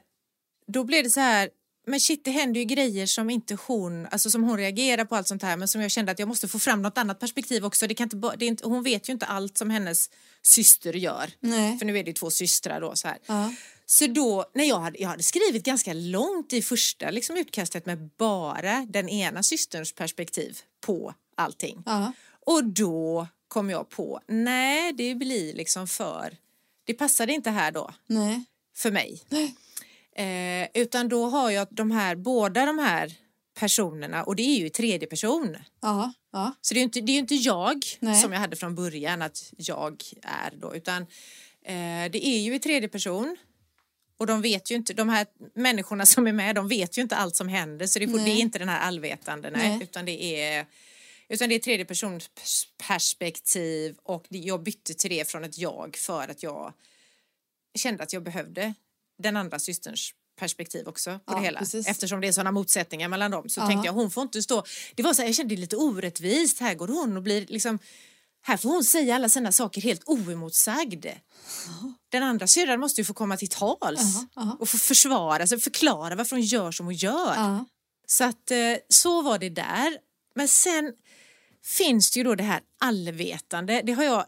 då 0.68 0.84
blev 0.84 1.04
det 1.04 1.10
så 1.10 1.20
här, 1.20 1.50
men 1.88 2.00
shit 2.00 2.26
det 2.26 2.32
händer 2.32 2.60
ju 2.60 2.66
grejer 2.66 3.06
som 3.06 3.30
inte 3.30 3.58
hon, 3.68 4.06
alltså 4.06 4.30
som 4.30 4.44
hon 4.44 4.58
reagerar 4.58 5.06
på 5.06 5.16
allt 5.16 5.28
sånt 5.28 5.44
här 5.44 5.58
men 5.58 5.68
som 5.68 5.82
jag 5.82 5.92
kände 5.92 6.12
att 6.12 6.20
jag 6.20 6.28
måste 6.28 6.48
få 6.48 6.60
fram 6.60 6.82
något 6.82 6.98
annat 6.98 7.20
perspektiv 7.20 7.66
också. 7.66 7.88
Det 7.88 7.94
kan 7.94 8.10
inte, 8.14 8.36
det 8.38 8.46
inte, 8.46 8.68
hon 8.68 8.84
vet 8.84 9.10
ju 9.10 9.14
inte 9.14 9.26
allt 9.26 9.58
som 9.58 9.70
hennes 9.70 10.10
syster 10.42 10.94
gör. 10.94 11.32
Nej. 11.40 11.78
För 11.78 11.86
nu 11.86 11.98
är 11.98 12.04
det 12.04 12.10
ju 12.10 12.14
två 12.14 12.30
systrar 12.30 12.82
då 12.82 12.96
så 12.96 13.08
här. 13.08 13.18
Ja. 13.26 13.54
Så 13.92 14.08
då, 14.08 14.46
när 14.54 14.64
jag 14.64 14.80
hade, 14.80 15.00
jag 15.00 15.10
hade 15.10 15.24
skrivit 15.24 15.64
ganska 15.64 15.94
långt 15.94 16.54
i 16.54 16.62
första 16.62 17.12
liksom, 17.12 17.38
utkastet 17.38 17.86
med 17.86 18.10
bara 18.18 18.88
den 18.90 19.10
ena 19.10 19.44
systerns 19.44 19.94
perspektiv 19.94 20.60
på 20.86 21.14
allting. 21.36 21.84
Ja. 21.86 22.14
Och 22.46 22.64
då 22.64 23.28
kom 23.48 23.70
jag 23.70 23.90
på, 23.90 24.20
nej 24.28 24.94
det 24.94 25.16
blir 25.16 25.54
liksom 25.54 25.88
för, 25.88 26.38
det 26.84 26.94
passade 26.94 27.34
inte 27.34 27.50
här 27.50 27.72
då 27.72 27.94
Nej. 28.08 28.44
för 28.76 28.92
mig. 28.92 29.24
Nej. 29.30 29.56
Eh, 30.16 30.82
utan 30.82 31.10
då 31.10 31.26
har 31.26 31.52
jag 31.52 31.68
de 31.72 31.92
här, 31.92 32.16
båda 32.16 32.66
de 32.66 32.80
här 32.80 33.14
personerna 33.60 34.24
och 34.24 34.36
det 34.36 34.44
är 34.44 34.60
ju 34.60 34.66
i 34.66 34.70
tredje 34.70 35.08
person. 35.08 35.58
Ja. 35.82 36.14
Ja. 36.32 36.54
Så 36.62 36.74
det 36.74 36.78
är 36.78 36.82
ju 36.82 36.86
inte, 36.86 37.02
det 37.02 37.12
är 37.12 37.14
ju 37.14 37.20
inte 37.20 37.36
jag 37.36 37.86
Nej. 38.00 38.22
som 38.22 38.34
jag 38.34 38.40
hade 38.40 38.56
från 38.56 38.76
början 38.76 39.22
att 39.22 39.54
jag 39.58 40.04
är 40.22 40.54
då 40.56 40.76
utan 40.76 41.02
eh, 41.66 42.12
det 42.12 42.28
är 42.28 42.40
ju 42.40 42.56
i 42.56 42.60
tredje 42.60 42.90
person. 42.90 43.38
Och 44.22 44.28
de 44.28 44.42
vet 44.42 44.72
ju 44.72 44.76
inte, 44.76 44.94
de 44.94 45.10
här 45.10 45.28
människorna 45.54 46.06
som 46.06 46.28
är 46.28 46.32
med, 46.34 46.56
de 46.56 46.68
vet 46.68 46.98
ju 46.98 47.02
inte 47.02 47.16
allt 47.16 47.36
som 47.36 47.48
händer 47.48 47.88
så 47.88 48.00
det, 48.00 48.08
får, 48.08 48.18
det 48.18 48.30
är 48.32 48.40
inte 48.40 48.60
den 48.60 48.70
här 48.70 48.80
allvetande, 48.80 49.50
nej, 49.50 49.70
Nej. 49.70 49.80
utan 49.84 50.06
det 50.06 50.24
är 50.42 50.66
utan 51.30 51.50
det 51.50 51.56
är 51.56 51.60
tredje 51.60 51.86
persons 51.86 52.30
pers- 52.36 52.68
perspektiv 52.88 53.96
och 54.04 54.26
jag 54.30 54.64
bytte 54.64 54.94
till 54.94 55.10
det 55.10 55.28
från 55.30 55.44
ett 55.44 55.58
jag 55.58 55.96
för 55.98 56.28
att 56.28 56.44
jag 56.44 56.74
kände 57.76 58.04
att 58.04 58.14
jag 58.14 58.24
behövde 58.24 58.74
den 59.18 59.38
andra 59.38 59.60
systerns 59.60 60.12
perspektiv 60.40 60.88
också 60.88 61.12
på 61.12 61.34
Ja, 61.34 61.36
det 61.36 61.42
hela. 61.46 61.60
precis. 61.60 61.88
Eftersom 61.88 62.22
det 62.22 62.28
är 62.28 62.32
sådana 62.32 62.52
motsättningar 62.52 63.08
mellan 63.10 63.32
dem 63.32 63.50
så 63.50 63.60
Ja. 63.62 63.68
tänkte 63.68 63.86
jag 63.88 63.94
hon 63.94 64.12
får 64.12 64.24
inte 64.24 64.42
stå. 64.42 64.64
Det 64.96 65.04
var 65.04 65.14
så 65.14 65.22
här, 65.22 65.30
jag 65.30 65.36
kände 65.36 65.56
det 65.56 65.62
lite 65.62 65.76
orättvist. 65.76 66.60
Här 66.60 66.76
går 66.76 66.88
hon 66.88 67.18
och 67.18 67.24
blir 67.24 67.46
liksom 67.48 67.80
här 68.42 68.58
får 68.58 68.70
hon 68.70 68.84
säga 68.84 69.16
alla 69.16 69.30
sina 69.30 69.52
saker 69.52 69.82
helt 69.82 70.04
oemotsagd. 70.06 71.06
Den 72.10 72.24
andra 72.24 72.48
syrran 72.48 72.80
måste 72.80 73.02
ju 73.02 73.06
få 73.06 73.14
komma 73.14 73.38
till 73.38 73.50
tals 73.50 74.02
Ja, 74.16 74.28
ja. 74.36 74.58
och 74.60 74.70
få 74.70 74.78
försvara 74.78 75.48
sig, 75.48 75.60
förklara 75.60 76.16
varför 76.16 76.36
hon 76.36 76.46
gör 76.46 76.72
som 76.72 76.86
hon 76.86 76.96
gör. 76.96 77.66
Så 78.08 78.24
att 78.24 78.52
eh, 78.52 78.76
så 78.90 79.22
var 79.22 79.40
det 79.40 79.50
där. 79.50 79.98
Men 80.36 80.48
sen 80.48 80.94
finns 81.64 82.12
det 82.12 82.18
ju 82.20 82.24
då 82.24 82.36
det 82.36 82.44
här 82.44 82.62
allvetande. 82.80 83.82
Det 83.86 83.94
har 83.94 84.04
jag 84.04 84.26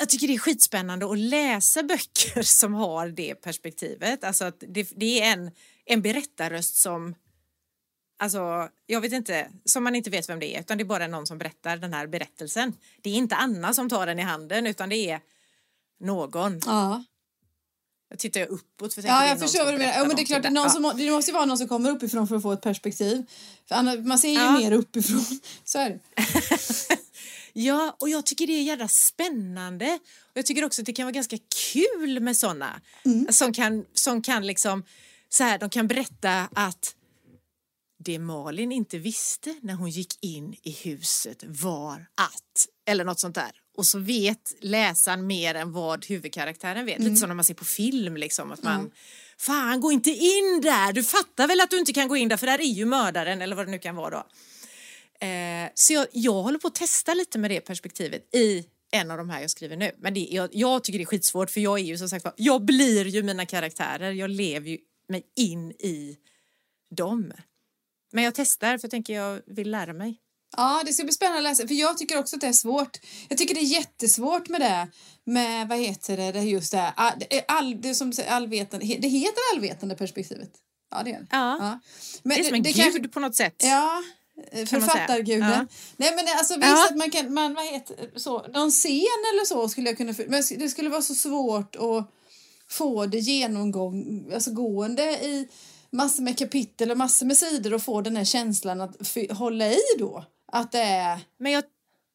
jag 0.00 0.08
tycker 0.08 0.28
det 0.28 0.34
är 0.34 0.38
skitspännande 0.38 1.06
att 1.10 1.18
läsa 1.18 1.82
böcker 1.82 2.42
som 2.60 2.74
har 2.74 3.08
det 3.08 3.34
perspektivet. 3.34 4.24
Alltså 4.24 4.44
att 4.44 4.64
det, 4.68 4.90
det 4.96 5.22
är 5.22 5.32
en, 5.32 5.50
en 5.84 6.02
berättarröst 6.02 6.76
som 6.76 7.14
Alltså, 8.20 8.68
jag 8.86 9.00
vet 9.00 9.12
inte, 9.12 9.48
som 9.64 9.84
man 9.84 9.94
inte 9.94 10.10
vet 10.10 10.28
vem 10.28 10.38
det 10.40 10.56
är 10.56 10.60
utan 10.60 10.78
det 10.78 10.82
är 10.82 10.86
bara 10.86 11.06
någon 11.06 11.26
som 11.26 11.38
berättar 11.38 11.76
den 11.76 11.92
här 11.92 12.06
berättelsen. 12.06 12.72
Det 13.02 13.10
är 13.10 13.14
inte 13.14 13.36
Anna 13.36 13.74
som 13.74 13.88
tar 13.88 14.06
den 14.06 14.18
i 14.18 14.22
handen 14.22 14.66
utan 14.66 14.88
det 14.88 14.96
är 15.10 15.20
någon. 16.00 16.60
Ja. 16.66 17.04
Jag 18.10 18.18
tittar 18.18 18.40
jag 18.40 18.48
uppåt 18.48 18.94
för 18.94 19.02
tänker 19.02 19.14
Ja, 19.16 19.26
jag 19.28 19.38
förstår 19.38 19.64
vad 19.64 19.74
du 19.74 19.78
menar. 19.78 19.92
Ja, 19.94 20.04
men 20.04 20.16
det 20.16 20.22
är 20.22 20.26
klart, 20.26 20.42
det, 20.42 20.50
någon 20.50 20.70
som, 20.70 20.92
det 20.96 21.10
måste 21.10 21.30
ju 21.30 21.34
vara 21.34 21.44
någon 21.44 21.58
som 21.58 21.68
kommer 21.68 21.90
uppifrån 21.90 22.28
för 22.28 22.36
att 22.36 22.42
få 22.42 22.52
ett 22.52 22.60
perspektiv. 22.60 23.26
För 23.68 23.74
annars, 23.74 23.98
man 23.98 24.18
ser 24.18 24.28
ju 24.28 24.34
Ja. 24.34 24.52
mer 24.58 24.72
uppifrån. 24.72 25.24
Så 25.64 25.78
är 25.78 25.90
det. 25.90 26.00
Ja, 27.52 27.96
och 28.00 28.08
jag 28.08 28.26
tycker 28.26 28.46
det 28.46 28.52
är 28.52 28.62
jävla 28.62 28.88
spännande. 28.88 29.98
Och 30.22 30.36
jag 30.36 30.46
tycker 30.46 30.64
också 30.64 30.82
att 30.82 30.86
det 30.86 30.92
kan 30.92 31.04
vara 31.06 31.12
ganska 31.12 31.36
kul 31.72 32.20
med 32.20 32.36
såna 32.36 32.80
som 33.30 33.52
kan, 33.52 33.84
som 33.94 34.22
kan 34.22 34.46
liksom 34.46 34.84
så 35.28 35.44
här, 35.44 35.58
de 35.58 35.70
kan 35.70 35.88
berätta 35.88 36.48
att 36.54 36.94
det 38.08 38.18
Malin 38.18 38.72
inte 38.72 38.98
visste 38.98 39.54
när 39.62 39.74
hon 39.74 39.90
gick 39.90 40.24
in 40.24 40.56
i 40.62 40.70
huset 40.70 41.44
var 41.46 42.06
att, 42.14 42.66
eller 42.86 43.04
något 43.04 43.20
sånt 43.20 43.34
där. 43.34 43.50
Och 43.76 43.86
så 43.86 43.98
vet 43.98 44.54
läsaren 44.60 45.26
mer 45.26 45.54
än 45.54 45.72
vad 45.72 46.06
huvudkaraktären 46.06 46.86
vet. 46.86 46.98
Lite 46.98 47.16
som 47.16 47.28
när 47.28 47.34
man 47.34 47.44
ser 47.44 47.54
på 47.54 47.64
film 47.64 48.16
liksom. 48.16 48.52
Att 48.52 48.62
man, 48.62 48.90
fan 49.38 49.80
gå 49.80 49.92
inte 49.92 50.10
in 50.10 50.60
där, 50.62 50.92
du 50.92 51.02
fattar 51.04 51.48
väl 51.48 51.60
att 51.60 51.70
du 51.70 51.78
inte 51.78 51.92
kan 51.92 52.08
gå 52.08 52.16
in 52.16 52.28
där 52.28 52.36
för 52.36 52.46
där 52.46 52.60
är 52.60 52.64
ju 52.64 52.84
mördaren 52.84 53.42
eller 53.42 53.56
vad 53.56 53.66
det 53.66 53.70
nu 53.70 53.78
kan 53.78 53.96
vara 53.96 54.10
då. 54.10 54.26
Eh, 55.26 55.70
så 55.74 55.92
jag, 55.92 56.06
jag 56.12 56.42
håller 56.42 56.58
på 56.58 56.68
att 56.68 56.74
testa 56.74 57.14
lite 57.14 57.38
med 57.38 57.50
det 57.50 57.60
perspektivet 57.60 58.34
i 58.34 58.64
en 58.90 59.10
av 59.10 59.18
de 59.18 59.30
här 59.30 59.40
jag 59.40 59.50
skriver 59.50 59.76
nu. 59.76 59.92
Men 59.98 60.14
det, 60.14 60.20
jag, 60.20 60.50
jag 60.52 60.84
tycker 60.84 60.98
det 60.98 61.04
är 61.04 61.06
skitsvårt 61.06 61.50
för 61.50 61.60
jag 61.60 61.78
är 61.78 61.84
ju 61.84 61.98
som 61.98 62.08
sagt 62.08 62.26
jag 62.36 62.64
blir 62.64 63.06
ju 63.06 63.22
mina 63.22 63.46
karaktärer. 63.46 64.12
Jag 64.12 64.30
lever 64.30 64.68
ju 64.68 64.78
mig 65.08 65.22
in 65.36 65.70
i 65.70 66.16
dem. 66.96 67.32
Men 68.12 68.24
jag 68.24 68.34
testar 68.34 68.78
för 68.78 68.84
jag 68.84 68.90
tänker 68.90 69.14
jag 69.14 69.40
vill 69.46 69.70
lära 69.70 69.92
mig. 69.92 70.18
Ja, 70.56 70.82
det 70.86 70.92
ska 70.92 71.04
bli 71.04 71.12
spännande 71.12 71.38
att 71.38 71.42
läsa. 71.44 71.68
För 71.68 71.74
jag 71.74 71.98
tycker 71.98 72.18
också 72.18 72.36
att 72.36 72.40
det 72.40 72.46
är 72.46 72.52
svårt. 72.52 72.98
Jag 73.28 73.38
tycker 73.38 73.54
det 73.54 73.60
är 73.60 73.64
jättesvårt 73.64 74.48
med 74.48 74.60
det. 74.60 74.88
Med, 75.24 75.68
vad 75.68 75.78
heter 75.78 76.16
det, 76.16 76.32
det 76.32 76.40
just 76.40 76.72
det 76.72 76.78
här. 76.78 76.92
All, 76.96 77.12
det, 77.18 77.38
är 77.38 77.44
all, 77.48 77.80
det 77.80 77.94
som 77.94 78.12
allvetande. 78.28 78.86
Det 78.98 79.08
heter 79.08 79.40
allvetande 79.54 79.94
perspektivet. 79.96 80.50
Ja, 80.90 81.02
det 81.02 81.10
är 81.10 81.20
det. 81.20 81.26
Ja. 81.30 81.80
Men 82.22 82.36
Det 82.36 82.40
är 82.40 82.44
som 82.44 82.54
en 82.54 82.62
gud 82.62 82.76
kanske- 82.76 83.08
på 83.08 83.20
något 83.20 83.36
sätt. 83.36 83.54
Ja, 83.58 84.02
säga. 84.52 84.66
författarguden. 84.66 85.50
Ja. 85.50 85.66
Nej 85.96 86.14
men 86.16 86.24
alltså 86.38 86.54
visst 86.54 86.68
Ja. 86.68 86.86
att 86.90 86.96
man 86.96 87.10
kan, 87.10 87.34
man, 87.34 87.54
vad 87.54 87.64
heter 87.66 88.10
så, 88.16 88.46
någon 88.46 88.70
scen 88.70 88.92
eller 89.32 89.44
så 89.46 89.68
skulle 89.68 89.88
jag 89.88 89.96
kunna, 89.96 90.14
men 90.28 90.42
det 90.58 90.68
skulle 90.68 90.88
vara 90.88 91.02
så 91.02 91.14
svårt 91.14 91.76
att 91.76 92.10
få 92.70 93.06
det 93.06 93.18
genomgång, 93.18 94.24
alltså 94.34 94.50
gående 94.52 95.02
i 95.02 95.48
massor 95.92 96.22
med 96.22 96.38
kapitel 96.38 96.90
och 96.90 96.98
massor 96.98 97.26
med 97.26 97.36
sidor 97.36 97.74
och 97.74 97.82
få 97.82 98.00
den 98.00 98.16
här 98.16 98.24
känslan 98.24 98.80
att 98.80 98.96
hålla 99.30 99.72
i 99.72 99.78
då. 99.98 100.24
Att 100.52 100.72
det 100.72 100.82
är, 100.82 101.20
Men 101.38 101.52
jag, 101.52 101.64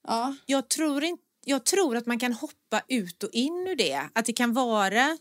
ja, 0.07 0.35
jag, 0.45 0.69
tror 0.69 1.03
inte, 1.03 1.23
jag 1.45 1.65
tror 1.65 1.97
att 1.97 2.05
man 2.05 2.19
kan 2.19 2.33
hoppa 2.33 2.81
ut 2.87 3.23
och 3.23 3.29
in 3.33 3.67
ur 3.67 3.75
det. 3.75 4.09
Att 4.13 4.25
det 4.25 4.33
kan 4.33 4.53
vara 4.53 5.17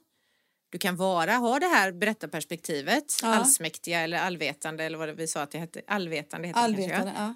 du 0.73 0.79
kan 0.79 0.97
vara, 0.97 1.33
ha 1.33 1.59
det 1.59 1.67
här 1.67 1.93
berättarperspektivet, 1.93 3.05
Ja. 3.23 3.29
allsmäktiga 3.29 4.01
eller 4.01 4.19
allvetande 4.19 4.85
eller 4.85 4.99
vad 4.99 5.09
det 5.09 5.15
vi 5.15 5.29
sa 5.29 5.43
att 5.43 5.51
det 5.51 5.59
hette. 5.59 5.83
Allvetande 5.87 6.49
heter 6.49 6.61
det 6.61 6.65
allvetande. 6.65 7.13
Ja. 7.17 7.35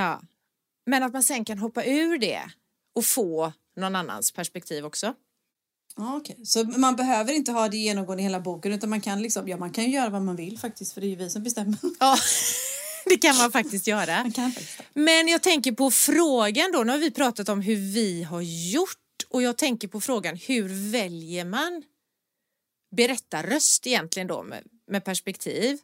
Ja. 0.00 0.20
Men 0.86 1.02
att 1.02 1.12
man 1.12 1.22
sen 1.22 1.44
kan 1.44 1.58
hoppa 1.58 1.84
ur 1.84 2.18
det 2.18 2.42
och 2.94 3.04
få 3.04 3.52
någon 3.76 3.96
annans 3.96 4.32
perspektiv 4.32 4.84
också. 4.84 5.14
Okej. 5.98 6.36
Så 6.44 6.64
man 6.64 6.96
behöver 6.96 7.32
inte 7.32 7.52
ha 7.52 7.68
det 7.68 7.76
genomgående 7.76 8.22
i 8.22 8.24
hela 8.24 8.40
boken 8.40 8.72
utan 8.72 8.90
man 8.90 9.00
kan 9.00 9.22
liksom, 9.22 9.48
ja 9.48 9.56
man 9.56 9.70
kan 9.70 9.90
göra 9.90 10.08
vad 10.08 10.22
man 10.22 10.36
vill 10.36 10.58
faktiskt 10.58 10.92
för 10.92 11.00
det 11.00 11.06
är 11.06 11.08
ju 11.08 11.16
vi 11.16 11.30
som 11.30 11.42
bestämmer. 11.42 11.78
Ja, 12.00 12.18
det 13.04 13.16
kan 13.18 13.36
man 13.36 13.52
faktiskt 13.52 13.86
göra. 13.86 14.22
Man 14.22 14.32
kan 14.32 14.52
faktiskt. 14.52 14.78
Men 14.94 15.28
jag 15.28 15.42
tänker 15.42 15.72
på 15.72 15.90
frågan 15.90 16.72
då, 16.72 16.84
nu 16.84 16.92
har 16.92 16.98
vi 16.98 17.10
pratat 17.10 17.48
om 17.48 17.60
hur 17.60 17.76
vi 17.76 18.22
har 18.22 18.40
gjort 18.72 18.98
och 19.28 19.42
jag 19.42 19.56
tänker 19.56 19.88
på 19.88 20.00
frågan 20.00 20.36
hur 20.36 20.90
väljer 20.92 21.44
man 21.44 21.82
berättarröst 22.96 23.86
egentligen 23.86 24.28
då 24.28 24.42
med, 24.42 24.64
med 24.90 25.04
perspektiv. 25.04 25.78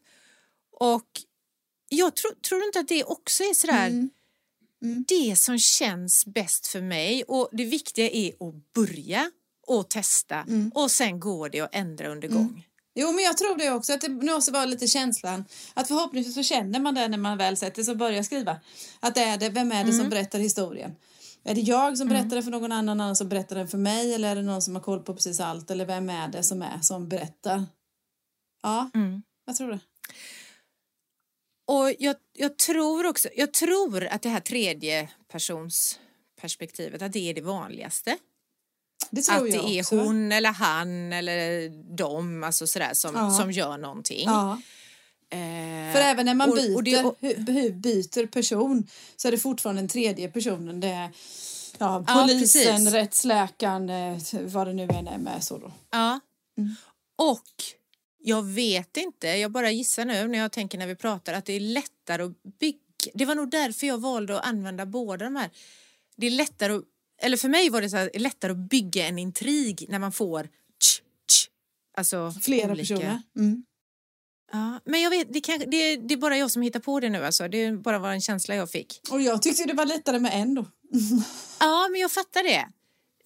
Och 0.81 1.09
jag 1.89 2.17
tror, 2.17 2.33
tror 2.49 2.65
inte 2.65 2.81
att 2.81 2.89
det 2.89 3.05
också 3.05 3.43
är 3.43 3.55
sådär 3.55 4.09
Mm. 4.85 5.05
det 5.09 5.37
som 5.37 5.59
känns 5.59 6.27
bäst 6.27 6.67
för 6.67 6.81
mig 6.81 7.23
och 7.23 7.49
det 7.53 7.65
viktiga 7.65 8.11
är 8.11 8.29
att 8.29 8.73
börja 8.75 9.31
och 9.67 9.91
testa 9.91 10.35
Mm. 10.41 10.71
och 10.75 10.91
sen 10.91 11.21
går 11.21 11.49
det 11.49 11.61
att 11.61 11.75
ändra 11.75 12.09
under 12.09 12.29
gång. 12.29 12.67
Jo, 12.95 13.13
men 13.13 13.25
jag 13.25 13.37
tror 13.39 13.57
det 13.59 13.71
också. 13.71 13.93
Att 13.93 14.01
det 14.01 14.09
måste 14.09 14.53
vara 14.53 14.65
lite 14.65 14.87
känslan. 14.87 15.45
Att 15.75 15.89
förhoppningsvis 15.89 16.35
så 16.35 16.43
känner 16.43 16.81
man 16.81 16.95
det 16.95 17.09
när 17.09 17.19
man 17.19 17.39
väl 17.39 17.57
sätter 17.57 17.83
sig 17.83 17.93
och 17.93 17.99
börjar 17.99 18.23
skriva. 18.23 18.61
Att 19.01 19.15
det 19.15 19.21
är 19.23 19.37
det, 19.39 19.49
vem 19.49 19.73
är 19.73 19.85
det 19.85 19.93
som 19.93 20.09
berättar 20.11 20.39
historien? 20.39 20.97
Är 21.45 21.55
det 21.55 21.61
jag 21.61 21.99
som 21.99 22.09
berättar 22.09 22.37
det 22.37 22.43
för 22.43 22.51
någon 22.51 22.73
annan, 22.73 23.01
annan 23.01 23.17
som 23.17 23.29
berättar 23.29 23.57
den 23.57 23.69
för 23.69 23.79
mig 23.79 24.15
eller 24.15 24.29
är 24.31 24.37
det 24.37 24.43
någon 24.43 24.63
som 24.63 24.75
har 24.75 24.83
koll 24.83 25.01
på 25.03 25.15
precis 25.15 25.41
allt 25.41 25.71
eller 25.71 25.87
vem 25.87 26.11
är 26.11 26.29
det 26.29 26.43
som 26.43 26.63
är 26.63 26.81
som 26.81 27.09
berättar? 27.09 27.65
Ja, 28.63 28.91
Mm. 28.95 29.23
jag 29.47 29.57
tror 29.57 29.71
det. 29.71 29.79
Och 31.67 31.93
jag, 31.99 32.17
jag 32.33 32.59
tror 32.59 33.07
också, 33.07 33.29
jag 33.37 33.53
tror 33.53 34.05
att 34.05 34.23
det 34.23 34.29
här 34.29 34.41
tredje 34.41 35.09
persons 35.33 35.99
perspektivet, 36.41 37.03
att 37.03 37.13
det 37.13 37.31
är 37.31 37.35
det 37.35 37.41
vanligaste. 37.41 38.17
Det 39.11 39.23
tror 39.23 39.37
Att 39.37 39.51
det 39.53 39.57
är 39.79 39.81
också. 39.81 39.97
hon 39.99 40.33
eller 40.33 40.51
han 40.51 41.13
eller 41.13 41.69
de, 41.97 42.45
alltså 42.45 42.67
sådär, 42.67 42.95
som, 42.95 43.15
Ja. 43.15 43.31
som 43.31 43.51
gör 43.53 43.79
någonting. 43.79 44.25
Ja. 44.27 44.61
Eh, 45.31 45.93
För 45.93 46.01
även 46.01 46.27
när 46.27 46.35
man 46.35 46.51
och- 46.51 46.57
byter, 46.57 46.77
och 46.77 46.83
det- 46.85 47.05
och- 47.05 47.17
byter 47.75 48.27
person 48.27 48.87
så 49.17 49.29
är 49.29 49.33
det 49.33 49.39
fortfarande 49.39 49.83
den 49.83 49.89
tredje 49.89 50.29
personen. 50.31 50.81
Det 50.81 50.89
är 50.89 51.11
ja, 51.79 52.05
Ja, 52.07 52.23
polisen, 52.29 52.77
precis. 52.77 52.93
rättsläkaren, 52.93 53.91
eh, 53.91 54.19
vad 54.45 54.67
det 54.67 54.73
nu 54.73 54.83
än 54.83 55.09
är 55.09 55.19
med. 55.19 55.45
Så 55.45 55.59
då. 55.59 55.73
Ja. 55.91 56.21
Mm. 56.59 56.75
Och 57.17 57.43
jag 58.19 58.43
vet 58.43 58.97
inte, 58.97 59.27
jag 59.29 59.51
bara 59.51 59.71
gissar 59.71 60.05
nu 60.05 60.29
när 60.29 60.39
jag 60.39 60.53
tänker 60.53 60.79
när 60.79 60.87
vi 60.87 60.95
pratar 60.97 61.33
att 61.35 61.45
det 61.45 61.53
är 61.53 61.61
lättare 61.61 62.23
att 62.23 62.43
bygga. 62.59 62.79
Det 63.15 63.25
var 63.25 63.35
nog 63.35 63.51
därför 63.51 63.87
jag 63.87 63.99
valde 63.99 64.39
att 64.39 64.47
använda 64.47 64.87
båda 64.87 65.25
de 65.25 65.37
här. 65.37 65.51
Det 66.17 66.27
är 66.27 66.31
lättare 66.31 66.73
att, 66.73 66.83
eller 67.23 67.37
för 67.37 67.49
mig 67.49 67.71
var 67.71 67.83
det 67.83 67.91
så 67.91 67.97
här, 67.97 68.11
lättare 68.15 68.53
att 68.53 68.59
bygga 68.71 69.07
en 69.07 69.19
intrig 69.19 69.87
när 69.89 69.99
man 69.99 70.13
får 70.13 70.49
tsch, 70.83 71.01
tsch, 71.33 71.49
alltså 71.97 72.35
Flera 72.43 72.73
olika. 72.73 72.95
personer. 72.95 73.23
Mm. 73.37 73.65
Ja, 74.53 74.81
men 74.85 75.01
jag 75.03 75.11
vet, 75.11 75.33
det, 75.33 75.41
kan, 75.41 75.59
det, 75.59 75.97
det 75.97 76.15
är 76.15 76.19
bara 76.19 76.39
jag 76.39 76.51
som 76.51 76.63
hittar 76.63 76.81
på 76.81 77.01
det 77.01 77.09
nu 77.11 77.25
alltså. 77.25 77.49
Det 77.49 77.59
är 77.59 77.73
bara 77.77 77.99
var 77.99 78.13
en 78.13 78.21
känsla 78.21 78.55
jag 78.55 78.71
fick. 78.71 79.01
Och 79.11 79.21
jag 79.21 79.43
tyckte 79.43 79.65
det 79.65 79.75
var 79.75 79.87
lättare 79.87 80.19
med 80.19 80.33
en 80.35 80.55
då. 80.55 80.67
Ja, 81.61 81.89
men 81.91 82.01
jag 82.01 82.13
fattar 82.13 82.43
det. 82.43 82.67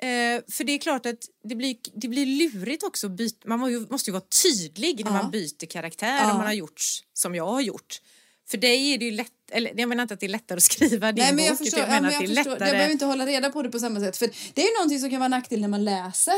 Eh, 0.06 0.42
för 0.52 0.64
det 0.64 0.72
är 0.72 0.78
klart 0.78 1.06
att 1.06 1.18
det 1.44 1.54
blir, 1.54 1.76
det 1.94 2.08
blir 2.08 2.26
lurigt 2.26 2.82
också. 2.82 3.08
Byta, 3.08 3.48
man 3.56 3.70
ju, 3.70 3.86
måste 3.90 4.10
ju 4.10 4.12
vara 4.12 4.24
tydlig 4.42 5.04
när 5.04 5.12
Ja. 5.12 5.22
man 5.22 5.30
byter 5.30 5.66
karaktär 5.66 6.16
Ja. 6.18 6.30
om 6.30 6.36
man 6.36 6.46
har 6.46 6.52
gjort 6.52 6.80
som 7.12 7.34
jag 7.34 7.46
har 7.46 7.60
gjort. 7.60 8.00
För 8.50 8.58
dig 8.58 8.92
är 8.94 8.98
det 8.98 9.04
ju 9.04 9.10
lätt, 9.10 9.32
eller 9.50 9.72
jag 9.76 9.88
menar 9.88 10.02
inte 10.02 10.14
att 10.14 10.20
det 10.20 10.26
är 10.26 10.30
lättare 10.30 10.56
att 10.56 10.62
skriva 10.62 11.12
din 11.12 11.24
Nej, 11.24 11.34
men 11.34 11.44
jag 11.44 11.52
bok, 11.54 11.58
förstår. 11.58 11.78
utan 11.80 11.90
Ja, 11.90 11.94
jag 11.94 12.02
men 12.02 12.12
menar 12.12 12.12
jag, 12.12 12.22
att 12.22 12.28
det 12.28 12.32
är 12.32 12.36
förstår. 12.36 12.52
jag 12.52 12.58
lättare. 12.60 12.70
behöver 12.72 12.92
inte 12.92 13.04
hålla 13.04 13.26
reda 13.26 13.50
på 13.50 13.62
det 13.62 13.70
på 13.70 13.78
samma 13.78 14.00
sätt. 14.00 14.16
För 14.16 14.30
Det 14.54 14.62
är 14.62 14.66
ju 14.66 14.74
någonting 14.78 15.00
som 15.00 15.10
kan 15.10 15.18
vara 15.20 15.28
nackdel 15.28 15.60
när 15.60 15.68
man 15.68 15.84
läser. 15.84 16.34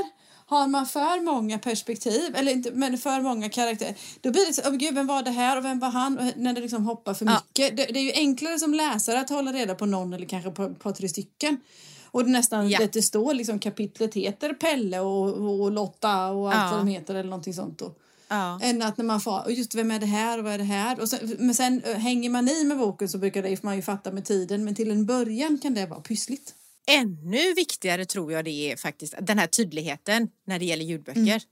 Har 0.46 0.66
man 0.68 0.86
för 0.86 1.20
många 1.24 1.58
perspektiv, 1.58 2.36
eller 2.36 2.52
inte, 2.52 2.70
men 2.70 2.98
för 2.98 3.20
många 3.20 3.48
karaktärer, 3.48 3.94
då 4.20 4.30
blir 4.30 4.46
det 4.46 4.52
så, 4.54 4.62
oh, 4.62 4.76
gud, 4.76 4.94
vem 4.94 5.06
var 5.06 5.22
det 5.22 5.30
här 5.30 5.56
och 5.58 5.64
vem 5.64 5.78
var 5.78 5.88
han? 5.90 6.18
Och 6.18 6.24
när 6.36 6.52
det 6.52 6.60
liksom 6.60 6.84
hoppar 6.86 7.14
för 7.14 7.24
Ja. 7.26 7.32
mycket. 7.46 7.76
Det, 7.76 7.84
det 7.84 7.98
är 7.98 8.02
ju 8.02 8.12
enklare 8.12 8.58
som 8.58 8.74
läsare 8.74 9.20
att 9.20 9.30
hålla 9.30 9.52
reda 9.52 9.74
på 9.74 9.86
någon 9.86 10.12
eller 10.12 10.26
kanske 10.26 10.50
på, 10.50 10.74
på 10.74 10.92
tre 10.92 11.08
stycken. 11.08 11.60
Och 12.04 12.24
det 12.24 12.30
nästan 12.30 12.70
Ja. 12.70 12.80
det 12.92 13.02
står 13.02 13.34
liksom 13.34 13.58
kapitlet 13.58 14.14
heter 14.14 14.52
Pelle 14.52 15.00
och, 15.00 15.60
och 15.60 15.72
Lotta 15.72 16.26
och 16.26 16.52
allt 16.52 16.56
Ja. 16.56 16.70
vad 16.76 16.80
de 16.80 16.88
heter 16.88 17.14
eller 17.14 17.30
någonting 17.30 17.54
sånt 17.54 17.78
då. 17.78 17.94
Ja. 18.30 18.60
Än 18.62 18.82
att 18.82 18.96
när 18.96 19.04
man 19.04 19.20
får, 19.20 19.44
"Och 19.44 19.52
just 19.52 19.74
vem 19.74 19.90
är 19.90 19.98
det 19.98 20.06
här 20.06 20.38
och 20.38 20.44
vad 20.44 20.52
är 20.52 20.58
det 20.58 20.64
här? 20.64 21.00
Och 21.00 21.08
sen, 21.08 21.36
men 21.38 21.54
sen 21.54 21.82
eh, 21.84 21.96
hänger 21.96 22.30
man 22.30 22.48
i 22.48 22.64
med 22.64 22.78
boken 22.78 23.08
så 23.08 23.18
brukar 23.18 23.42
det 23.42 23.62
man 23.62 23.76
ju 23.76 23.82
fatta 23.82 24.12
med 24.12 24.24
tiden. 24.24 24.64
Men 24.64 24.74
till 24.74 24.90
en 24.90 25.06
början 25.06 25.58
kan 25.58 25.74
det 25.74 25.86
vara 25.86 26.00
pyssligt. 26.00 26.54
Ännu 26.86 27.54
viktigare 27.54 28.04
tror 28.04 28.32
jag 28.32 28.44
det 28.44 28.72
är 28.72 28.76
faktiskt 28.76 29.14
den 29.20 29.38
här 29.38 29.46
tydligheten 29.46 30.28
när 30.46 30.58
det 30.58 30.64
gäller 30.64 30.84
ljudböcker. 30.84 31.42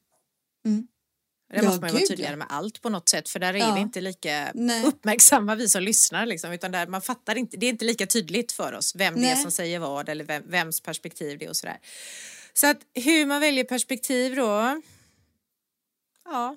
Mm. 0.66 0.86
Det 1.50 1.56
Ja, 1.56 1.62
måste 1.62 1.80
man 1.80 1.90
ju 1.90 1.94
vara 1.94 2.06
tydligare 2.06 2.36
med 2.36 2.46
allt 2.50 2.82
på 2.82 2.88
något 2.88 3.08
sätt 3.08 3.28
för 3.28 3.38
där 3.38 3.54
är 3.54 3.58
Ja. 3.58 3.74
vi 3.74 3.80
inte 3.80 4.00
lika 4.00 4.50
Nej. 4.54 4.84
uppmärksamma 4.84 5.54
vi 5.54 5.68
som 5.68 5.82
lyssnar 5.82 6.26
liksom, 6.26 6.52
utan 6.52 6.72
där 6.72 6.86
man 6.86 7.02
fattar 7.02 7.38
inte, 7.38 7.56
det 7.56 7.66
är 7.66 7.70
inte 7.70 7.84
lika 7.84 8.06
tydligt 8.06 8.52
för 8.52 8.72
oss 8.72 8.94
vem 8.96 9.14
det 9.14 9.20
är 9.20 9.34
Nej. 9.34 9.42
som 9.42 9.50
säger 9.50 9.78
vad 9.78 10.08
eller 10.08 10.24
vem, 10.24 10.50
vems 10.50 10.80
perspektiv 10.80 11.38
det 11.38 11.44
är 11.44 11.48
och 11.48 11.56
sådär. 11.56 11.78
Så 12.52 12.66
att 12.66 12.78
hur 12.94 13.26
man 13.26 13.40
väljer 13.40 13.64
perspektiv 13.64 14.36
då, 14.36 14.82
ja, 16.24 16.56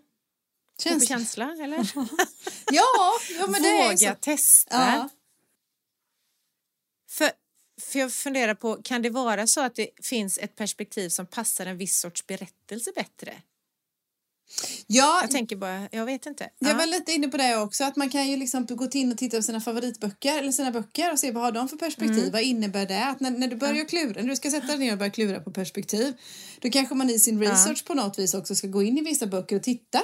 gå 0.83 0.89
på 0.89 1.05
Känns... 1.05 1.07
känsla 1.07 1.55
eller? 1.63 1.77
Ja, 2.71 2.83
ja, 3.39 3.47
men 3.47 3.61
det 3.61 3.69
är 3.69 3.83
Våga 3.87 3.97
så. 3.97 4.15
testa. 4.21 4.75
Ja. 4.75 5.09
För, 7.09 7.31
för 7.81 7.99
jag 7.99 8.13
funderar 8.13 8.55
på, 8.55 8.81
kan 8.83 9.01
det 9.01 9.09
vara 9.09 9.47
så 9.47 9.61
att 9.61 9.75
det 9.75 9.89
finns 10.03 10.37
ett 10.37 10.55
perspektiv 10.55 11.09
som 11.09 11.25
passar 11.25 11.65
en 11.65 11.77
viss 11.77 11.99
sorts 11.99 12.27
berättelse 12.27 12.91
bättre? 12.95 13.33
Ja, 14.87 15.19
Jag 15.21 15.31
tänker 15.31 15.55
bara, 15.55 15.89
jag 15.91 16.05
vet 16.05 16.25
inte. 16.25 16.49
jag 16.59 16.71
Ja. 16.71 16.77
var 16.77 16.85
lite 16.85 17.11
inne 17.11 17.27
på 17.27 17.37
det 17.37 17.57
också. 17.57 17.83
Att 17.83 17.95
man 17.95 18.09
kan 18.09 18.27
ju 18.27 18.37
liksom 18.37 18.65
gå 18.65 18.87
in 18.93 19.11
och 19.11 19.17
titta 19.17 19.37
på 19.37 19.43
sina 19.43 19.61
favoritböcker 19.61 20.37
eller 20.37 20.51
sina 20.51 20.71
böcker 20.71 21.11
och 21.11 21.19
se 21.19 21.31
vad 21.31 21.43
har 21.43 21.51
de 21.51 21.69
för 21.69 21.77
perspektiv. 21.77 22.17
Mm. 22.19 22.31
Vad 22.31 22.41
innebär 22.41 22.85
det? 22.85 23.05
Att 23.05 23.19
när, 23.19 23.31
när 23.31 23.47
du 23.47 23.55
börjar 23.55 23.85
klura, 23.85 24.21
när 24.21 24.29
du 24.29 24.35
ska 24.35 24.51
sätta 24.51 24.67
dig 24.67 24.77
ner 24.77 24.91
och 24.91 24.97
börja 24.97 25.11
klura 25.11 25.39
på 25.39 25.51
perspektiv. 25.51 26.13
Då 26.59 26.69
kanske 26.69 26.95
man 26.95 27.09
i 27.09 27.19
sin 27.19 27.39
research 27.41 27.85
på 27.85 27.93
något 27.93 28.19
vis 28.19 28.33
också 28.33 28.55
ska 28.55 28.67
gå 28.67 28.83
in 28.83 28.97
i 28.97 29.01
vissa 29.01 29.25
böcker 29.27 29.55
och 29.55 29.63
titta. 29.63 30.01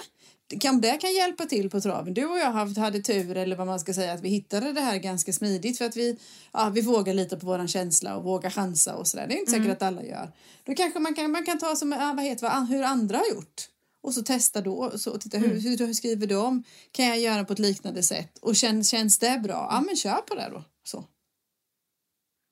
Kan, 0.60 0.82
det 0.82 0.98
kan 0.98 1.14
hjälpa 1.14 1.46
till 1.46 1.70
på 1.70 1.82
traven. 1.82 2.14
Du 2.14 2.26
och 2.26 2.38
jag 2.38 2.52
haft, 2.52 2.78
hade 2.78 3.00
tur, 3.00 3.38
eller 3.38 3.56
vad 3.56 3.68
man 3.68 3.80
ska 3.80 3.94
säga, 3.94 4.14
att 4.14 4.22
vi 4.22 4.30
hittade 4.30 4.74
det 4.74 4.82
här 4.82 4.98
ganska 4.98 5.34
smidigt 5.34 5.78
för 5.78 5.86
att 5.86 5.96
vi, 5.96 6.20
ja, 6.54 6.70
vi 6.70 6.82
vågar 6.82 7.14
lita 7.14 7.38
på 7.38 7.46
våran 7.46 7.68
känsla 7.68 8.18
och 8.18 8.24
vågar 8.24 8.50
chansa 8.50 8.96
och 8.96 9.08
sådär. 9.08 9.28
Det 9.28 9.36
är 9.36 9.40
inte 9.40 9.52
säkert 9.52 9.72
att 9.72 9.82
alla 9.82 10.04
gör. 10.04 10.32
Då 10.64 10.74
kanske 10.74 11.00
man 11.00 11.16
kan, 11.16 11.32
man 11.32 11.46
kan 11.46 11.60
ta 11.60 11.76
som, 11.76 11.90
vad 11.90 12.22
heter 12.22 12.50
vad, 12.50 12.68
hur 12.68 12.84
andra 12.84 13.18
har 13.18 13.36
gjort. 13.36 13.70
Och 14.04 14.14
så 14.14 14.24
testa 14.24 14.62
då 14.62 14.98
så, 14.98 15.12
och 15.12 15.22
titta 15.22 15.38
hur, 15.38 15.62
hur, 15.62 15.78
hur 15.78 15.94
skriver 15.94 16.28
de? 16.28 16.64
Kan 16.92 17.06
jag 17.06 17.20
göra 17.20 17.46
på 17.46 17.54
ett 17.54 17.60
liknande 17.60 18.04
sätt? 18.04 18.38
Och 18.38 18.56
känns, 18.56 18.90
känns 18.90 19.20
det 19.20 19.40
bra? 19.44 19.68
Ja 19.72 19.84
men 19.86 19.96
kör 19.96 20.22
på 20.22 20.36
det 20.36 20.50
då. 20.52 20.64
Så. 20.84 21.06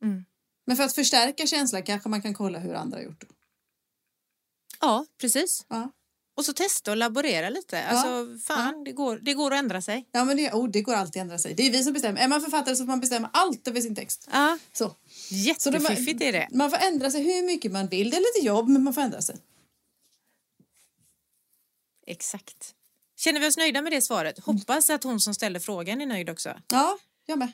Mm. 0.03 0.25
Men 0.65 0.77
för 0.77 0.83
att 0.83 0.95
förstärka 0.95 1.47
känslan 1.47 1.83
kanske 1.83 2.09
man 2.09 2.21
kan 2.21 2.33
kolla 2.33 2.59
hur 2.59 2.73
andra 2.73 2.97
har 2.97 3.03
gjort. 3.03 3.21
Då. 3.21 3.27
Ja, 4.81 5.05
precis. 5.21 5.65
Ja. 5.69 5.91
Och 6.35 6.45
så 6.45 6.53
testa 6.53 6.91
och 6.91 6.97
laborera 6.97 7.49
lite. 7.49 7.83
Alltså, 7.85 8.37
fan, 8.43 8.83
det, 8.83 8.91
går, 8.91 9.19
det 9.21 9.33
går 9.33 9.53
att 9.53 9.59
ändra 9.59 9.81
sig. 9.81 10.05
Ja 10.11 10.25
men 10.25 10.37
det, 10.37 10.51
oh, 10.51 10.67
det 10.69 10.81
går 10.81 10.93
alltid 10.93 11.19
att 11.21 11.23
ändra 11.23 11.37
sig. 11.37 11.53
Det 11.53 11.63
är 11.67 11.71
vi 11.71 11.83
som 11.83 11.93
bestämmer. 11.93 12.21
Är 12.21 12.27
man 12.27 12.41
författare 12.41 12.75
så 12.75 12.83
får 12.83 12.87
man 12.87 12.99
bestämma 12.99 13.29
allt 13.33 13.67
över 13.67 13.81
sin 13.81 13.95
text. 13.95 14.27
Ja, 14.31 14.57
Så. 14.73 14.95
Jättefiffigt 15.29 16.21
är 16.21 16.31
det. 16.31 16.47
Man 16.51 16.69
får 16.69 16.77
ändra 16.77 17.11
sig 17.11 17.23
hur 17.23 17.45
mycket 17.45 17.71
man 17.71 17.87
vill. 17.87 18.09
Det 18.09 18.17
är 18.17 18.35
lite 18.37 18.47
jobb 18.47 18.69
men 18.69 18.83
man 18.83 18.93
får 18.93 19.01
ändra 19.01 19.21
sig. 19.21 19.35
Exakt. 22.07 22.73
Känner 23.17 23.39
vi 23.39 23.47
oss 23.47 23.57
nöjda 23.57 23.81
med 23.81 23.91
det 23.91 24.01
svaret? 24.01 24.39
Hoppas 24.39 24.89
att 24.89 25.03
hon 25.03 25.19
som 25.19 25.33
ställde 25.33 25.59
frågan 25.59 26.01
är 26.01 26.05
nöjd 26.05 26.29
också. 26.29 26.53
Ja, 26.67 26.97
jag 27.25 27.39
med. 27.39 27.51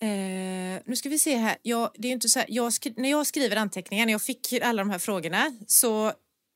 Eh, 0.00 0.82
nu 0.86 0.96
ska 0.96 1.08
vi 1.08 1.18
se 1.18 1.36
här. 1.36 1.56
Jag, 1.62 1.90
det 1.94 2.08
är 2.08 2.12
inte 2.12 2.28
så 2.28 2.38
här 2.38 2.46
jag 2.50 2.72
skri- 2.72 2.94
när 2.96 3.10
jag 3.10 3.26
skriver 3.26 3.56
anteckningar, 3.56 4.06
när 4.06 4.12
jag 4.12 4.22
fick 4.22 4.52
alla 4.62 4.82
de 4.82 4.90
här 4.90 4.98
frågorna 4.98 5.56
så 5.66 6.12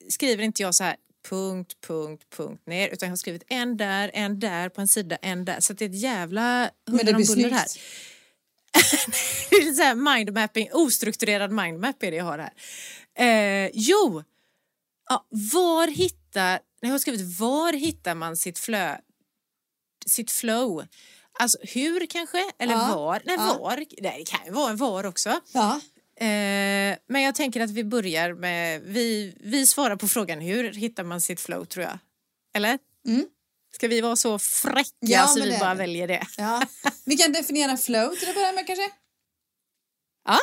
skriver 0.09 0.45
inte 0.45 0.63
jag 0.63 0.75
så 0.75 0.85
här 0.85 0.97
punkt, 1.29 1.77
punkt, 1.81 2.25
punkt 2.31 2.67
ner 2.67 2.89
utan 2.89 3.07
jag 3.07 3.13
har 3.13 3.17
skrivit 3.17 3.43
en 3.47 3.77
där, 3.77 4.11
en 4.15 4.41
där 4.41 4.69
på 4.69 4.81
en 4.81 4.89
sida, 4.89 5.17
en 5.17 5.45
där. 5.45 5.61
Så 5.61 5.73
det 5.73 5.85
är 5.85 5.89
ett 5.89 6.01
jävla 6.01 6.71
Men 6.87 7.07
det 7.07 7.15
blir 7.15 7.51
här. 7.51 7.67
det 9.51 9.57
är 9.57 9.65
lite 9.65 9.75
så 9.75 9.83
här 9.83 9.95
mindmapping, 9.95 10.69
ostrukturerad 10.73 11.53
mindmap 11.53 12.03
är 12.03 12.11
det 12.11 12.17
jag 12.17 12.25
har 12.25 12.39
här. 12.39 12.53
Eh, 13.19 13.71
jo, 13.75 14.23
ja, 15.09 15.27
var 15.31 15.87
hittar, 15.87 16.61
när 16.83 16.89
jag 16.89 16.91
har 16.91 16.99
skrivit 16.99 17.39
var 17.41 17.73
hittar 17.73 18.15
man 18.15 18.37
sitt 18.37 18.59
flö, 18.59 18.97
sitt 20.07 20.31
flow? 20.31 20.85
Alltså 21.39 21.59
hur 21.63 22.07
kanske? 22.07 22.45
Eller 22.59 22.75
Ja, 22.75 22.95
var? 22.97 23.23
Nej, 23.25 23.37
ja. 23.39 23.59
var. 23.59 23.85
Det 24.03 24.25
kan 24.27 24.47
ju 24.47 24.53
vara 24.53 24.71
en 24.71 24.77
var 24.77 25.07
också. 25.07 25.41
Ja. 25.53 25.81
Eh, 26.21 26.99
men 27.09 27.23
jag 27.23 27.35
tänker 27.35 27.61
att 27.61 27.71
vi 27.71 27.85
börjar 27.85 28.35
med, 28.35 28.83
vi, 28.83 29.37
vi 29.41 29.67
svarar 29.67 29.97
på 29.97 30.09
frågan 30.09 30.41
hur 30.41 30.73
hittar 30.73 31.05
man 31.05 31.21
sitt 31.21 31.41
flow 31.41 31.65
tror 31.65 31.85
jag. 31.85 31.99
Eller? 32.57 32.79
Mm. 33.09 33.27
Ska 33.75 33.89
vi 33.89 34.01
vara 34.01 34.17
så 34.17 34.39
fräcka 34.39 34.91
Ja, 35.01 35.27
så 35.27 35.43
vi 35.43 35.59
bara 35.59 35.75
vi. 35.75 35.79
väljer 35.79 36.09
det? 36.09 36.27
ja. 36.37 36.63
Vi 37.05 37.17
kan 37.17 37.33
definiera 37.33 37.77
flow 37.77 38.15
till 38.17 38.29
att 38.29 38.35
börja 38.35 38.53
med 38.53 38.67
kanske. 38.67 38.91
Ja. 40.25 40.39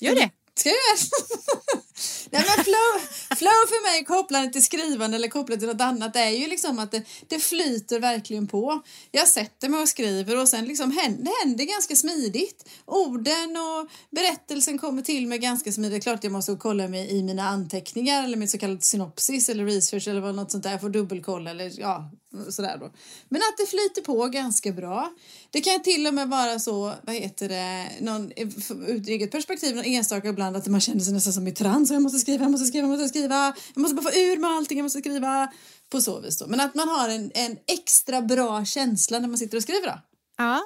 Gör 0.00 0.14
det. 0.14 0.30
Ska 0.54 0.68
jag 0.68 0.76
göra? 0.76 1.83
Nej 2.30 2.44
men 2.46 2.64
flow, 2.64 3.00
flow 3.36 3.66
för 3.68 3.92
mig 3.92 4.04
kopplat 4.04 4.52
till 4.52 4.64
skrivande 4.64 5.16
eller 5.16 5.28
kopplat 5.28 5.58
till 5.58 5.68
något 5.68 5.80
annat 5.80 6.16
är 6.16 6.30
ju 6.30 6.46
liksom 6.46 6.78
att 6.78 6.90
det, 6.90 7.02
det 7.28 7.38
flyter 7.38 8.00
verkligen 8.00 8.46
på. 8.46 8.82
Jag 9.10 9.28
sätter 9.28 9.68
mig 9.68 9.82
och 9.82 9.88
skriver 9.88 10.40
och 10.40 10.48
sen 10.48 10.64
liksom 10.64 10.90
händer, 10.90 11.24
det 11.24 11.32
händer 11.44 11.64
ganska 11.64 11.96
smidigt. 11.96 12.68
Orden 12.84 13.56
och 13.56 13.90
berättelsen 14.10 14.78
kommer 14.78 15.02
till 15.02 15.26
mig 15.26 15.38
ganska 15.38 15.72
smidigt. 15.72 15.92
Det 15.92 15.96
är 15.96 16.12
klart 16.12 16.24
jag 16.24 16.32
måste 16.32 16.56
kolla 16.60 16.88
mig 16.88 17.10
i 17.10 17.22
mina 17.22 17.48
anteckningar 17.48 18.24
eller 18.24 18.36
mitt 18.36 18.50
så 18.50 18.58
kallat 18.58 18.84
synopsis 18.84 19.48
eller 19.48 19.64
research 19.64 20.08
eller 20.08 20.20
vad 20.20 20.34
något 20.34 20.50
sånt 20.50 20.64
där. 20.64 20.70
Jag 20.70 20.80
får 20.80 20.90
dubbelkolla 20.90 21.50
eller 21.50 21.72
ja, 21.80 22.10
sådär 22.48 22.76
då. 22.80 22.90
Men 23.28 23.40
att 23.40 23.56
det 23.58 23.66
flyter 23.66 24.02
på 24.02 24.26
ganska 24.26 24.72
bra. 24.72 25.12
Det 25.50 25.60
kan 25.60 25.82
till 25.82 26.06
och 26.06 26.14
med 26.14 26.28
vara 26.28 26.58
så, 26.58 26.92
vad 27.02 27.14
heter 27.14 27.48
det, 27.48 27.88
någon, 28.00 28.32
eh, 28.36 28.48
ur 28.86 29.08
eget 29.08 29.30
perspektiv, 29.30 29.76
någon 29.76 29.84
enstaka 29.84 30.28
ibland 30.28 30.56
att 30.56 30.66
man 30.66 30.80
känner 30.80 31.00
sig 31.00 31.12
nästan 31.12 31.32
som 31.32 31.48
i 31.48 31.52
trans. 31.52 31.83
Jag 31.92 32.02
måste 32.02 32.18
skriva, 32.18 32.44
jag 32.44 32.50
måste 32.50 32.66
skriva, 32.66 32.88
jag 32.88 32.98
måste 32.98 33.08
skriva. 33.08 33.54
Jag 33.74 33.80
måste 33.80 33.94
bara 33.94 34.02
få 34.12 34.18
ur 34.18 34.38
mig 34.38 34.50
allting, 34.50 34.78
jag 34.78 34.82
måste 34.82 34.98
skriva. 34.98 35.52
På 35.88 36.00
så 36.00 36.20
vis 36.20 36.38
då. 36.38 36.46
Men 36.46 36.60
att 36.60 36.74
man 36.74 36.88
har 36.88 37.08
en, 37.08 37.30
en 37.34 37.56
extra 37.66 38.22
bra 38.22 38.64
känsla 38.64 39.18
när 39.18 39.28
man 39.28 39.38
sitter 39.38 39.56
och 39.56 39.62
skriver 39.62 39.86
då. 39.86 40.00
Ja, 40.36 40.60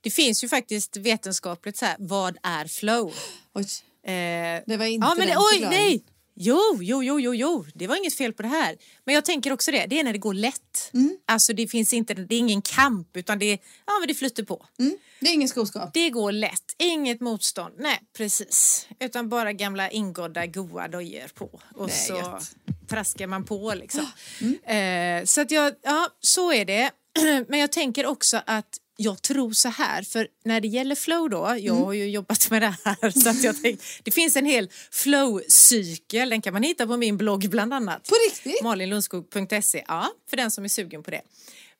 Det 0.00 0.10
finns 0.10 0.44
ju 0.44 0.48
faktiskt 0.48 0.96
vetenskapligt 0.96 1.76
så 1.76 1.84
här, 1.84 1.96
vad 1.98 2.36
är 2.42 2.66
flow? 2.66 3.12
Oj, 3.54 3.66
Eh, 4.06 4.62
det 4.66 4.76
var 4.76 4.84
inte 4.84 5.06
ja, 5.06 5.14
men 5.18 5.26
det, 5.26 5.36
oj, 5.36 5.60
nej! 5.60 6.04
Jo, 6.36 6.78
jo, 6.80 7.02
jo, 7.02 7.20
jo, 7.20 7.34
jo, 7.34 7.66
det 7.74 7.86
var 7.86 7.96
inget 7.96 8.14
fel 8.14 8.32
på 8.32 8.42
det 8.42 8.48
här. 8.48 8.76
Men 9.04 9.14
jag 9.14 9.24
tänker 9.24 9.52
också 9.52 9.70
det, 9.70 9.86
det 9.86 10.00
är 10.00 10.04
när 10.04 10.12
det 10.12 10.18
går 10.18 10.34
lätt. 10.34 10.90
Mm. 10.94 11.18
Alltså 11.26 11.52
det 11.52 11.68
finns 11.68 11.92
inte, 11.92 12.14
det 12.14 12.34
är 12.34 12.38
ingen 12.38 12.62
kamp 12.62 13.16
utan 13.16 13.38
det, 13.38 13.58
ja, 13.86 13.92
men 14.00 14.08
det 14.08 14.14
flyter 14.14 14.42
på. 14.42 14.66
Mm, 14.78 14.96
det 15.20 15.26
är 15.28 15.34
ingen 15.34 15.48
skoskap. 15.48 15.90
Det 15.94 16.10
går 16.10 16.32
lätt, 16.32 16.74
inget 16.78 17.20
motstånd. 17.20 17.74
Nej, 17.78 18.00
precis. 18.16 18.88
Utan 19.00 19.28
bara 19.28 19.52
gamla 19.52 19.90
ingådda 19.90 20.46
goa 20.46 20.88
dojor 20.88 21.28
på. 21.34 21.60
Och 21.74 21.88
är 21.88 21.92
så 21.92 22.14
gött. 22.14 22.54
traskar 22.88 23.26
man 23.26 23.44
på 23.44 23.74
liksom. 23.74 24.06
Mm. 24.40 25.20
Eh, 25.20 25.24
så 25.24 25.40
att 25.40 25.50
jag, 25.50 25.74
ja, 25.82 26.08
så 26.20 26.52
är 26.52 26.64
det. 26.64 26.90
Men 27.48 27.60
jag 27.60 27.72
tänker 27.72 28.06
också 28.06 28.42
att 28.46 28.78
jag 28.96 29.22
tror 29.22 29.52
så 29.52 29.68
här, 29.68 30.02
för 30.02 30.28
när 30.44 30.60
det 30.60 30.68
gäller 30.68 30.94
flow 30.94 31.30
då, 31.30 31.36
jag 31.38 31.58
Mm. 31.74 31.82
har 31.84 31.92
ju 31.92 32.08
jobbat 32.10 32.50
med 32.50 32.62
det 32.62 32.76
här 32.84 33.10
så 33.20 33.28
att 33.28 33.42
jag 33.42 33.56
tänk, 33.62 33.80
det 34.02 34.10
finns 34.10 34.36
en 34.36 34.46
hel 34.46 34.70
flow-cykel, 34.90 36.28
den 36.30 36.42
kan 36.42 36.52
man 36.52 36.62
hitta 36.62 36.86
på 36.86 36.96
min 36.96 37.16
blogg 37.16 37.50
bland 37.50 37.74
annat. 37.74 38.08
På 38.08 38.14
riktigt? 38.30 38.62
Malinlundskog.se, 38.62 39.84
ja, 39.88 40.10
för 40.30 40.36
den 40.36 40.50
som 40.50 40.64
är 40.64 40.68
sugen 40.68 41.02
på 41.02 41.10
det. 41.10 41.20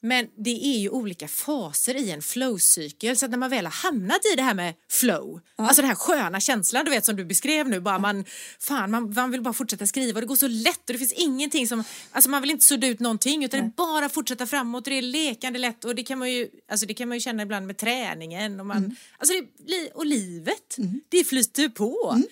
Men 0.04 0.28
det 0.36 0.66
är 0.66 0.78
ju 0.78 0.88
olika 0.88 1.28
faser 1.28 1.96
i 1.96 2.10
en 2.10 2.20
flow-cykel 2.20 3.16
så 3.16 3.24
att 3.24 3.30
när 3.30 3.38
man 3.38 3.50
väl 3.50 3.66
har 3.66 3.72
hamnat 3.72 4.20
i 4.32 4.36
det 4.36 4.42
här 4.42 4.54
med 4.54 4.74
flow, 4.90 5.40
alltså 5.56 5.82
den 5.82 5.88
här 5.88 5.94
sköna 5.94 6.40
känslan 6.40 6.84
du 6.84 6.90
vet 6.90 7.04
som 7.04 7.16
du 7.16 7.24
beskrev 7.24 7.68
nu, 7.68 7.80
bara 7.80 7.98
man, 7.98 8.24
fan, 8.58 8.90
man, 8.90 9.14
man 9.14 9.30
vill 9.30 9.42
bara 9.42 9.54
fortsätta 9.54 9.86
skriva 9.86 10.16
och 10.16 10.20
det 10.20 10.26
går 10.26 10.36
så 10.36 10.48
lätt 10.48 10.88
och 10.88 10.92
det 10.92 10.98
finns 10.98 11.12
ingenting 11.12 11.68
som, 11.68 11.84
alltså 12.12 12.30
man 12.30 12.42
vill 12.42 12.50
inte 12.50 12.64
sudda 12.64 12.86
ut 12.86 13.00
någonting 13.00 13.44
utan 13.44 13.60
det 13.60 13.66
är 13.66 13.70
bara 13.70 14.08
fortsätta 14.08 14.46
framåt 14.46 14.86
och 14.86 14.90
det 14.90 14.98
är 14.98 15.02
lekande 15.02 15.58
lätt 15.58 15.84
och 15.84 15.94
det 15.94 16.02
kan 16.02 16.18
man 16.18 16.32
ju, 16.32 16.48
alltså 16.70 16.86
det 16.86 16.94
kan 16.94 17.08
man 17.08 17.16
ju 17.16 17.20
känna 17.20 17.42
ibland 17.42 17.66
med 17.66 17.78
träningen 17.78 18.60
och 18.60 18.66
man, 18.66 18.96
alltså 19.18 19.34
det, 19.58 19.90
och 19.94 20.06
livet, 20.06 20.76
det 21.08 21.24
flyter 21.24 21.68
på. 21.68 22.22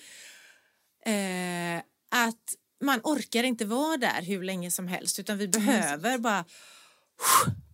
Eh, 1.05 1.77
att 2.11 2.55
man 2.83 2.99
orkar 3.03 3.43
inte 3.43 3.65
vara 3.65 3.97
där 3.97 4.21
hur 4.21 4.43
länge 4.43 4.71
som 4.71 4.87
helst 4.87 5.19
utan 5.19 5.37
vi 5.37 5.47
behöver 5.47 6.17
bara 6.17 6.45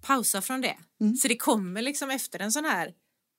pausa 0.01 0.41
från 0.41 0.61
det. 0.61 0.77
Så 1.21 1.27
det 1.27 1.37
kommer 1.37 1.81
liksom 1.81 2.09
efter 2.09 2.39
en 2.39 2.51
sån 2.51 2.65
här, 2.65 2.93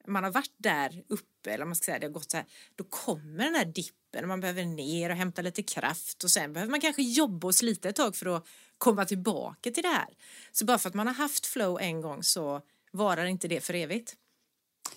man 0.06 0.24
har 0.24 0.30
varit 0.30 0.54
där 0.56 1.04
uppe 1.08 1.50
eller 1.50 1.64
man 1.64 1.76
ska 1.76 1.84
säga 1.84 1.98
det 1.98 2.06
har 2.06 2.12
gått 2.12 2.30
så 2.30 2.36
här, 2.36 2.46
då 2.76 2.84
kommer 2.84 3.44
den 3.44 3.54
här 3.54 3.64
dippen 3.64 4.22
och 4.22 4.28
man 4.28 4.40
behöver 4.40 4.64
ner 4.64 5.10
och 5.10 5.16
hämta 5.16 5.42
lite 5.42 5.62
kraft 5.62 6.24
och 6.24 6.30
sen 6.30 6.52
behöver 6.52 6.70
man 6.70 6.80
kanske 6.80 7.02
jobba 7.02 7.46
och 7.46 7.54
slita 7.54 7.88
ett 7.88 7.96
tag 7.96 8.16
för 8.16 8.36
att 8.36 8.46
komma 8.78 9.04
tillbaka 9.04 9.70
till 9.70 9.82
det 9.82 9.88
här. 9.88 10.08
Så 10.52 10.64
bara 10.64 10.78
för 10.78 10.88
att 10.88 10.94
man 10.94 11.06
har 11.06 11.14
haft 11.14 11.46
flow 11.46 11.78
en 11.80 12.00
gång 12.00 12.22
så 12.22 12.62
varar 12.92 13.24
inte 13.24 13.48
det 13.48 13.60
för 13.60 13.74
evigt. 13.74 14.16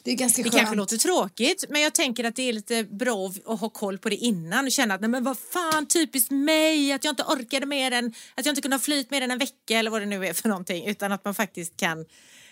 Det 0.03 0.11
är 0.11 0.15
ganska 0.15 0.43
Det 0.43 0.49
skönt. 0.49 0.59
kanske 0.59 0.75
låter 0.75 0.97
tråkigt 0.97 1.65
men 1.69 1.81
jag 1.81 1.93
tänker 1.93 2.23
att 2.23 2.35
det 2.35 2.49
är 2.49 2.53
lite 2.53 2.83
bra 2.83 3.31
att 3.45 3.59
ha 3.59 3.69
koll 3.69 3.97
på 3.97 4.09
det 4.09 4.15
innan 4.15 4.65
och 4.65 4.71
känna 4.71 4.93
att 4.93 5.01
nej 5.01 5.09
men 5.09 5.23
vad 5.23 5.37
fan 5.37 5.85
typiskt 5.85 6.31
mig 6.31 6.91
att 6.91 7.03
jag 7.03 7.11
inte 7.11 7.23
orkade 7.23 7.65
med 7.65 7.91
den, 7.91 8.13
att 8.35 8.45
jag 8.45 8.51
inte 8.51 8.61
kunde 8.61 8.75
ha 8.77 8.81
flyt 8.81 9.11
med 9.11 9.21
den 9.21 9.31
en 9.31 9.37
vecka 9.37 9.79
eller 9.79 9.91
vad 9.91 10.01
det 10.01 10.05
nu 10.05 10.25
är 10.25 10.33
för 10.33 10.49
någonting 10.49 10.85
utan 10.85 11.11
att 11.11 11.25
man 11.25 11.35
faktiskt 11.35 11.77
kan, 11.77 12.05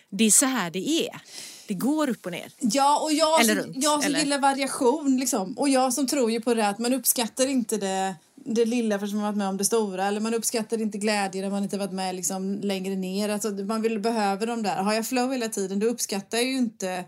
det 0.10 0.24
är 0.24 0.32
så 0.32 0.46
här 0.46 0.72
det 0.72 0.90
är. 0.90 1.22
Det 1.72 1.76
går 1.76 2.10
upp 2.10 2.26
och 2.26 2.32
ner. 2.32 2.52
Ja, 2.60 3.00
och 3.00 3.14
jag, 3.14 3.42
Eller 3.42 3.56
som, 3.56 3.64
runt, 3.64 3.78
jag 3.84 3.94
som 3.94 4.08
eller? 4.08 4.20
gillar 4.20 4.40
variation 4.40 5.18
liksom. 5.18 5.58
Och 5.58 5.70
jag 5.70 5.94
som 5.94 6.08
tror 6.08 6.32
ju 6.32 6.42
på 6.42 6.54
det 6.54 6.68
att 6.68 6.80
man 6.80 6.94
uppskattar 6.94 7.48
inte 7.48 7.78
det, 7.78 8.16
det 8.36 8.66
lilla 8.66 9.00
för 9.00 9.06
att 9.06 9.14
man 9.14 9.22
varit 9.22 9.38
med 9.38 9.48
om 9.48 9.58
det 9.58 9.66
stora. 9.66 10.08
Eller 10.08 10.22
man 10.22 10.34
uppskattar 10.34 10.82
inte 10.82 10.98
glädje 10.98 11.42
när 11.42 11.50
man 11.50 11.64
inte 11.64 11.78
varit 11.78 11.92
med 11.92 12.16
liksom 12.16 12.60
längre 12.62 12.96
ner. 12.96 13.30
Alltså, 13.30 13.50
man 13.50 13.82
vill 13.82 14.00
behöva 14.00 14.46
de 14.46 14.64
där. 14.64 14.76
Har 14.76 14.94
jag 14.94 15.08
flow 15.08 15.32
hela 15.32 15.50
tiden 15.50 15.80
då 15.80 15.88
uppskattar 15.88 16.38
jag 16.38 16.48
ju 16.48 16.58
inte 16.58 17.06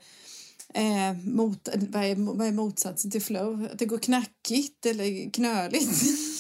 eh, 0.74 1.14
mot, 1.24 1.70
vad, 1.90 2.04
är, 2.04 2.36
vad 2.36 2.48
är 2.48 2.52
motsatsen 2.52 3.12
till 3.12 3.22
flow? 3.22 3.68
Att 3.72 3.80
det 3.80 3.86
går 3.86 3.98
knackigt 3.98 4.86
eller 4.86 5.32
knöligt. 5.32 6.04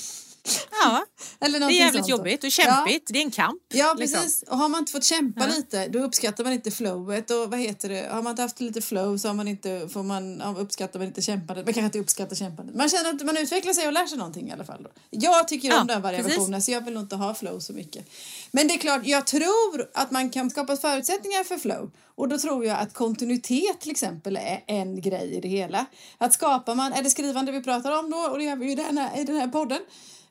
Ja, 0.83 1.05
eller 1.39 1.59
det 1.59 1.65
är 1.65 1.69
jävligt 1.69 2.07
jobbigt 2.07 2.43
och 2.43 2.51
kämpigt. 2.51 3.07
Det 3.13 3.19
är 3.19 3.23
en 3.23 3.31
kamp. 3.31 3.61
Ja, 3.73 3.93
liksom. 3.93 4.19
precis. 4.21 4.43
Och 4.43 4.57
har 4.57 4.69
man 4.69 4.79
inte 4.79 4.91
fått 4.91 5.03
kämpa 5.03 5.41
Ja. 5.41 5.55
lite, 5.55 5.87
då 5.87 5.99
uppskattar 5.99 6.43
man 6.43 6.53
inte 6.53 6.71
flowet. 6.71 7.31
Och 7.31 7.51
vad 7.51 7.59
heter 7.59 7.89
det? 7.89 8.09
Har 8.11 8.21
man 8.21 8.29
inte 8.31 8.41
haft 8.41 8.59
lite 8.59 8.81
flow 8.81 9.17
så 9.17 9.27
har 9.27 9.35
man 9.35 9.47
inte, 9.47 9.89
får 9.93 10.03
man, 10.03 10.37
ja, 10.39 10.55
uppskattar 10.57 10.99
man 10.99 11.07
inte 11.07 11.21
kämpandet. 11.21 11.65
Man 11.65 11.73
kanske 11.73 11.85
inte 11.85 11.99
uppskattar 11.99 12.35
kämpandet. 12.35 12.75
Man 12.75 12.89
känner 12.89 13.09
att 13.09 13.25
man 13.25 13.37
utvecklar 13.37 13.73
sig 13.73 13.87
och 13.87 13.93
lär 13.93 14.05
sig 14.05 14.17
någonting 14.17 14.49
i 14.49 14.51
alla 14.51 14.65
fall. 14.65 14.83
Då. 14.83 14.89
Jag 15.09 15.47
tycker 15.47 15.67
Ja, 15.69 15.81
om 15.81 15.87
den 15.87 16.01
variationen 16.01 16.61
så 16.61 16.71
jag 16.71 16.81
vill 16.81 16.93
nog 16.93 17.03
inte 17.03 17.15
ha 17.15 17.33
flow 17.35 17.59
så 17.59 17.73
mycket. 17.73 18.05
Men 18.51 18.67
det 18.67 18.73
är 18.73 18.77
klart, 18.77 19.01
jag 19.05 19.27
tror 19.27 19.89
att 19.93 20.11
man 20.11 20.29
kan 20.29 20.49
skapa 20.49 20.77
förutsättningar 20.77 21.43
för 21.43 21.57
flow. 21.57 21.91
Och 22.15 22.27
då 22.27 22.37
tror 22.37 22.65
jag 22.65 22.79
att 22.79 22.93
kontinuitet 22.93 23.79
till 23.81 23.91
exempel 23.91 24.35
är 24.37 24.63
en 24.67 25.01
grej 25.01 25.33
i 25.35 25.41
det 25.41 25.47
hela. 25.47 25.85
Att 26.17 26.33
skapar 26.33 26.75
man, 26.75 26.93
är 26.93 27.03
det 27.03 27.09
skrivande 27.09 27.51
vi 27.51 27.61
pratar 27.63 27.99
om 27.99 28.09
då, 28.11 28.17
och 28.17 28.37
det 28.37 28.43
gör 28.43 28.55
vi 28.55 28.65
ju 28.65 28.71
i 28.71 28.75
den 28.75 28.97
här, 28.97 29.19
i 29.21 29.23
den 29.23 29.35
här 29.35 29.47
podden. 29.47 29.79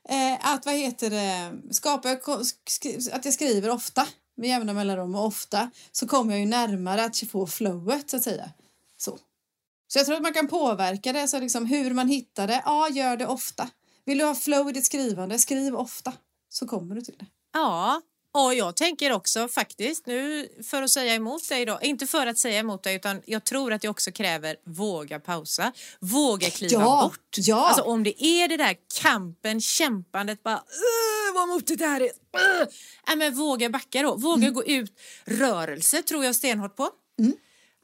Eh, 0.09 0.53
att 0.53 0.67
vad 0.67 0.75
heter 0.75 1.11
det, 1.11 1.53
skapar 1.71 2.09
jag, 2.09 2.19
att 3.13 3.25
jag 3.25 3.35
skriver 3.35 3.71
ofta 3.71 4.07
med 4.37 4.49
jämna 4.49 4.73
mellanrum 4.73 5.15
och 5.15 5.27
ofta 5.27 5.71
så 5.93 6.09
kommer 6.09 6.33
jag 6.33 6.41
ju 6.41 6.47
närmare 6.47 7.05
att 7.05 7.19
få 7.19 7.47
flowet 7.47 8.11
så 8.11 8.17
att 8.17 8.23
säga. 8.23 8.51
Så. 8.97 9.19
Så 9.89 9.99
jag 9.99 10.07
tror 10.07 10.17
att 10.17 10.23
man 10.23 10.33
kan 10.33 10.49
påverka 10.49 11.13
det, 11.13 11.29
så 11.29 11.41
liksom 11.41 11.67
hur 11.67 11.95
man 11.95 12.09
hittar 12.09 12.47
det. 12.47 12.63
Ja, 12.65 12.89
gör 12.89 13.17
det 13.17 13.27
ofta. 13.27 13.69
Vill 14.05 14.19
du 14.19 14.25
ha 14.25 14.35
flow 14.35 14.69
i 14.69 14.73
ditt 14.73 14.87
skrivande, 14.87 15.39
skriv 15.39 15.75
ofta. 15.75 16.13
Så 16.49 16.67
kommer 16.67 16.95
du 16.95 17.01
till 17.01 17.17
det. 17.19 17.27
Ja, 17.53 18.01
och 18.35 18.55
jag 18.55 18.77
tänker 18.77 19.13
också 19.13 19.49
faktiskt 19.49 20.07
nu 20.07 20.49
för 20.71 20.83
att 20.83 20.91
säga 20.91 21.15
emot 21.15 21.49
dig 21.49 21.65
då, 21.65 21.79
inte 21.83 22.07
för 22.07 22.27
att 22.27 22.39
säga 22.39 22.59
emot 22.59 22.83
dig 22.83 22.95
utan 22.97 23.23
jag 23.27 23.45
tror 23.45 23.73
att 23.73 23.83
det 23.83 23.89
också 23.89 24.13
kräver 24.13 24.57
våga 24.67 25.21
pausa, 25.21 25.73
våga 26.01 26.51
kliva 26.51 26.73
Ja, 26.83 27.03
bort. 27.03 27.37
ja. 27.37 27.67
Alltså 27.69 27.83
om 27.83 28.03
det 28.03 28.25
är 28.25 28.49
det 28.49 28.57
där 28.57 28.77
kampen, 29.03 29.61
kämpandet, 29.61 30.43
bara 30.43 30.57
"Åh, 30.67 31.35
vad 31.35 31.49
motigt 31.49 31.79
det 31.79 31.87
här 31.87 32.01
är. 32.01 32.11
Åh!" 32.35 32.69
Nej, 33.09 33.17
men 33.17 33.35
våga 33.35 33.69
backa 33.71 34.03
då, 34.03 34.15
våga 34.17 34.43
Mm. 34.43 34.55
gå 34.55 34.65
ut. 34.65 35.01
Rörelse 35.25 36.03
tror 36.03 36.25
jag 36.25 36.37
stenhårt 36.37 36.77
på. 36.77 36.91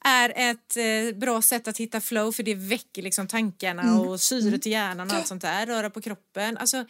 är 0.04 0.32
ett 0.50 0.76
eh, 0.76 1.18
bra 1.18 1.42
sätt 1.42 1.68
att 1.68 1.76
hitta 1.78 2.00
flow 2.00 2.32
för 2.32 2.42
det 2.42 2.54
väcker 2.54 3.02
liksom 3.02 3.26
tankarna 3.26 3.82
Mm. 3.82 4.00
och 4.00 4.20
syret 4.20 4.66
i 4.66 4.70
hjärnan 4.70 5.10
och 5.10 5.16
allt 5.16 5.26
sånt 5.26 5.42
där. 5.42 5.66
Röra 5.66 5.90
på 5.90 6.00
kroppen. 6.00 6.56
Alltså 6.58 6.84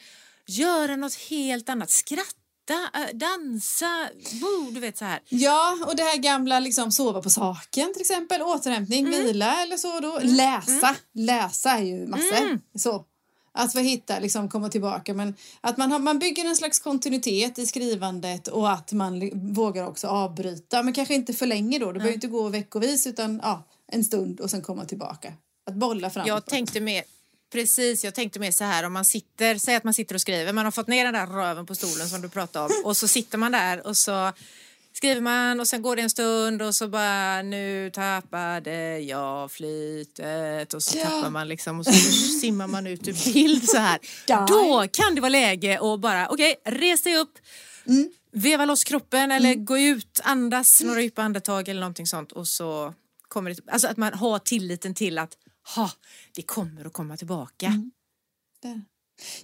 göra 0.46 0.96
något 0.96 1.14
helt 1.14 1.68
annat. 1.68 1.90
Skratta, 1.90 2.37
äh, 2.74 3.16
dansa, 3.16 4.08
bo, 4.40 4.70
du 4.70 4.80
vet 4.80 4.98
så 4.98 5.04
här. 5.04 5.20
Ja, 5.28 5.78
och 5.86 5.96
det 5.96 6.02
här 6.02 6.16
gamla 6.16 6.60
liksom 6.60 6.92
sova 6.92 7.22
på 7.22 7.30
saken 7.30 7.92
till 7.92 8.00
exempel, 8.00 8.42
återhämtning, 8.42 9.06
Mm. 9.06 9.10
vila 9.22 9.62
eller 9.62 9.76
så 9.76 10.00
då. 10.00 10.18
Läsa, 10.22 10.96
läsa 11.14 11.70
är 11.70 11.82
ju 11.82 12.06
massor. 12.06 12.36
Mm. 12.36 12.60
Så. 12.74 13.04
Att 13.52 13.72
få 13.72 13.78
hitta, 13.78 14.18
liksom 14.18 14.48
komma 14.48 14.68
tillbaka. 14.68 15.14
Men 15.14 15.34
att 15.60 15.76
man, 15.76 15.92
har, 15.92 15.98
man 15.98 16.18
bygger 16.18 16.44
en 16.44 16.56
slags 16.56 16.78
kontinuitet 16.78 17.58
i 17.58 17.66
skrivandet 17.66 18.48
och 18.48 18.70
att 18.70 18.92
man 18.92 19.30
vågar 19.54 19.86
också 19.86 20.06
avbryta. 20.06 20.82
Men 20.82 20.94
kanske 20.94 21.14
inte 21.14 21.32
för 21.34 21.46
länge 21.46 21.78
då. 21.78 21.86
Det 21.86 21.98
behöver 21.98 22.14
inte 22.14 22.26
gå 22.26 22.48
veckovis 22.48 23.06
utan 23.06 23.40
ja, 23.42 23.64
en 23.92 24.04
stund 24.04 24.40
och 24.40 24.50
sen 24.50 24.62
komma 24.62 24.84
tillbaka. 24.84 25.32
Att 25.66 25.74
bolla 25.74 26.10
fram. 26.10 26.26
Jag 26.26 26.46
tänkte 26.46 26.80
mer 26.80 27.04
Precis, 27.52 28.04
jag 28.04 28.14
tänkte 28.14 28.40
mer 28.40 28.50
så 28.50 28.64
här 28.64 28.84
om 28.84 28.92
man 28.92 29.04
sitter, 29.04 29.58
säg 29.58 29.74
att 29.76 29.84
man 29.84 29.94
sitter 29.94 30.14
och 30.14 30.20
skriver, 30.20 30.52
man 30.52 30.64
har 30.64 30.72
fått 30.72 30.86
ner 30.88 31.04
den 31.04 31.14
där 31.14 31.26
röven 31.26 31.66
på 31.66 31.74
stolen 31.74 32.08
som 32.08 32.20
du 32.22 32.28
pratade 32.28 32.64
om 32.64 32.70
och 32.84 32.96
så 32.96 33.08
sitter 33.08 33.38
man 33.38 33.52
där 33.52 33.86
och 33.86 33.96
så 33.96 34.32
skriver 34.92 35.20
man 35.20 35.60
och 35.60 35.68
sen 35.68 35.82
går 35.82 35.96
det 35.96 36.02
en 36.02 36.10
stund 36.10 36.62
och 36.62 36.74
så 36.74 36.88
bara 36.88 37.42
nu 37.42 37.90
tappade 37.94 38.98
jag 38.98 39.52
flytet 39.52 40.74
och 40.74 40.82
så 40.82 40.98
Ja. 40.98 41.04
tappar 41.04 41.30
man 41.30 41.48
liksom 41.48 41.78
och 41.80 41.86
så 41.86 41.92
simmar 42.40 42.66
man 42.66 42.86
ut 42.86 43.08
ur 43.08 43.32
bild 43.32 43.68
så 43.68 43.78
här. 43.78 43.98
Då 44.46 44.86
kan 44.92 45.14
det 45.14 45.20
vara 45.20 45.28
läge 45.28 45.78
att 45.94 46.00
bara 46.00 46.28
okej, 46.28 46.54
res 46.64 47.02
dig 47.02 47.16
upp, 47.16 47.38
Mm. 47.86 48.08
veva 48.32 48.64
loss 48.64 48.84
kroppen 48.84 49.32
eller 49.32 49.54
gå 49.54 49.78
ut, 49.78 50.20
andas 50.24 50.82
några 50.82 51.00
djupa 51.00 51.22
andetag 51.22 51.68
eller 51.68 51.80
någonting 51.80 52.06
sånt 52.06 52.32
och 52.32 52.48
så 52.48 52.94
kommer 53.28 53.50
det, 53.54 53.60
alltså 53.72 53.88
att 53.88 53.96
man 53.96 54.14
har 54.14 54.38
tilliten 54.38 54.94
till 54.94 55.18
att 55.18 55.30
ha, 55.76 55.90
det 56.34 56.42
kommer 56.42 56.84
att 56.84 56.92
komma 56.92 57.16
tillbaka. 57.16 57.66
Mm. 57.66 57.90
Där. 58.62 58.82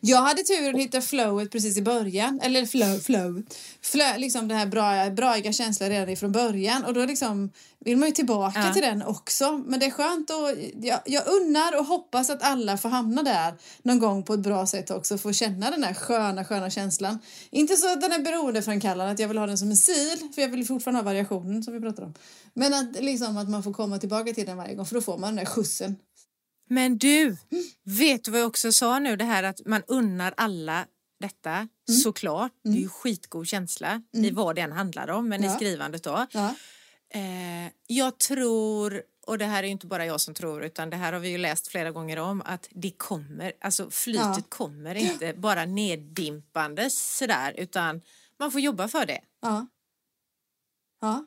Jag 0.00 0.22
hade 0.22 0.42
turen 0.42 0.74
att 0.74 0.80
hitta 0.80 1.00
flowet 1.00 1.50
precis 1.50 1.76
i 1.76 1.82
början. 1.82 2.40
Eller 2.42 2.66
flow, 2.66 2.98
flow. 2.98 3.42
flow 3.82 4.18
liksom 4.18 4.48
den 4.48 4.58
här 4.58 4.66
bra, 4.66 5.10
braiga 5.10 5.52
känslan 5.52 5.88
redan 5.88 6.08
ifrån 6.08 6.32
början. 6.32 6.84
Och 6.84 6.94
då 6.94 7.04
liksom 7.04 7.50
vill 7.84 7.96
man 7.96 8.08
ju 8.08 8.14
tillbaka 8.14 8.62
Ja. 8.66 8.72
till 8.72 8.82
den 8.82 9.02
också. 9.02 9.62
Men 9.66 9.80
det 9.80 9.86
är 9.86 9.90
skönt 9.90 10.30
och 10.30 10.50
jag, 10.86 11.00
jag 11.04 11.26
unnar 11.26 11.78
och 11.78 11.84
hoppas 11.84 12.30
att 12.30 12.42
alla 12.42 12.76
får 12.76 12.88
hamna 12.88 13.22
där 13.22 13.54
någon 13.82 13.98
gång 13.98 14.22
på 14.22 14.34
ett 14.34 14.40
bra 14.40 14.66
sätt 14.66 14.90
också. 14.90 15.18
Få 15.18 15.32
känna 15.32 15.70
den 15.70 15.84
här 15.84 15.94
sköna, 15.94 16.44
sköna 16.44 16.70
känslan. 16.70 17.18
Inte 17.50 17.76
så 17.76 17.92
att 17.92 18.00
den 18.00 18.12
är 18.12 18.18
beroendeframkallande, 18.18 19.12
att 19.12 19.18
jag 19.18 19.28
vill 19.28 19.38
ha 19.38 19.46
den 19.46 19.58
som 19.58 19.70
en 19.70 19.76
sil. 19.88 20.18
För 20.34 20.42
jag 20.42 20.48
vill 20.48 20.66
fortfarande 20.66 21.00
ha 21.00 21.04
variationen 21.04 21.62
som 21.62 21.74
vi 21.74 21.80
pratar 21.80 22.02
om. 22.02 22.14
Men 22.54 22.74
att, 22.74 23.02
liksom, 23.02 23.36
att 23.36 23.48
man 23.48 23.62
får 23.62 23.72
komma 23.72 23.98
tillbaka 23.98 24.32
till 24.32 24.46
den 24.46 24.56
varje 24.56 24.74
gång. 24.74 24.86
För 24.86 24.94
då 24.94 25.00
får 25.00 25.18
man 25.18 25.36
den 25.36 25.44
där 25.44 25.52
skjutsen. 25.52 25.96
Men 26.68 26.98
du, 26.98 27.36
vet 27.84 28.24
du 28.24 28.30
vad 28.30 28.40
jag 28.40 28.46
också 28.46 28.72
sa 28.72 28.98
nu? 28.98 29.16
Det 29.16 29.24
här 29.24 29.42
att 29.42 29.66
man 29.66 29.82
unnar 29.86 30.34
alla 30.36 30.86
detta, 31.20 31.68
såklart. 32.02 32.52
Det 32.62 32.68
är 32.70 32.80
ju 32.80 32.88
skitgod 32.88 33.46
känsla 33.46 34.02
i 34.12 34.30
vad 34.30 34.56
det 34.56 34.60
än 34.62 34.72
handlar 34.72 35.10
om, 35.10 35.28
men 35.28 35.42
Ja. 35.42 35.52
i 35.52 35.56
skrivandet 35.56 36.02
då. 36.02 36.26
Ja. 36.30 36.54
Eh, 37.10 37.72
jag 37.86 38.18
tror 38.18 39.02
och 39.26 39.38
det 39.38 39.44
här 39.44 39.62
är 39.62 39.66
inte 39.66 39.86
bara 39.86 40.06
jag 40.06 40.20
som 40.20 40.34
tror 40.34 40.64
utan 40.64 40.90
det 40.90 40.96
här 40.96 41.12
har 41.12 41.20
vi 41.20 41.28
ju 41.28 41.38
läst 41.38 41.68
flera 41.68 41.90
gånger 41.90 42.18
om 42.18 42.42
att 42.44 42.68
det 42.70 42.90
kommer, 42.90 43.52
alltså 43.60 43.90
flytet 43.90 44.22
Ja. 44.36 44.42
kommer 44.48 44.94
inte 44.94 45.34
bara 45.36 45.64
neddimpandes 45.64 47.16
sådär 47.18 47.54
utan 47.58 48.00
man 48.38 48.52
får 48.52 48.60
jobba 48.60 48.88
för 48.88 49.06
det. 49.06 49.20
Ja. 49.42 49.66
Ja. 51.00 51.26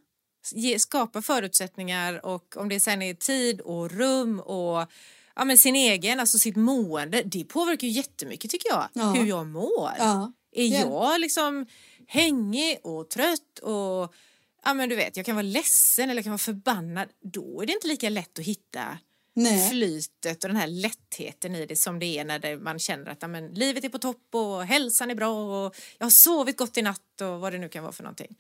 Ge, 0.52 0.80
skapa 0.80 1.22
förutsättningar 1.22 2.26
och 2.26 2.58
om 2.58 2.70
det 2.70 2.80
sen 2.80 3.02
är 3.02 3.14
tid 3.14 3.62
och 3.62 3.92
rum 3.92 4.40
och 4.40 4.92
ja, 5.38 5.46
men 5.46 5.58
sin 5.58 5.76
egen, 5.76 6.20
alltså 6.20 6.38
sitt 6.38 6.56
mående, 6.56 7.22
det 7.26 7.44
påverkar 7.44 7.88
ju 7.88 7.94
jättemycket 7.94 8.52
tycker 8.52 8.70
jag, 8.70 8.90
Ja. 8.94 9.12
hur 9.12 9.26
jag 9.26 9.48
mår. 9.48 9.92
Ja. 9.98 10.34
Är 10.52 10.66
Ja. 10.68 10.80
jag 10.80 11.22
liksom 11.22 11.66
hängig 12.08 12.80
och 12.84 13.10
trött 13.10 13.60
och 13.62 14.14
ja 14.66 14.74
men 14.74 14.90
du 14.90 14.96
vet, 14.96 15.18
jag 15.18 15.26
kan 15.26 15.36
vara 15.36 15.44
ledsen 15.44 16.04
eller 16.10 16.16
jag 16.20 16.24
kan 16.26 16.32
vara 16.32 16.38
förbannad, 16.38 17.08
då 17.34 17.62
är 17.62 17.66
det 17.66 17.74
inte 17.74 17.88
lika 17.88 18.10
lätt 18.10 18.40
att 18.40 18.46
hitta 18.46 18.98
Nej. 19.34 19.70
flytet 19.70 20.44
och 20.44 20.50
den 20.50 20.58
här 20.58 20.68
lättheten 20.68 21.56
i 21.56 21.66
det 21.66 21.76
som 21.76 22.00
det 22.00 22.06
är 22.20 22.26
när 22.26 22.40
det, 22.40 22.58
man 22.58 22.80
känner 22.80 23.12
att 23.12 23.18
ja, 23.22 23.28
men, 23.28 23.48
livet 23.54 23.84
är 23.84 23.90
på 23.90 24.00
topp 24.00 24.28
och 24.36 24.64
hälsan 24.66 25.12
är 25.12 25.16
bra 25.16 25.66
och 25.66 25.76
jag 25.98 26.06
har 26.06 26.12
sovit 26.12 26.58
gott 26.58 26.78
i 26.78 26.82
natt 26.82 27.22
och 27.22 27.40
vad 27.40 27.54
det 27.54 27.58
nu 27.60 27.70
kan 27.70 27.84
vara 27.84 27.94
för 27.94 28.04
någonting. 28.04 28.36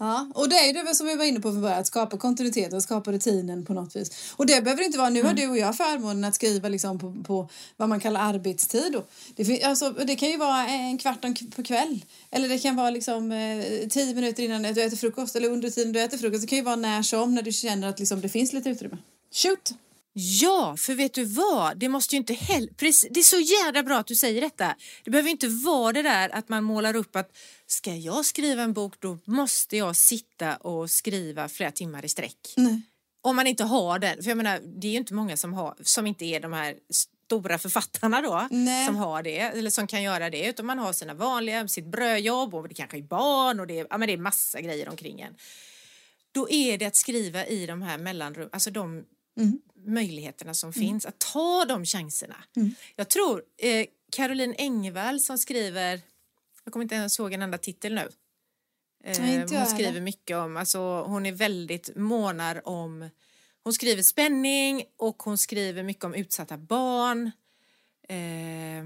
Ja, 0.00 0.30
och 0.34 0.48
det 0.48 0.56
är 0.56 0.84
det 0.84 0.94
som 0.94 1.06
vi 1.06 1.14
var 1.16 1.24
inne 1.24 1.40
på 1.40 1.50
från 1.52 1.60
början, 1.62 1.78
att 1.80 1.86
skapa 1.86 2.16
kontinuitet 2.18 2.72
och 2.72 2.82
skapa 2.82 3.12
rutinen 3.12 3.64
på 3.64 3.74
något 3.74 3.96
vis. 3.96 4.32
Och 4.36 4.46
det 4.46 4.62
behöver 4.64 4.82
inte 4.84 4.98
vara, 4.98 5.10
nu 5.10 5.22
har 5.22 5.34
du 5.34 5.46
och 5.48 5.58
jag 5.58 5.76
förmånen 5.76 6.24
att 6.24 6.34
skriva 6.34 6.68
liksom 6.68 6.98
på, 6.98 7.16
på 7.26 7.48
vad 7.76 7.88
man 7.88 8.00
kallar 8.00 8.20
arbetstid. 8.20 8.96
Det, 9.36 9.44
fin- 9.44 9.64
alltså, 9.64 9.90
det 9.90 10.16
kan 10.16 10.28
ju 10.30 10.36
vara 10.36 10.66
en 10.68 10.98
kvart 10.98 11.24
om- 11.24 11.34
på 11.56 11.62
kväll 11.62 12.04
eller 12.30 12.48
det 12.48 12.58
kan 12.58 12.76
vara 12.76 12.90
liksom 12.90 13.32
eh, 13.32 13.88
tio 13.88 14.14
minuter 14.14 14.42
innan 14.42 14.62
du 14.62 14.68
äter 14.82 14.96
frukost 14.96 15.36
eller 15.36 15.48
under 15.50 15.70
tiden 15.70 15.92
du 15.92 16.00
äter 16.00 16.18
frukost. 16.18 16.40
Det 16.42 16.46
kan 16.48 16.58
ju 16.58 16.64
vara 16.64 16.76
när 16.76 17.02
som 17.02 17.34
när 17.34 17.42
du 17.42 17.52
känner 17.52 17.88
att 17.88 17.98
liksom, 17.98 18.20
det 18.20 18.28
finns 18.28 18.52
lite 18.52 18.68
utrymme. 18.70 18.96
Shoot! 19.34 19.72
Ja, 20.20 20.76
för 20.76 20.94
vet 20.94 21.14
du 21.14 21.24
vad? 21.24 21.78
Det 21.78 21.88
måste 21.88 22.14
ju 22.14 22.18
inte 22.18 22.34
heller... 22.34 22.70
Det 23.10 23.20
är 23.20 23.22
så 23.22 23.38
jävla 23.38 23.82
bra 23.82 23.98
att 23.98 24.06
du 24.06 24.14
säger 24.14 24.40
detta. 24.40 24.76
Det 25.04 25.10
behöver 25.10 25.30
inte 25.30 25.48
vara 25.48 25.92
det 25.92 26.02
där 26.02 26.34
att 26.34 26.48
man 26.48 26.64
målar 26.64 26.96
upp 26.96 27.16
att 27.16 27.36
ska 27.66 27.94
jag 27.94 28.24
skriva 28.24 28.62
en 28.62 28.72
bok 28.72 28.94
då 28.98 29.18
måste 29.24 29.76
jag 29.76 29.96
sitta 29.96 30.56
och 30.56 30.90
skriva 30.90 31.48
flera 31.48 31.70
timmar 31.70 32.04
i 32.04 32.08
sträck. 32.08 32.54
Nej. 32.56 32.82
Om 33.20 33.36
man 33.36 33.46
inte 33.46 33.64
har 33.64 33.98
den. 33.98 34.22
För 34.22 34.30
jag 34.30 34.36
menar, 34.36 34.60
det 34.80 34.86
är 34.86 34.90
ju 34.90 34.98
inte 34.98 35.14
många 35.14 35.36
som, 35.36 35.52
har, 35.52 35.74
som 35.82 36.06
inte 36.06 36.24
är 36.24 36.40
de 36.40 36.52
här 36.52 36.74
stora 36.90 37.58
författarna 37.58 38.22
då 38.22 38.48
Nej. 38.50 38.86
som 38.86 38.96
har 38.96 39.22
det 39.22 39.38
eller 39.38 39.70
som 39.70 39.86
kan 39.86 40.02
göra 40.02 40.30
det 40.30 40.48
utan 40.48 40.66
man 40.66 40.78
har 40.78 40.92
sina 40.92 41.14
vanliga, 41.14 41.68
sitt 41.68 41.86
brödjobb 41.86 42.54
och 42.54 42.68
det 42.68 42.74
kanske 42.74 42.98
är 42.98 43.02
barn 43.02 43.60
och 43.60 43.66
det 43.66 43.78
är, 43.78 43.86
ja, 43.90 43.98
men 43.98 44.08
det 44.08 44.14
är 44.14 44.18
massa 44.18 44.60
grejer 44.60 44.88
omkring 44.88 45.20
en. 45.20 45.34
Då 46.32 46.50
är 46.50 46.78
det 46.78 46.86
att 46.86 46.96
skriva 46.96 47.46
i 47.46 47.66
de 47.66 47.82
här 47.82 47.98
mellanrum, 47.98 48.48
alltså 48.52 48.70
de 48.70 49.04
möjligheterna 49.86 50.54
som 50.54 50.72
finns, 50.72 51.06
att 51.06 51.18
ta 51.18 51.64
de 51.64 51.84
chanserna. 51.84 52.36
Jag 52.96 53.08
tror 53.08 53.42
eh, 53.58 53.86
Caroline 54.12 54.54
Engvall 54.58 55.20
som 55.20 55.38
skriver, 55.38 56.00
jag 56.64 56.72
kommer 56.72 56.82
inte 56.82 56.94
ens 56.94 57.18
ihåg 57.18 57.32
en 57.32 57.42
enda 57.42 57.58
titel 57.58 57.94
nu. 57.94 58.08
Eh, 59.04 59.38
hon 59.38 59.66
skriver 59.66 59.84
heller. 59.84 60.00
mycket 60.00 60.36
om, 60.36 60.56
alltså 60.56 61.02
hon 61.02 61.26
är 61.26 61.32
väldigt 61.32 61.96
månar 61.96 62.68
om, 62.68 63.10
hon 63.62 63.72
skriver 63.72 64.02
spänning 64.02 64.84
och 64.96 65.22
hon 65.22 65.38
skriver 65.38 65.82
mycket 65.82 66.04
om 66.04 66.14
utsatta 66.14 66.58
barn. 66.58 67.30
Eh, 68.08 68.84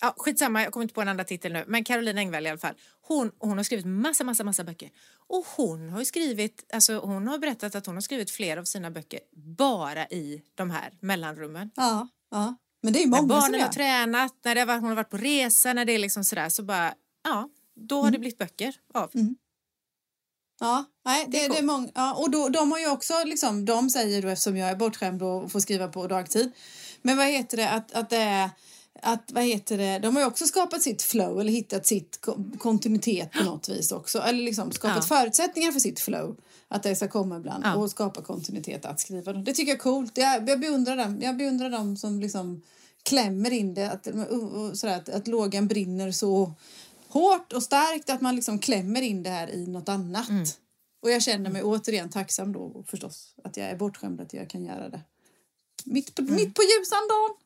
ja, 0.00 0.14
skitsamma, 0.16 0.62
jag 0.62 0.72
kommer 0.72 0.82
inte 0.84 0.94
på 0.94 1.02
en 1.02 1.08
enda 1.08 1.24
titel 1.24 1.52
nu, 1.52 1.64
men 1.66 1.84
Caroline 1.84 2.18
Engvall 2.18 2.46
i 2.46 2.48
alla 2.48 2.58
fall. 2.58 2.74
Hon, 3.02 3.30
hon 3.38 3.56
har 3.56 3.64
skrivit 3.64 3.86
massa, 3.86 4.24
massa, 4.24 4.44
massa 4.44 4.64
böcker. 4.64 4.90
Och 5.28 5.46
hon 5.56 5.90
har 5.90 5.98
ju 5.98 6.04
skrivit, 6.04 6.70
alltså 6.72 6.98
hon 6.98 7.28
har 7.28 7.38
berättat 7.38 7.74
att 7.74 7.86
hon 7.86 7.94
har 7.96 8.02
skrivit 8.02 8.30
flera 8.30 8.60
av 8.60 8.64
sina 8.64 8.90
böcker 8.90 9.20
bara 9.36 10.06
i 10.06 10.42
de 10.54 10.70
här 10.70 10.92
mellanrummen. 11.00 11.70
Ja, 11.76 12.08
ja. 12.30 12.56
Men 12.82 12.92
det 12.92 13.02
är 13.02 13.06
När 13.06 13.10
många 13.10 13.20
som 13.20 13.28
barnen 13.28 13.60
gör. 13.60 13.66
har 13.66 13.72
tränat, 13.72 14.34
när 14.44 14.54
det 14.54 14.64
varit, 14.64 14.80
hon 14.80 14.88
har 14.88 14.96
varit 14.96 15.10
på 15.10 15.16
resa, 15.16 15.72
när 15.72 15.84
det 15.84 15.92
är 15.92 15.98
liksom 15.98 16.24
sådär 16.24 16.48
så 16.48 16.62
bara, 16.62 16.94
ja, 17.24 17.48
då 17.76 17.94
har 17.96 18.02
Mm. 18.02 18.12
det 18.12 18.18
blivit 18.18 18.38
böcker 18.38 18.74
av. 18.94 19.10
Ja, 20.60 20.84
nej, 21.04 21.24
det, 21.28 21.30
Det 21.38 21.44
är 21.44 21.48
det 21.48 21.58
är 21.58 21.62
många. 21.62 21.88
Ja, 21.94 22.14
och 22.14 22.30
då, 22.30 22.48
de 22.48 22.72
har 22.72 22.78
ju 22.78 22.90
också, 22.90 23.24
liksom, 23.24 23.64
de 23.64 23.90
säger 23.90 24.22
då 24.22 24.28
eftersom 24.28 24.56
jag 24.56 24.70
är 24.70 24.76
bortskämd 24.76 25.22
och 25.22 25.52
får 25.52 25.60
skriva 25.60 25.88
på 25.88 26.06
dagtid. 26.06 26.50
Men 27.02 27.16
vad 27.16 27.26
heter 27.26 27.56
det, 27.56 27.70
att, 27.70 27.92
att 27.92 28.10
det 28.10 28.16
är, 28.16 28.50
att 29.02 29.32
vad 29.32 29.44
heter 29.44 29.78
det, 29.78 29.98
de 29.98 30.16
har 30.16 30.22
ju 30.22 30.28
också 30.28 30.46
skapat 30.46 30.82
sitt 30.82 31.02
flow 31.02 31.40
eller 31.40 31.52
hittat 31.52 31.86
sitt 31.86 32.20
ko- 32.20 32.44
kontinuitet 32.58 33.32
på 33.32 33.44
något 33.44 33.68
vis 33.68 33.92
också. 33.92 34.18
Eller 34.18 34.42
liksom 34.44 34.72
skapat 34.72 34.96
Ja. 35.10 35.16
förutsättningar 35.16 35.72
för 35.72 35.80
sitt 35.80 36.00
flow. 36.00 36.36
Att 36.68 36.82
det 36.82 36.96
ska 36.96 37.08
komma 37.08 37.36
ibland 37.36 37.64
Ja. 37.66 37.74
och 37.74 37.90
skapa 37.90 38.22
kontinuitet 38.22 38.84
att 38.84 39.00
skriva. 39.00 39.32
Det 39.32 39.54
tycker 39.54 39.70
jag 39.72 39.76
är 39.78 39.82
coolt. 39.82 40.18
Jag, 40.18 40.48
jag 40.48 40.60
beundrar 40.60 40.96
dem. 40.96 41.18
Jag 41.22 41.36
beundrar 41.36 41.70
dem 41.70 41.96
som 41.96 42.20
liksom 42.20 42.62
klämmer 43.02 43.50
in 43.50 43.74
det. 43.74 43.90
Att, 43.90 44.04
sådär, 44.78 44.96
att, 44.96 45.08
att 45.08 45.26
lågan 45.28 45.68
brinner 45.68 46.12
så 46.12 46.52
hårt 47.08 47.52
och 47.52 47.62
starkt 47.62 48.10
att 48.10 48.20
man 48.20 48.36
liksom 48.36 48.58
klämmer 48.58 49.02
in 49.02 49.22
det 49.22 49.30
här 49.30 49.50
i 49.50 49.66
något 49.66 49.88
annat. 49.88 50.28
Mm. 50.28 50.44
Och 51.02 51.10
jag 51.10 51.22
känner 51.22 51.50
mig 51.50 51.62
återigen 51.62 52.10
tacksam 52.10 52.52
då 52.52 52.84
förstås 52.86 53.34
att 53.44 53.56
jag 53.56 53.66
är 53.66 53.76
bortskämd 53.76 54.20
att 54.20 54.32
jag 54.34 54.50
kan 54.50 54.64
göra 54.64 54.88
det. 54.88 55.00
Mitt 55.84 56.14
på, 56.14 56.22
Mm. 56.22 56.34
mitt 56.34 56.54
på 56.54 56.62
ljusan 56.62 57.08
dagen. 57.08 57.36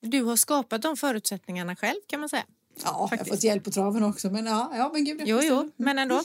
Du 0.00 0.22
har 0.22 0.36
skapat 0.36 0.82
de 0.82 0.96
förutsättningarna 0.96 1.76
själv 1.76 2.00
kan 2.06 2.20
man 2.20 2.28
säga. 2.28 2.44
Ja, 2.76 2.82
jag 2.84 2.92
har 2.92 3.08
Faktiskt. 3.08 3.30
fått 3.30 3.42
hjälp 3.44 3.64
på 3.64 3.70
traven 3.70 4.02
också 4.04 4.30
men 4.30 4.46
ja, 4.46 4.72
ja 4.76 4.90
men 4.92 5.04
gud. 5.04 5.22
Jo, 5.24 5.40
jo, 5.42 5.70
men 5.76 5.98
ändå. 5.98 6.22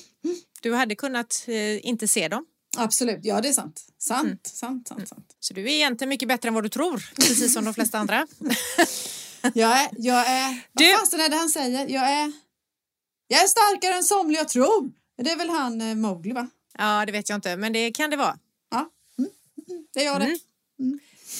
Du 0.61 0.74
hade 0.76 0.95
kunnat 0.95 1.43
eh, 1.47 1.86
inte 1.88 2.07
se 2.07 2.28
dem. 2.28 2.45
Absolut, 2.78 3.19
ja 3.24 3.41
det 3.41 3.49
är 3.49 3.53
sant. 3.53 3.82
Sant, 3.97 4.24
Mm. 4.26 4.38
sant, 4.43 4.88
sant, 4.88 5.07
sant. 5.09 5.36
Så 5.39 5.53
du 5.53 5.61
är 5.63 5.67
egentligen 5.67 6.09
mycket 6.09 6.28
bättre 6.28 6.47
än 6.47 6.53
vad 6.53 6.63
du 6.63 6.69
tror, 6.69 7.09
precis 7.15 7.53
som 7.53 7.65
de 7.65 7.74
flesta 7.74 7.97
andra. 7.99 8.28
Jag 9.53 9.82
är, 9.84 9.89
jag 9.97 10.28
är, 10.28 10.59
Du- 10.71 10.91
vad 10.91 10.99
fasen 10.99 11.19
är 11.19 11.30
det 11.30 11.36
han 11.36 11.49
säger? 11.49 11.88
Jag 11.89 12.09
är, 12.11 12.32
jag 13.28 13.43
är 13.43 13.47
starkare 13.47 13.93
än 13.95 14.03
somliga 14.03 14.45
tror. 14.45 14.91
Det 15.17 15.32
är 15.32 15.36
väl 15.36 15.49
han 15.49 15.82
eh, 15.82 15.95
Mowgli 15.95 16.32
va? 16.32 16.47
Ja, 16.78 17.05
det 17.05 17.11
vet 17.11 17.30
jag 17.30 17.38
inte, 17.38 17.57
men 17.57 17.74
det 17.74 17.91
kan 17.91 18.09
det 18.09 18.17
vara. 18.17 18.38
Ja, 18.71 18.89
mm. 19.17 19.32
mm, 19.69 19.86
det 19.93 19.99
är 19.99 20.05
jag 20.05 20.19
det. 20.21 20.38
Mm. 20.80 20.99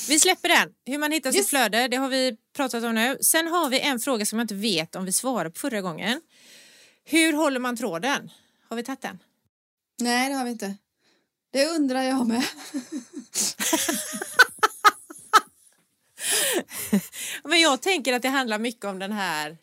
Vi 0.10 0.20
släpper 0.20 0.50
den. 0.50 0.70
Hur 0.86 0.98
man 0.98 1.12
hittar 1.12 1.32
sitt 1.32 1.40
Yes. 1.40 1.50
flöde, 1.50 1.88
det 1.88 1.98
har 1.98 2.10
vi 2.10 2.38
pratat 2.56 2.84
om 2.84 2.96
nu. 2.96 3.18
Sen 3.22 3.48
har 3.48 3.70
vi 3.70 3.80
en 3.80 4.00
fråga 4.00 4.26
som 4.26 4.40
jag 4.40 4.44
inte 4.44 4.56
vet 4.56 4.96
om 4.96 5.06
vi 5.06 5.12
svarade 5.12 5.50
på 5.50 5.60
förra 5.60 5.82
gången. 5.82 6.22
Hur 7.06 7.34
håller 7.34 7.60
man 7.60 7.78
tråden? 7.78 8.32
Har 8.70 8.78
vi 8.78 8.84
tagit 8.84 9.02
den? 9.02 9.20
Nej, 10.02 10.30
det 10.30 10.36
har 10.36 10.46
vi 10.46 10.52
inte. 10.52 10.76
Det 11.54 11.66
undrar 11.66 12.02
jag 12.02 12.28
med. 12.28 12.44
Men 17.44 17.62
jag 17.62 17.82
tänker 17.82 18.14
att 18.14 18.22
det 18.22 18.30
handlar 18.30 18.60
mycket 18.60 18.86
om 18.86 19.00
den 19.00 19.12
här 19.12 19.58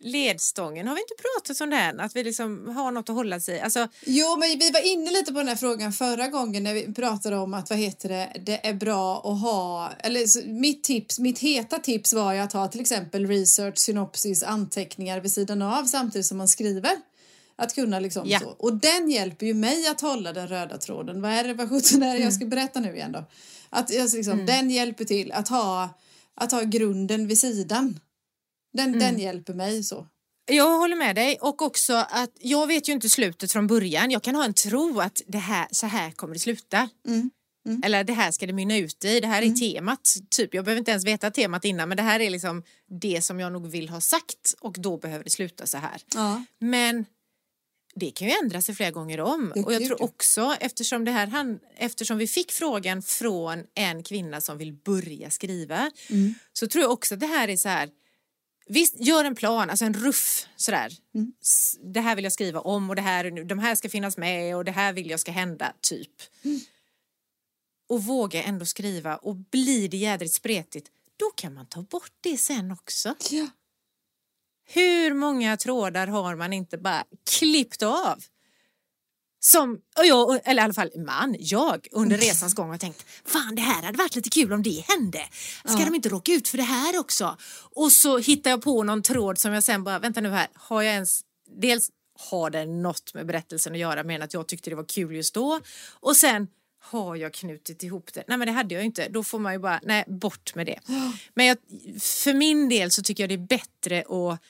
ledstången. 0.00 0.88
Har 0.88 0.94
vi 0.94 1.00
inte 1.00 1.14
pratat 1.22 1.60
om 1.60 1.70
den? 1.70 2.00
Att 2.00 2.16
vi 2.16 2.24
liksom 2.24 2.68
har 2.76 2.90
något 2.92 3.08
att 3.08 3.16
hålla 3.16 3.40
sig 3.40 3.56
i? 3.56 3.60
Alltså, 3.60 3.88
Jo, 4.06 4.36
men 4.38 4.58
vi 4.58 4.70
var 4.70 4.86
inne 4.92 5.10
lite 5.10 5.32
på 5.32 5.38
den 5.38 5.48
här 5.48 5.56
frågan 5.56 5.92
förra 5.92 6.28
gången 6.28 6.64
när 6.64 6.74
vi 6.74 6.94
pratade 6.94 7.36
om 7.36 7.54
att 7.54 7.70
vad 7.70 7.78
heter 7.78 8.08
det, 8.08 8.32
det 8.46 8.66
är 8.66 8.74
bra 8.74 9.16
att 9.18 9.40
ha, 9.40 9.90
eller 9.98 10.48
mitt 10.48 10.84
tips, 10.84 11.18
mitt 11.18 11.38
heta 11.38 11.78
tips 11.78 12.12
var 12.12 12.32
ju 12.32 12.38
att 12.38 12.52
ha 12.52 12.68
till 12.68 12.80
exempel 12.80 13.26
research, 13.26 13.78
synopsis, 13.78 14.42
anteckningar 14.42 15.20
vid 15.20 15.32
sidan 15.32 15.62
av 15.62 15.84
samtidigt 15.84 16.26
som 16.26 16.38
man 16.38 16.48
skriver. 16.48 16.90
Att 17.60 17.74
kunna 17.74 18.00
liksom 18.00 18.22
Ja. 18.28 18.40
så. 18.40 18.48
Och 18.48 18.74
den 18.76 19.10
hjälper 19.10 19.46
ju 19.46 19.54
mig 19.54 19.86
att 19.86 20.00
hålla 20.00 20.32
den 20.32 20.48
röda 20.48 20.78
tråden. 20.78 21.22
Vad 21.22 21.30
är 21.30 21.44
det, 21.44 21.54
vad 21.54 21.68
sjutton 21.68 22.02
är 22.02 22.14
det 22.14 22.20
jag 22.24 22.32
ska 22.32 22.46
berätta 22.46 22.80
nu 22.80 22.94
igen 22.94 23.12
då? 23.12 23.24
Att 23.70 24.00
alltså, 24.00 24.16
liksom, 24.16 24.46
den 24.46 24.70
hjälper 24.70 25.04
till 25.04 25.32
att 25.32 25.48
ha, 25.48 25.88
att 26.34 26.52
ha 26.52 26.62
grunden 26.62 27.26
vid 27.28 27.38
sidan. 27.38 28.00
Den, 28.78 28.98
den 28.98 29.18
hjälper 29.18 29.54
mig 29.54 29.84
så. 29.84 30.06
Jag 30.46 30.78
håller 30.78 30.96
med 30.96 31.16
dig 31.16 31.38
och 31.40 31.62
också 31.62 31.94
att 31.94 32.30
jag 32.40 32.66
vet 32.66 32.88
ju 32.88 32.92
inte 32.92 33.08
slutet 33.08 33.52
från 33.52 33.66
början. 33.66 34.10
Jag 34.10 34.22
kan 34.22 34.34
ha 34.34 34.44
en 34.44 34.54
tro 34.54 35.00
att 35.00 35.22
det 35.26 35.38
här, 35.38 35.68
så 35.70 35.86
här 35.86 36.10
kommer 36.10 36.34
det 36.34 36.40
sluta. 36.40 36.88
Mm. 37.06 37.30
Eller 37.84 38.04
det 38.04 38.12
här 38.12 38.30
ska 38.30 38.46
det 38.46 38.52
mynna 38.52 38.76
ut 38.76 39.04
i. 39.04 39.20
Det 39.20 39.26
här 39.26 39.42
är 39.42 39.50
temat. 39.50 40.16
Typ, 40.30 40.54
jag 40.54 40.64
behöver 40.64 40.78
inte 40.78 40.90
ens 40.90 41.06
veta 41.06 41.30
temat 41.30 41.64
innan 41.64 41.88
men 41.88 41.96
det 41.96 42.02
här 42.02 42.20
är 42.20 42.30
liksom 42.30 42.62
det 43.00 43.24
som 43.24 43.40
jag 43.40 43.52
nog 43.52 43.66
vill 43.66 43.88
ha 43.88 44.00
sagt 44.00 44.54
och 44.60 44.74
då 44.78 44.96
behöver 44.96 45.24
det 45.24 45.30
sluta 45.30 45.66
så 45.66 45.78
här. 45.78 46.02
Ja. 46.14 46.44
Men 46.60 47.04
det 47.94 48.10
kan 48.10 48.28
ju 48.28 48.34
ändra 48.42 48.62
sig 48.62 48.74
flera 48.74 48.90
gånger 48.90 49.20
om. 49.20 49.52
Och 49.64 49.72
jag 49.72 49.86
tror 49.86 50.02
också 50.02 50.56
eftersom, 50.60 51.04
det 51.04 51.10
här, 51.10 51.58
eftersom 51.76 52.18
vi 52.18 52.26
fick 52.26 52.52
frågan 52.52 53.02
från 53.02 53.64
en 53.74 54.02
kvinna 54.02 54.40
som 54.40 54.58
vill 54.58 54.72
börja 54.72 55.30
skriva 55.30 55.90
Mm. 56.10 56.34
så 56.52 56.66
tror 56.66 56.82
jag 56.82 56.92
också 56.92 57.14
att 57.14 57.20
det 57.20 57.26
här 57.26 57.48
är 57.48 57.56
så 57.56 57.68
här 57.68 57.88
Visst, 58.68 58.94
gör 59.00 59.24
en 59.24 59.34
plan, 59.34 59.70
alltså 59.70 59.84
en 59.84 59.94
ruff 59.94 60.46
sådär. 60.56 60.92
Mm. 61.14 61.32
Det 61.94 62.00
här 62.00 62.16
vill 62.16 62.24
jag 62.24 62.32
skriva 62.32 62.60
om 62.60 62.90
och 62.90 62.96
det 62.96 63.02
här, 63.02 63.44
de 63.44 63.58
här 63.58 63.74
ska 63.74 63.88
finnas 63.88 64.16
med 64.16 64.56
och 64.56 64.64
det 64.64 64.72
här 64.72 64.92
vill 64.92 65.10
jag 65.10 65.20
ska 65.20 65.32
hända, 65.32 65.72
typ. 65.80 66.12
Mm. 66.42 66.60
Och 67.88 68.04
våga 68.04 68.42
ändå 68.42 68.66
skriva 68.66 69.16
och 69.16 69.36
blir 69.36 69.88
det 69.88 69.96
jädrigt 69.96 70.34
spretigt, 70.34 70.90
då 71.16 71.26
kan 71.34 71.54
man 71.54 71.66
ta 71.66 71.82
bort 71.82 72.12
det 72.20 72.36
sen 72.36 72.72
också. 72.72 73.14
Ja. 73.30 73.48
Hur 74.64 75.14
många 75.14 75.56
trådar 75.56 76.06
har 76.06 76.36
man 76.36 76.52
inte 76.52 76.78
bara 76.78 77.04
klippt 77.30 77.82
av? 77.82 78.24
Som, 79.40 79.78
och 79.98 80.06
jag, 80.06 80.40
eller 80.44 80.62
i 80.62 80.64
alla 80.64 80.74
fall 80.74 80.90
man, 80.96 81.36
jag 81.38 81.86
under 81.92 82.18
resans 82.18 82.54
gång 82.54 82.70
har 82.70 82.78
tänkt 82.78 83.04
fan 83.24 83.54
det 83.54 83.62
här 83.62 83.82
hade 83.82 83.98
varit 83.98 84.16
lite 84.16 84.30
kul 84.30 84.52
om 84.52 84.62
det 84.62 84.84
hände. 84.88 85.28
Ska 85.64 85.78
Ja. 85.78 85.84
de 85.84 85.94
inte 85.94 86.08
råka 86.08 86.32
ut 86.32 86.48
för 86.48 86.56
det 86.56 86.62
här 86.62 86.98
också? 86.98 87.36
Och 87.74 87.92
så 87.92 88.18
hittar 88.18 88.50
jag 88.50 88.62
på 88.62 88.82
någon 88.82 89.02
tråd 89.02 89.38
som 89.38 89.52
jag 89.52 89.64
sen 89.64 89.84
bara, 89.84 89.98
vänta 89.98 90.20
nu 90.20 90.28
här, 90.30 90.48
har 90.54 90.82
jag 90.82 90.94
ens, 90.94 91.20
dels 91.60 91.90
har 92.30 92.50
det 92.50 92.66
något 92.66 93.14
med 93.14 93.26
berättelsen 93.26 93.72
att 93.72 93.78
göra 93.78 94.02
mer 94.04 94.14
än 94.14 94.22
att 94.22 94.34
jag 94.34 94.48
tyckte 94.48 94.70
det 94.70 94.76
var 94.76 94.84
kul 94.88 95.14
just 95.16 95.34
då 95.34 95.60
och 96.00 96.16
sen 96.16 96.48
har 96.80 97.16
jag 97.16 97.32
knutit 97.34 97.82
ihop 97.82 98.10
det? 98.14 98.24
Nej 98.28 98.38
men 98.38 98.46
det 98.48 98.52
hade 98.52 98.74
jag 98.74 98.84
inte. 98.84 99.08
Då 99.08 99.24
får 99.24 99.38
man 99.38 99.52
ju 99.52 99.58
bara, 99.58 99.80
nej 99.82 100.04
bort 100.08 100.54
med 100.54 100.66
det. 100.66 100.78
Men 101.34 101.46
jag, 101.46 101.56
för 102.00 102.34
min 102.34 102.68
del 102.68 102.90
så 102.90 103.02
tycker 103.02 103.22
jag 103.22 103.30
det 103.30 103.34
är 103.34 103.58
bättre 103.58 104.00
att 104.00 104.40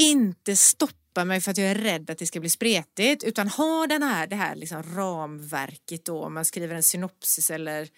inte 0.00 0.56
stoppa 0.56 0.94
mig 1.24 1.40
för 1.40 1.50
att 1.50 1.58
jag 1.58 1.70
är 1.70 1.74
rädd 1.74 2.10
att 2.10 2.18
det 2.18 2.26
ska 2.26 2.40
bli 2.40 2.50
spretigt 2.50 3.24
utan 3.24 3.48
ha 3.48 3.86
den 3.86 4.02
här, 4.02 4.26
det 4.26 4.36
här 4.36 4.56
liksom 4.56 4.82
ramverket 4.82 6.04
då 6.04 6.24
om 6.24 6.34
man 6.34 6.44
skriver 6.44 6.74
en 6.74 6.82
synopsis 6.82 7.50
eller 7.50 7.88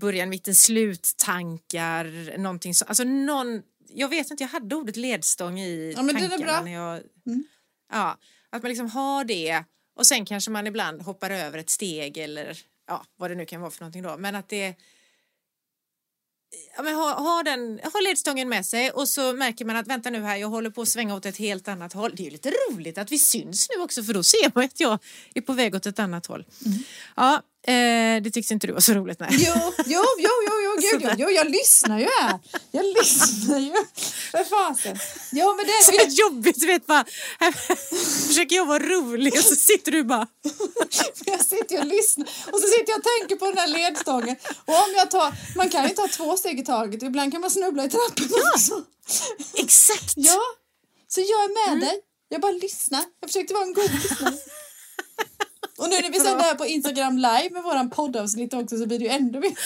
början, 0.00 0.28
mitten, 0.28 0.54
slut, 0.54 1.14
tankar, 1.16 2.38
någonting 2.38 2.74
så, 2.74 2.84
alltså 2.84 3.04
någon, 3.04 3.62
jag 3.88 4.08
vet 4.08 4.30
inte, 4.30 4.42
jag 4.42 4.48
hade 4.48 4.76
ordet 4.76 4.96
ledstång 4.96 5.60
i 5.60 5.92
Ja, 5.96 6.02
men 6.02 6.14
tankarna 6.16 6.44
bra. 6.44 6.60
när 6.60 6.72
jag, 6.72 7.02
Mm. 7.26 7.44
ja, 7.92 8.18
att 8.50 8.62
man 8.62 8.68
liksom 8.68 8.90
har 8.90 9.24
det 9.24 9.64
och 9.96 10.06
sen 10.06 10.24
kanske 10.24 10.50
man 10.50 10.66
ibland 10.66 11.02
hoppar 11.02 11.30
över 11.30 11.58
ett 11.58 11.70
steg 11.70 12.16
eller 12.18 12.58
ja, 12.86 13.04
vad 13.16 13.30
det 13.30 13.34
nu 13.34 13.46
kan 13.46 13.60
vara 13.60 13.70
för 13.70 13.80
någonting 13.80 14.02
då, 14.02 14.16
men 14.18 14.34
att 14.34 14.48
det 14.48 14.74
Ja, 16.76 16.82
men 16.82 16.94
ha, 16.94 17.14
ha, 17.14 17.42
den, 17.42 17.80
ha 17.92 18.00
ledstången 18.00 18.48
med 18.48 18.66
sig 18.66 18.90
och 18.90 19.08
så 19.08 19.32
märker 19.32 19.64
man 19.64 19.76
att 19.76 19.86
vänta 19.86 20.10
nu 20.10 20.22
här, 20.22 20.36
jag 20.36 20.48
håller 20.48 20.70
på 20.70 20.82
att 20.82 20.88
svänga 20.88 21.14
åt 21.14 21.26
ett 21.26 21.36
helt 21.36 21.68
annat 21.68 21.92
håll. 21.92 22.12
Det 22.14 22.22
är 22.22 22.24
ju 22.24 22.30
lite 22.30 22.50
roligt 22.50 22.98
att 22.98 23.12
vi 23.12 23.18
syns 23.18 23.68
nu 23.76 23.82
också 23.82 24.02
för 24.02 24.14
då 24.14 24.22
ser 24.22 24.52
man 24.54 24.64
att 24.64 24.80
jag 24.80 24.98
är 25.34 25.40
på 25.40 25.52
väg 25.52 25.74
åt 25.74 25.86
ett 25.86 25.98
annat 25.98 26.26
håll. 26.26 26.44
Ja, 27.16 27.42
eh, 27.66 28.22
det 28.22 28.30
tyckte 28.30 28.54
inte 28.54 28.66
du 28.66 28.72
var 28.72 28.80
så 28.80 28.94
roligt. 28.94 29.20
Nej. 29.20 29.28
Jo, 29.32 29.72
jo, 29.86 30.04
jo, 30.18 30.30
jo, 30.46 30.52
jo, 30.64 30.72
gud, 30.80 31.02
jo, 31.02 31.10
jo, 31.18 31.30
jag 31.30 31.50
lyssnar 31.50 31.98
ju 31.98 32.08
här. 32.20 32.38
Jag 32.70 32.84
lyssnar 32.84 33.58
ju. 33.58 33.72
För 34.30 34.44
fasen. 34.44 34.98
Jo, 35.32 35.54
men 35.56 35.66
Så 35.82 35.90
det, 35.90 35.96
är 35.96 36.06
det 36.06 36.12
jobbigt, 36.12 36.60
du 36.60 36.66
vet 36.66 36.86
bara, 36.86 37.04
här 37.40 37.52
försöker 38.28 38.56
jag 38.56 38.66
vara 38.66 38.78
rolig 38.78 39.32
och 39.32 39.44
så 39.44 39.56
sitter 39.56 39.92
du 39.92 40.04
bara 40.04 40.26
jag 41.26 41.44
sitter 41.44 41.78
och 41.78 41.86
lyssnar 41.86 42.26
och 42.52 42.60
så 42.60 42.66
sitter 42.68 42.90
jag 42.92 42.98
och 42.98 43.04
tänker 43.20 43.36
på 43.36 43.46
den 43.46 43.58
här 43.58 43.68
ledstången. 43.68 44.36
Och 44.64 44.74
om 44.74 44.92
jag 44.96 45.10
tar, 45.10 45.34
man 45.56 45.68
kan 45.70 45.88
ju 45.88 45.94
ta 45.94 46.08
två 46.08 46.36
steg 46.36 46.60
i 46.60 46.64
taget, 46.64 47.02
ibland 47.02 47.32
kan 47.32 47.40
man 47.40 47.50
snubbla 47.50 47.84
i 47.84 47.88
trappen 47.90 48.28
också. 48.54 48.82
exakt. 49.54 50.12
Ja, 50.16 50.40
så 51.08 51.20
jag 51.20 51.28
är 51.44 51.66
Mm. 51.66 51.78
med 51.78 51.88
dig. 51.88 52.00
Jag 52.28 52.40
bara 52.40 52.52
lyssnar. 52.52 53.04
Jag 53.20 53.30
försökte 53.30 53.54
vara 53.54 53.64
en 53.64 53.74
god 53.74 53.90
lyssnare. 54.02 54.34
Och 55.78 55.88
nu 55.88 55.96
när 56.02 56.10
vi 56.12 56.20
sänder 56.20 56.44
här 56.44 56.54
på 56.54 56.66
Instagram 56.66 57.16
live 57.16 57.50
med 57.52 57.62
våran 57.62 57.90
poddavsnitt 57.90 58.54
också 58.54 58.78
så 58.78 58.86
blir 58.86 58.98
det 58.98 59.04
ju 59.04 59.10
ännu 59.10 59.40
mer. 59.40 59.58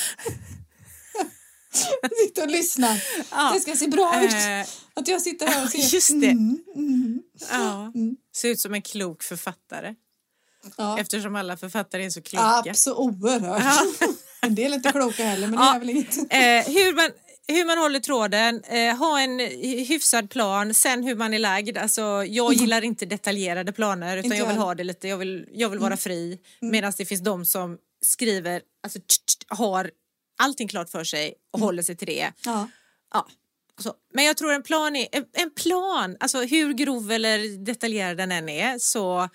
Sitter 2.27 2.43
och 2.43 2.51
lyssnar. 2.51 3.03
Ja. 3.31 3.51
Det 3.55 3.61
ska 3.61 3.77
se 3.77 3.89
bra 3.89 4.25
ut. 4.25 4.33
Eh, 4.33 4.61
Att 4.95 5.09
jag 5.09 5.23
sitter 5.23 5.47
här 5.47 5.65
och 5.65 5.71
ser. 5.71 5.95
Just 5.95 6.21
det. 6.21 6.27
Mm, 6.27 6.59
mm, 6.77 7.23
ja. 7.51 7.93
Ser 8.37 8.49
ut 8.49 8.61
som 8.61 8.75
en 8.75 8.83
klok 8.83 9.23
författare 9.23 9.95
ja. 10.77 10.99
eftersom 10.99 11.37
alla 11.37 11.57
författare 11.57 12.05
är 12.05 12.11
så 12.11 12.23
kloka. 12.23 12.63
Ja, 12.65 12.75
så 12.75 12.95
oerhört. 13.05 14.11
En 14.41 14.55
del 14.55 14.73
är 14.73 14.77
inte 14.77 14.93
kloka 14.93 15.25
heller, 15.25 15.47
men 15.49 15.59
det 15.59 15.65
Ja. 15.65 15.75
är 15.75 15.79
väl 15.79 15.91
inget. 15.91 16.17
Eh, 16.19 16.75
hur, 16.75 16.95
man, 16.97 17.11
hur 17.51 17.65
man 17.65 17.79
håller 17.79 18.01
tråden, 18.01 18.63
eh, 18.65 18.97
ha 18.97 19.21
en 19.21 19.39
hyfsad 19.89 20.31
plan, 20.31 20.75
sen 20.75 21.05
hur 21.05 21.15
man 21.17 21.35
är 21.35 21.39
lagd. 21.39 21.79
Alltså, 21.79 22.25
jag 22.25 22.53
gillar 22.53 22.85
inte 22.85 23.07
detaljerade 23.07 23.73
planer 23.73 24.17
utan 24.17 24.37
jag 24.37 24.47
vill 24.47 24.57
ha 24.57 24.75
det 24.75 24.85
lite, 24.85 25.09
jag 25.09 25.17
vill, 25.17 25.49
jag 25.53 25.69
vill 25.69 25.79
vara 25.79 25.97
fri. 25.97 26.39
Medan 26.61 26.93
det 26.99 27.05
finns 27.05 27.21
de 27.21 27.45
som 27.45 27.79
skriver, 28.03 28.63
alltså 28.83 28.99
har 29.49 29.91
allting 30.39 30.69
klart 30.69 30.91
för 30.91 31.05
sig 31.05 31.35
och 31.51 31.61
håller 31.61 31.83
sig 31.83 31.97
till 31.97 32.07
det. 32.07 32.33
Ja. 32.45 32.69
Ja. 33.13 33.27
Så. 33.79 33.95
Men 34.15 34.25
jag 34.25 34.37
tror 34.37 34.53
en 34.53 34.63
plan 34.63 34.97
är, 34.97 35.09
en, 35.13 35.25
en 35.33 35.51
plan, 35.51 36.17
alltså 36.21 36.43
hur 36.43 36.73
grov 36.73 37.13
eller 37.13 37.65
detaljerad 37.65 38.17
den 38.17 38.33
än 38.33 38.49
är 38.49 38.79
så 38.79 39.29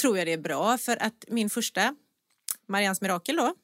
tror 0.00 0.18
jag 0.18 0.26
det 0.26 0.32
är 0.32 0.38
bra 0.38 0.78
för 0.78 1.02
att 1.02 1.24
min 1.28 1.50
första, 1.50 1.94
Marians 2.68 3.00
mirakel 3.00 3.36
då, 3.36 3.54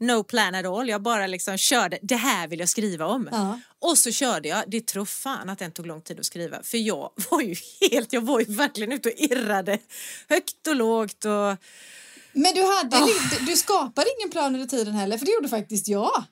no 0.00 0.24
plan 0.24 0.54
at 0.54 0.66
all, 0.66 0.88
jag 0.88 1.02
bara 1.02 1.26
liksom 1.26 1.58
körde, 1.58 1.98
det 2.02 2.16
här 2.16 2.48
vill 2.48 2.60
jag 2.60 2.68
skriva 2.68 3.06
om. 3.06 3.28
Ja. 3.32 3.60
Och 3.78 3.98
så 3.98 4.12
körde 4.12 4.48
jag, 4.48 4.64
det 4.66 4.86
tror 4.86 5.04
fan 5.04 5.48
att 5.48 5.58
den 5.58 5.72
tog 5.72 5.86
lång 5.86 6.02
tid 6.02 6.20
att 6.20 6.26
skriva 6.26 6.62
för 6.62 6.78
jag 6.78 7.10
var 7.30 7.40
ju 7.40 7.56
helt, 7.80 8.12
jag 8.12 8.20
var 8.20 8.40
ju 8.40 8.46
verkligen 8.46 8.92
ute 8.92 9.08
och 9.08 9.14
irrade 9.18 9.78
högt 10.28 10.66
och 10.66 10.76
lågt 10.76 11.24
och 11.24 11.56
Men 12.32 12.54
du, 12.54 12.62
hade 12.62 12.96
Ah. 12.96 13.06
lite, 13.06 13.44
du 13.46 13.56
skapade 13.56 14.06
ingen 14.18 14.30
plan 14.30 14.54
under 14.54 14.66
tiden 14.66 14.94
heller, 14.94 15.18
för 15.18 15.26
det 15.26 15.32
gjorde 15.32 15.48
faktiskt 15.48 15.88
jag. 15.88 16.24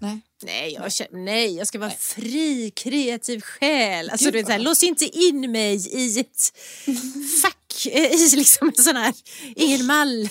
Nej. 0.00 0.20
Nej, 0.42 0.72
jag, 0.72 0.92
känner, 0.92 1.18
nej, 1.24 1.56
jag 1.56 1.66
ska 1.66 1.78
vara 1.78 1.90
fri, 1.90 2.72
kreativ 2.76 3.40
själ. 3.40 4.10
Alltså, 4.10 4.24
Gud, 4.24 4.34
du 4.34 4.38
vet, 4.38 4.46
så 4.46 4.52
här, 4.52 4.58
lås 4.58 4.82
inte 4.82 5.04
in 5.04 5.52
mig 5.52 5.88
i 5.92 6.20
ett 6.20 6.52
fack, 7.42 7.86
eh, 7.86 8.12
i 8.12 8.36
liksom 8.36 8.72
en 8.76 8.84
sån 8.84 8.96
här, 8.96 9.14
ingen 9.56 9.86
mall. 9.86 10.28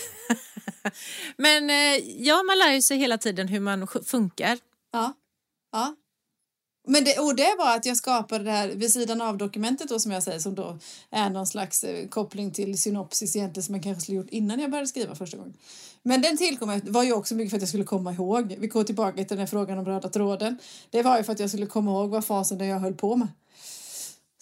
Men 1.38 1.70
eh, 1.70 1.95
ja, 2.18 2.43
man 2.43 2.57
lär 2.57 2.72
ju 2.72 2.82
sig 2.82 2.97
hela 2.97 3.18
tiden 3.18 3.47
hur 3.47 3.59
man 3.59 3.88
funkar. 3.88 4.57
Ja. 4.91 5.13
ja. 5.72 5.95
Men 6.88 7.03
det, 7.03 7.20
och 7.20 7.36
det 7.36 7.55
var 7.57 7.76
att 7.76 7.86
jag 7.86 7.97
skapade 7.97 8.43
det 8.43 8.51
här 8.51 8.68
vid 8.68 8.91
sidan 8.91 9.22
av 9.22 9.38
dokumentet 9.38 9.89
då 9.89 9.99
som 9.99 10.11
jag 10.11 10.24
säger 10.24 10.39
som 10.39 10.55
då 10.55 10.78
är 11.09 11.30
någon 11.30 11.47
slags 11.47 11.84
eh, 11.84 12.07
koppling 12.07 12.51
till 12.51 12.82
synopsis 12.82 13.36
egentligen 13.36 13.63
som 13.63 13.76
jag 13.76 13.84
kanske 13.84 14.01
skulle 14.01 14.18
gjort 14.18 14.30
innan 14.30 14.59
jag 14.59 14.72
började 14.72 14.88
skriva 14.88 15.16
första 15.16 15.38
gången. 15.38 15.53
Men 16.03 16.22
den 16.22 16.38
tillkom 16.38 16.82
var 16.84 17.03
ju 17.03 17.13
också 17.13 17.36
mycket 17.36 17.49
för 17.49 17.57
att 17.57 17.61
jag 17.61 17.70
skulle 17.70 17.84
komma 17.84 18.13
ihåg. 18.13 18.55
Vi 18.59 18.68
går 18.68 18.84
tillbaka 18.84 19.18
till 19.18 19.28
den 19.28 19.39
här 19.39 19.45
frågan 19.45 19.78
om 19.78 19.86
röda 19.86 20.09
tråden. 20.09 20.57
Det 20.89 21.01
var 21.01 21.18
ju 21.18 21.24
för 21.24 21.34
att 21.34 21.39
jag 21.39 21.49
skulle 21.49 21.66
komma 21.66 21.91
ihåg 21.91 22.09
vad 22.09 22.26
fasen 22.26 22.57
där 22.57 22.66
jag 22.66 22.80
höll 22.80 22.93
på 22.93 23.16
med. 23.16 23.28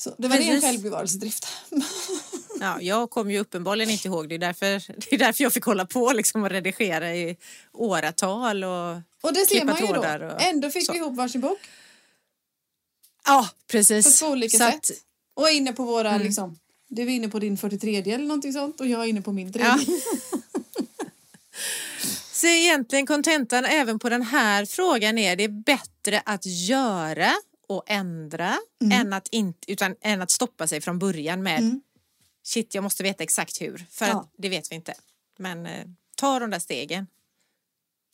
Så 0.03 0.15
det 0.17 0.27
var 0.27 0.35
ren 0.37 0.45
Precis. 0.45 0.63
självbevarelsedrift. 0.63 1.47
Ja, 2.59 2.81
jag 2.81 3.09
kom 3.09 3.31
ju 3.31 3.39
uppenbarligen 3.39 3.89
inte 3.89 4.07
ihåg 4.07 4.29
det. 4.29 4.35
är 4.35 4.39
därför, 4.39 4.65
det 5.09 5.13
är 5.13 5.17
därför 5.17 5.43
jag 5.43 5.53
fick 5.53 5.63
hålla 5.63 5.85
på 5.85 6.11
liksom 6.13 6.43
och 6.43 6.49
redigera 6.49 7.15
i 7.15 7.37
åratal. 7.73 8.63
Och... 8.63 8.95
Och 9.21 9.33
det 9.33 9.45
ser 9.49 9.65
man 9.65 9.79
ju 9.81 9.87
då. 9.87 9.99
och 10.35 10.41
Ändå 10.41 10.69
fick 10.69 10.85
så. 10.85 10.91
vi 10.91 10.97
ihop 10.99 11.15
varsin 11.15 11.41
bok 11.41 11.57
Ja, 13.25 13.49
på 13.51 13.71
precis. 13.71 14.19
två 14.19 14.27
olika 14.27 14.57
Så 14.57 14.63
sätt. 14.63 14.75
att- 14.75 14.89
Och 15.33 15.49
inne 15.49 15.73
på 15.73 15.83
våra 15.83 16.09
Mm. 16.09 16.21
liksom 16.21 16.59
du 16.87 17.01
är 17.01 17.07
inne 17.09 17.29
på 17.29 17.39
din 17.39 17.57
43 17.57 17.97
eller 18.13 18.25
någonting 18.25 18.53
sånt 18.53 18.79
och 18.81 18.87
jag 18.87 19.01
är 19.03 19.05
inne 19.07 19.21
på 19.21 19.31
min 19.31 19.53
tredje. 19.53 19.71
Ja. 19.71 19.79
Så 22.33 22.47
egentligen 22.47 23.05
kontentan 23.05 23.65
även 23.65 23.99
på 23.99 24.09
den 24.09 24.21
här 24.21 24.65
frågan 24.65 25.17
är 25.17 25.35
det 25.35 25.47
bättre 25.47 26.21
att 26.25 26.45
göra 26.45 27.31
och 27.77 27.83
ändra 27.87 28.57
än, 28.91 29.13
att 29.13 29.27
inte, 29.31 29.71
utan, 29.71 29.95
än 30.01 30.21
att 30.21 30.31
stoppa 30.31 30.67
sig 30.67 30.81
från 30.81 30.99
början 30.99 31.43
med 31.43 31.59
Mm. 31.59 31.81
shit 32.43 32.75
jag 32.75 32.83
måste 32.83 33.03
veta 33.03 33.23
exakt 33.23 33.61
hur 33.61 33.85
för 33.89 34.05
Ja. 34.05 34.19
att 34.21 34.31
det 34.37 34.49
vet 34.49 34.71
vi 34.71 34.75
inte. 34.75 34.93
Men 35.39 35.65
eh, 35.65 35.85
ta 36.17 36.39
de 36.39 36.49
där 36.49 36.59
stegen. 36.59 37.07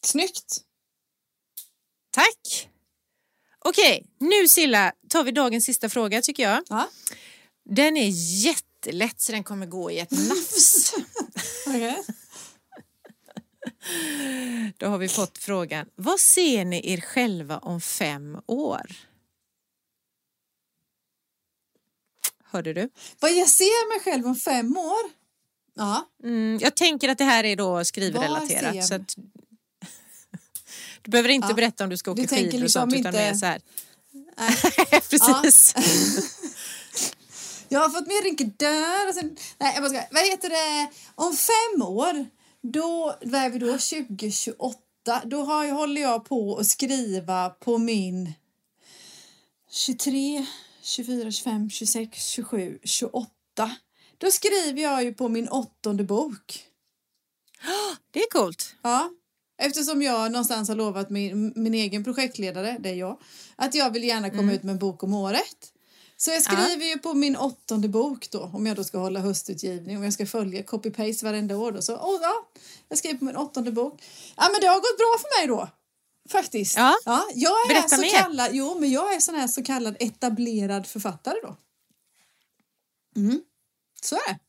Snyggt! 0.06 0.62
Tack! 2.12 2.70
Okej, 3.60 4.06
nu 4.20 4.48
Silla 4.48 4.94
tar 5.10 5.24
vi 5.24 5.32
dagens 5.32 5.66
sista 5.66 5.90
fråga 5.90 6.22
tycker 6.22 6.44
jag. 6.44 6.64
Ja. 6.70 6.90
Den 7.66 7.98
är 7.98 8.10
jättelätt 8.46 9.22
så 9.22 9.32
den 9.32 9.44
kommer 9.44 9.66
gå 9.66 9.92
i 9.92 10.00
ett 10.00 10.12
nafs. 10.12 10.94
okej. 11.68 12.04
Då 14.78 14.88
har 14.88 14.98
vi 14.98 15.10
fått 15.10 15.38
frågan, 15.38 15.90
vad 15.96 16.20
ser 16.20 16.66
ni 16.66 16.92
er 16.94 17.02
själva 17.02 17.58
om 17.58 17.82
fem 17.82 18.38
år? 18.48 18.92
Hörde 22.52 22.74
du? 22.74 22.90
Vad 23.20 23.32
jag 23.34 23.50
ser 23.50 23.90
mig 23.90 24.00
själv 24.04 24.26
om 24.28 24.36
fem 24.36 24.78
år? 24.78 25.10
Ja. 25.76 26.10
Mm, 26.24 26.60
jag 26.62 26.76
tänker 26.76 27.10
att 27.10 27.18
det 27.18 27.24
här 27.24 27.44
är 27.44 27.56
då 27.56 27.86
skrivrelaterat. 27.86 28.88
Så 28.88 28.96
att, 28.96 29.16
du 31.02 31.12
behöver 31.12 31.30
inte 31.30 31.48
Ja. 31.48 31.54
berätta 31.54 31.84
om 31.84 31.90
du 31.90 31.98
ska 31.98 32.12
åka 32.12 32.22
Du 32.22 32.28
skidor 32.28 32.54
och 32.54 32.60
liksom 32.60 32.82
sånt 32.82 32.94
utan 32.94 33.16
inte- 33.16 33.26
mer 33.26 33.34
så 33.34 33.46
här. 33.46 33.62
Nej. 34.38 35.02
Precis. 35.10 35.76
Jag 37.72 37.80
har 37.80 37.90
fått 37.90 38.08
min 38.08 38.22
rynkedör 38.24 39.08
och 39.08 39.14
sen... 39.16 39.38
Nej, 39.58 39.74
jag 39.76 39.84
bara 39.84 39.90
ska. 39.90 40.04
Vad 40.12 40.26
heter 40.30 40.50
det? 40.50 40.92
Om 41.16 41.36
fem 41.38 41.82
år, 41.82 42.26
då, 42.62 43.16
vad 43.22 43.42
är 43.42 43.50
vi 43.50 43.60
då? 43.60 43.66
2028. 43.72 44.78
Då 45.26 45.44
har 45.44 45.64
jag, 45.66 45.76
håller 45.76 46.02
jag 46.02 46.26
på 46.26 46.58
att 46.58 46.66
skriva 46.68 47.50
på 47.50 47.78
min 47.78 48.34
23, 49.72 50.46
24, 50.90 51.32
25, 51.32 51.70
26, 51.70 52.24
27, 52.24 52.80
28. 52.84 53.30
Då 54.18 54.32
skriver 54.32 54.82
jag 54.82 55.04
ju 55.04 55.14
på 55.14 55.30
min 55.30 55.50
åttonde 55.50 56.04
bok. 56.04 56.66
Det 58.12 58.20
är 58.20 58.30
coolt. 58.30 58.76
Ja, 58.82 59.10
eftersom 59.62 60.02
jag 60.02 60.32
någonstans 60.32 60.70
har 60.70 60.76
lovat 60.76 61.10
min, 61.10 61.54
min 61.56 61.74
egen 61.74 62.04
projektledare, 62.04 62.78
det 62.80 62.90
är 62.90 62.96
jag, 62.96 63.20
att 63.56 63.76
jag 63.76 63.94
vill 63.94 64.04
gärna 64.04 64.30
komma 64.30 64.54
ut 64.54 64.64
med 64.64 64.74
en 64.74 64.80
bok 64.80 65.04
om 65.04 65.14
året. 65.14 65.74
Så 66.18 66.32
jag 66.32 66.44
skriver 66.44 66.86
ju 66.86 66.98
på 66.98 67.14
min 67.14 67.36
åttonde 67.36 67.88
bok 67.88 68.32
då, 68.32 68.50
om 68.54 68.66
jag 68.66 68.76
då 68.76 68.84
ska 68.84 68.98
hålla 68.98 69.20
höstutgivning, 69.20 69.98
om 69.98 70.04
jag 70.04 70.14
ska 70.14 70.26
följa 70.26 70.62
copy-paste 70.62 71.24
varenda 71.24 71.58
år 71.58 71.72
då. 71.72 71.82
Så, 71.82 71.96
oh, 71.96 72.20
ja, 72.22 72.34
jag 72.90 72.98
skriver 72.98 73.20
på 73.20 73.26
min 73.26 73.36
åttonde 73.36 73.72
bok. 73.72 74.04
Ja, 74.38 74.50
men 74.52 74.62
det 74.62 74.68
har 74.68 74.76
gått 74.76 74.98
bra 74.98 75.18
för 75.22 75.40
mig 75.40 75.48
då. 75.48 75.79
Faktiskt. 76.32 76.78
Ja. 76.78 76.96
jag 77.36 77.52
är 77.52 77.68
Berätta 77.68 77.96
så 77.96 78.02
mer. 78.02 78.10
kallad, 78.10 78.50
jo, 78.54 78.80
men 78.80 78.92
jag 78.92 79.14
är 79.14 79.20
sån 79.20 79.36
här 79.36 79.48
så 79.48 79.64
kallad 79.64 79.96
etablerad 80.00 80.88
författare 80.88 81.36
då. 81.44 81.56
Mm. 83.16 83.42
Så 84.02 84.16
är 84.16 84.34
det. 84.34 84.40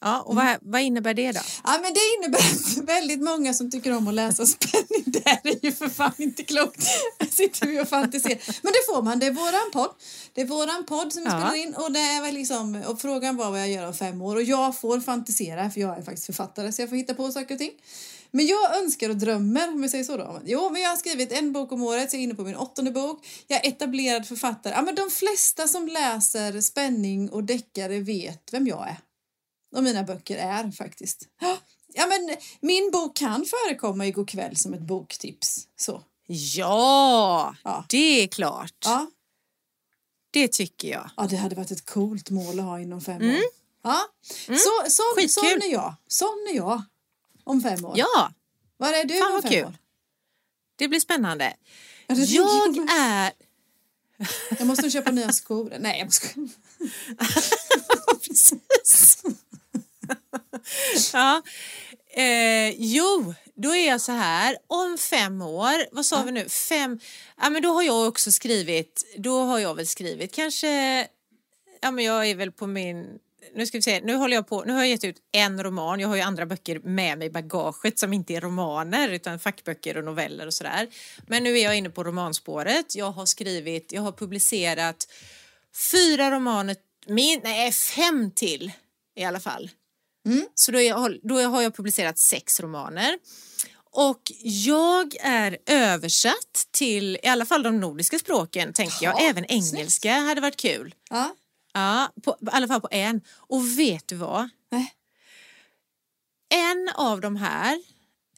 Ja, 0.00 0.20
och 0.20 0.34
vad, 0.36 0.56
vad 0.60 0.80
innebär 0.80 1.14
det 1.14 1.32
då? 1.32 1.40
Ja, 1.64 1.78
men 1.82 1.94
det 1.94 2.00
innebär 2.18 2.82
väldigt 2.86 3.22
många 3.22 3.54
som 3.54 3.70
tycker 3.70 3.96
om 3.96 4.08
att 4.08 4.14
läsa 4.14 4.46
spänning. 4.46 5.02
Det 5.06 5.22
här 5.28 5.40
är 5.44 5.64
ju 5.64 5.72
för 5.72 5.88
fan 5.88 6.12
inte 6.18 6.42
klokt. 6.42 6.86
Här 7.20 7.28
sitter 7.28 7.66
vi 7.66 7.80
och 7.80 7.88
fantiserar. 7.88 8.38
Men 8.62 8.72
det 8.72 8.86
får 8.94 9.02
man. 9.02 9.18
Det 9.18 9.26
är 9.26 9.30
våran 9.30 9.70
podd. 9.72 9.94
Det 10.32 10.40
är 10.40 10.46
våran 10.46 10.84
podd 10.86 11.12
som 11.12 11.22
vi 11.22 11.28
Ja. 11.28 11.36
spelar 11.38 11.54
in. 11.54 11.74
Och, 11.74 11.92
det 11.92 12.00
är 12.00 12.22
väl 12.22 12.34
liksom, 12.34 12.82
och 12.86 13.00
frågan 13.00 13.36
var 13.36 13.50
vad 13.50 13.60
jag 13.60 13.68
gör 13.70 13.86
om 13.86 13.94
fem 13.94 14.22
år. 14.22 14.36
Och 14.36 14.42
jag 14.42 14.78
får 14.80 15.00
fantisera 15.00 15.70
för 15.70 15.80
jag 15.80 15.98
är 15.98 16.02
faktiskt 16.02 16.26
författare 16.26 16.72
så 16.72 16.82
jag 16.82 16.88
får 16.88 16.96
hitta 16.96 17.14
på 17.14 17.32
saker 17.32 17.54
och 17.54 17.58
ting. 17.58 17.72
Men 18.36 18.46
jag 18.46 18.76
önskar 18.76 19.10
och 19.10 19.16
drömmer, 19.16 19.68
om 19.68 19.82
vi 19.82 19.88
säger 19.88 20.04
så 20.04 20.16
då. 20.16 20.40
Jo, 20.44 20.70
men 20.70 20.82
jag 20.82 20.90
har 20.90 20.96
skrivit 20.96 21.32
en 21.32 21.52
bok 21.52 21.72
om 21.72 21.82
året, 21.82 22.10
så 22.10 22.16
jag 22.16 22.20
är 22.20 22.24
inne 22.24 22.34
på 22.34 22.42
min 22.44 22.56
åttonde 22.56 22.90
bok. 22.90 23.26
Jag 23.46 23.64
är 23.66 23.68
etablerad 23.68 24.28
författare. 24.28 24.74
Ja, 24.74 24.82
men 24.82 24.94
de 24.94 25.10
flesta 25.10 25.68
som 25.68 25.88
läser 25.88 26.60
spänning 26.60 27.30
och 27.30 27.44
deckare 27.44 28.00
vet 28.00 28.52
vem 28.52 28.66
jag 28.66 28.88
är. 28.88 28.96
Och 29.76 29.82
mina 29.84 30.02
böcker 30.02 30.36
är 30.36 30.70
faktiskt. 30.70 31.28
Ja, 31.94 32.06
men 32.06 32.36
min 32.60 32.90
bok 32.90 33.16
kan 33.16 33.44
förekomma 33.46 34.06
igår 34.06 34.24
kväll 34.24 34.56
som 34.56 34.74
ett 34.74 34.80
boktips. 34.80 35.68
Så. 35.76 36.02
Ja, 36.26 37.54
Ja. 37.64 37.84
det 37.88 38.22
är 38.22 38.26
klart. 38.28 38.84
Ja. 38.84 39.06
Det 40.30 40.48
tycker 40.52 40.88
jag. 40.88 41.10
ja, 41.16 41.26
det 41.30 41.36
hade 41.36 41.54
varit 41.54 41.70
ett 41.70 41.86
coolt 41.90 42.30
mål 42.30 42.58
att 42.60 42.64
ha 42.66 42.80
inom 42.80 43.00
fem 43.00 43.22
år. 43.22 43.40
Ja. 43.82 44.00
Så, 44.48 44.90
sån, 44.90 45.28
sån 45.28 45.62
är 45.62 45.72
jag. 45.72 45.94
Sån 46.08 46.46
är 46.50 46.56
jag 46.56 46.82
om 47.46 47.60
fem 47.62 47.84
år. 47.84 47.94
Ja, 47.98 48.32
Var 48.76 48.92
är 48.92 49.04
du 49.04 49.18
Fan, 49.18 49.34
om 49.34 49.42
fem 49.42 49.50
kul. 49.50 49.64
år? 49.64 49.74
det 50.76 50.88
blir 50.88 51.00
spännande. 51.00 51.54
Ja, 52.06 52.14
Jag 52.16 52.90
är... 52.90 53.32
jag 54.58 54.66
måste 54.66 54.90
köpa 54.90 55.10
nya 55.10 55.32
skor. 55.32 55.72
Nej, 55.80 55.98
jag 56.00 56.12
skojar. 56.12 56.48
Precis. 58.26 59.22
ja. 61.12 61.42
Eh, 62.14 62.70
jo, 62.76 63.34
då 63.54 63.74
är 63.76 63.88
jag 63.88 64.00
så 64.00 64.12
här. 64.12 64.56
Om 64.66 64.98
fem 64.98 65.42
år, 65.42 65.94
vad 65.94 66.06
sa 66.06 66.22
vi 66.22 66.32
nu? 66.32 66.48
Fem... 66.48 66.98
Ja, 67.40 67.50
men 67.50 67.62
då 67.62 67.68
har 67.72 67.82
jag 67.82 68.08
också 68.08 68.32
skrivit, 68.32 69.14
då 69.18 69.40
har 69.44 69.58
jag 69.58 69.74
väl 69.74 69.86
skrivit 69.86 70.34
kanske... 70.34 71.00
Ja, 71.80 71.90
men 71.90 72.04
jag 72.04 72.26
är 72.30 72.34
väl 72.34 72.52
på 72.52 72.66
min... 72.66 73.18
Nu 73.54 73.66
ska 73.66 73.78
vi 73.78 73.82
se, 73.82 74.00
nu 74.00 74.14
håller 74.14 74.34
jag 74.34 74.48
på, 74.48 74.64
nu 74.64 74.72
har 74.72 74.80
jag 74.80 74.88
gett 74.88 75.04
ut 75.04 75.16
en 75.32 75.62
roman. 75.62 76.00
Jag 76.00 76.08
har 76.08 76.16
ju 76.16 76.22
andra 76.22 76.46
böcker 76.46 76.78
med 76.78 77.18
mig 77.18 77.26
i 77.26 77.30
bagaget 77.30 77.98
som 77.98 78.12
inte 78.12 78.34
är 78.34 78.40
romaner 78.40 79.08
utan 79.08 79.38
fackböcker 79.38 79.96
och 79.96 80.04
noveller 80.04 80.46
och 80.46 80.54
sådär. 80.54 80.88
Men 81.26 81.44
nu 81.44 81.58
är 81.58 81.64
jag 81.64 81.76
inne 81.76 81.90
på 81.90 82.04
romanspåret. 82.04 82.94
Jag 82.96 83.10
har 83.10 83.26
skrivit, 83.26 83.92
jag 83.92 84.02
har 84.02 84.12
publicerat 84.12 85.08
fyra 85.92 86.30
romaner, 86.30 86.76
min, 87.06 87.40
nej 87.44 87.72
fem 87.72 88.30
till 88.30 88.72
i 89.16 89.24
alla 89.24 89.40
fall. 89.40 89.70
Så 90.54 90.72
då, 90.72 90.80
jag, 90.80 91.18
då 91.22 91.40
har 91.40 91.62
jag 91.62 91.76
publicerat 91.76 92.18
sex 92.18 92.60
romaner. 92.60 93.18
Och 93.90 94.32
jag 94.42 95.16
är 95.20 95.58
översatt 95.66 96.68
till 96.70 97.18
i 97.22 97.26
alla 97.26 97.46
fall 97.46 97.62
de 97.62 97.80
nordiska 97.80 98.18
språken 98.18 98.72
tänker 98.72 99.04
jag. 99.04 99.14
Ja, 99.14 99.28
Även 99.30 99.44
engelska 99.44 100.12
hade 100.12 100.40
varit 100.40 100.56
kul. 100.56 100.94
Ja. 101.10 101.34
Ja, 101.76 102.12
på, 102.22 102.36
i 102.40 102.48
alla 102.52 102.68
fall 102.68 102.80
på 102.80 102.88
en. 102.90 103.20
Och 103.36 103.78
vet 103.78 104.08
du 104.08 104.16
vad? 104.16 104.48
Nej. 104.70 104.94
En 106.48 106.88
av 106.94 107.20
de 107.20 107.36
här 107.36 107.74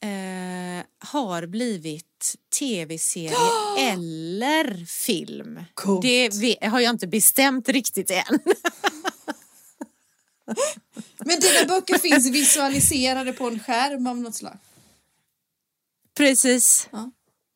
eh, 0.02 0.84
har 0.98 1.46
blivit 1.46 2.36
tv-serie 2.58 3.36
eller 3.78 4.86
film. 4.86 5.64
Coolt. 5.74 6.02
Det 6.02 6.58
har 6.62 6.80
jag 6.80 6.90
inte 6.90 7.06
bestämt 7.06 7.68
riktigt 7.68 8.10
än. 8.10 8.24
Men 11.18 11.40
dina 11.40 11.64
böcker 11.68 11.98
finns 11.98 12.30
visualiserade 12.30 13.32
på 13.32 13.46
en 13.46 13.60
skärm 13.60 14.06
av 14.06 14.18
något 14.18 14.34
slag. 14.34 14.58
Precis. 16.16 16.88
Ja. 16.92 17.10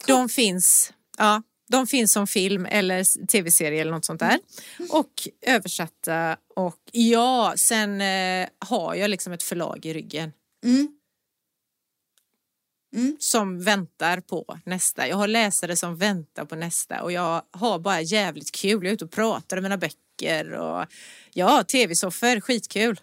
De 0.07 0.29
finns. 0.29 0.93
Ja, 1.19 1.43
de 1.73 1.87
finns 1.87 2.13
som 2.13 2.27
film 2.27 2.67
eller 2.67 3.27
tv-serie 3.27 3.81
eller 3.81 3.93
något 3.93 4.05
sånt 4.05 4.21
där. 4.21 4.39
Och 4.91 5.29
översatta 5.43 6.37
och 6.57 6.79
ja, 6.93 7.55
sen 7.57 8.01
eh, 8.01 8.49
har 8.59 8.95
jag 8.95 9.11
liksom 9.11 9.33
ett 9.33 9.43
förlag 9.43 9.87
i 9.87 9.95
ryggen. 9.95 10.33
Mm. 12.95 13.17
Som 13.19 13.63
väntar 13.65 14.21
på 14.21 14.59
nästa. 14.65 15.09
Jag 15.09 15.17
har 15.17 15.29
läsare 15.29 15.77
som 15.77 15.97
väntar 15.97 16.45
på 16.45 16.55
nästa 16.57 17.03
och 17.03 17.13
jag 17.13 17.43
har 17.51 17.79
bara 17.79 18.01
jävligt 18.01 18.53
kul. 18.53 18.85
Jag 18.85 18.91
är 18.91 18.95
ute 18.95 19.05
och 19.05 19.11
pratar 19.11 19.57
om 19.57 19.63
mina 19.63 19.77
böcker 19.77 20.53
och 20.53 20.87
ja, 21.33 21.65
tv-soffor, 21.65 22.41
skitkul. 22.41 23.01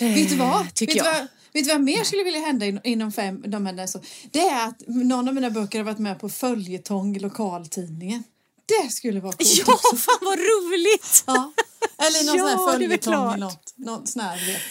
Vet 0.00 0.30
du 0.30 0.36
vad? 0.36 0.60
Eh, 0.60 0.68
tycker 0.74 0.94
vet, 0.94 1.04
jag. 1.04 1.12
vad 1.12 1.26
vet 1.52 1.64
du 1.64 1.70
vad 1.72 1.80
mer 1.80 2.04
skulle 2.04 2.24
vilja 2.24 2.40
hända 2.40 2.66
in, 2.66 2.80
inom 2.84 3.12
fem... 3.12 3.42
De 3.46 3.66
här, 3.66 3.86
så, 3.86 4.00
det 4.30 4.40
är 4.40 4.68
att 4.68 4.82
någon 4.86 5.28
av 5.28 5.34
mina 5.34 5.50
böcker 5.50 5.78
har 5.78 5.84
varit 5.84 5.98
med 5.98 6.20
på 6.20 6.28
följetong 6.28 7.16
i 7.16 7.18
lokaltidningen. 7.18 8.24
Det 8.66 8.90
skulle 8.90 9.20
vara 9.20 9.32
coolt 9.32 9.62
Ja, 9.66 9.74
också. 9.74 9.96
fan 9.96 10.18
vad 10.20 10.38
roligt! 10.38 11.24
Ja. 11.26 11.52
Eller 11.98 12.26
någon 12.26 12.36
Ja, 12.36 12.48
sån 12.56 12.66
här 12.66 12.72
följetong 12.72 13.34
i 13.36 13.40
något, 13.40 13.74
något 13.76 14.08
sån 14.08 14.22
här. 14.22 14.62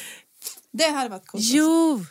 Det 0.72 0.90
hade 0.90 1.10
varit 1.10 1.28
coolt. 1.28 1.44
också. 1.44 1.54
Jo, 1.56 2.06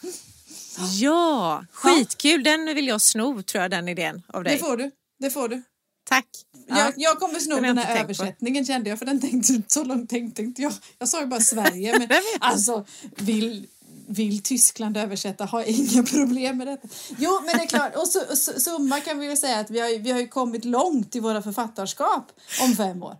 ja, 0.92 1.64
skitkul. 1.72 2.42
Den 2.44 2.74
vill 2.74 2.86
jag 2.88 3.00
sno 3.00 3.42
tror 3.42 3.62
jag, 3.62 3.70
den 3.70 3.88
idén 3.88 4.22
av 4.28 4.44
dig. 4.44 4.52
Det 4.52 4.58
får 4.58 4.76
du. 4.76 4.90
Det 5.18 5.30
får 5.30 5.48
du. 5.48 5.62
Tack. 6.08 6.26
Ja. 6.66 6.78
Jag, 6.78 6.92
jag 6.96 7.18
kommer 7.18 7.38
sno 7.38 7.54
Den 7.60 7.78
här 7.78 7.84
tänkt 7.84 7.96
på. 7.96 8.00
översättningen 8.02 8.64
kände 8.64 8.90
jag 8.90 8.98
för 8.98 9.06
den 9.06 9.20
tänkte 9.20 9.62
så 9.66 9.84
långt 9.84 10.10
tänkte 10.10 10.42
inte 10.42 10.62
jag. 10.62 10.72
Jag 10.98 11.08
sa 11.08 11.20
ju 11.20 11.26
bara 11.26 11.40
Sverige 11.40 11.98
men 11.98 12.08
alltså 12.40 12.86
vill, 13.16 13.66
vill 14.08 14.42
Tyskland 14.42 14.96
översätta 14.96 15.44
har 15.44 15.64
inga 15.66 16.02
problem 16.12 16.58
med 16.58 16.66
detta. 16.66 16.88
Jo 17.18 17.40
men 17.44 17.56
det 17.56 17.62
är 17.62 17.66
klart 17.66 17.96
och 17.96 18.08
så, 18.08 18.36
så, 18.36 18.60
summa 18.60 19.00
kan 19.00 19.18
vi 19.18 19.26
väl 19.26 19.36
säga 19.36 19.58
att 19.58 19.70
vi 19.70 19.80
har, 19.80 19.98
vi 19.98 20.10
har 20.10 20.20
ju 20.20 20.28
kommit 20.28 20.64
långt 20.64 21.16
i 21.16 21.20
våra 21.20 21.42
författarskap 21.42 22.32
om 22.62 22.76
fem 22.76 23.02
år. 23.02 23.16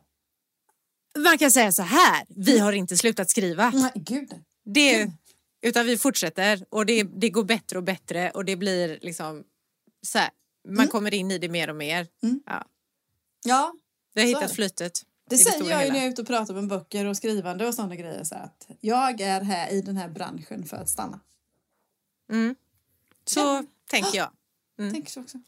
Man 1.18 1.38
kan 1.38 1.50
säga 1.50 1.72
så 1.72 1.82
här, 1.82 2.26
vi 2.28 2.58
har 2.58 2.72
inte 2.72 2.96
slutat 2.96 3.30
skriva. 3.30 3.70
Nej 3.70 3.92
gud. 3.94 4.30
Det, 4.64 5.10
utan 5.62 5.86
vi 5.86 5.98
fortsätter 5.98 6.64
och 6.70 6.86
det, 6.86 7.02
det 7.02 7.30
går 7.30 7.44
bättre 7.44 7.78
och 7.78 7.84
bättre 7.84 8.30
och 8.30 8.44
det 8.44 8.56
blir 8.56 8.98
liksom 9.02 9.44
så 10.06 10.18
här, 10.18 10.30
man 10.68 10.76
Mm. 10.76 10.88
kommer 10.88 11.14
in 11.14 11.30
i 11.30 11.38
det 11.38 11.48
mer 11.48 11.70
och 11.70 11.76
mer. 11.76 12.06
Ja, 12.46 12.64
Ja 13.44 13.74
vi 14.14 14.20
har 14.20 14.28
hittat 14.28 14.54
flytet. 14.54 15.02
det 15.30 15.38
säger 15.38 15.70
jag 15.70 15.84
ju 15.84 15.90
när 15.92 15.98
jag 15.98 16.06
är 16.06 16.10
ute 16.10 16.22
och 16.22 16.26
pratar 16.28 16.54
med 16.54 16.66
böcker 16.68 17.04
och 17.06 17.16
skrivande 17.16 17.66
och 17.66 17.74
sådana 17.74 17.96
grejer 17.96 18.24
så 18.24 18.34
att 18.34 18.66
jag 18.80 19.20
är 19.20 19.40
här 19.40 19.70
i 19.72 19.80
den 19.80 19.96
här 19.96 20.08
branschen 20.08 20.66
för 20.66 20.76
att 20.76 20.88
stanna. 20.88 21.20
Så 23.24 23.64
tänker 23.90 24.18
jag. 24.18 24.30
Mm. 24.78 24.92
Tänker 24.92 25.10
så 25.10 25.20
också. 25.20 25.38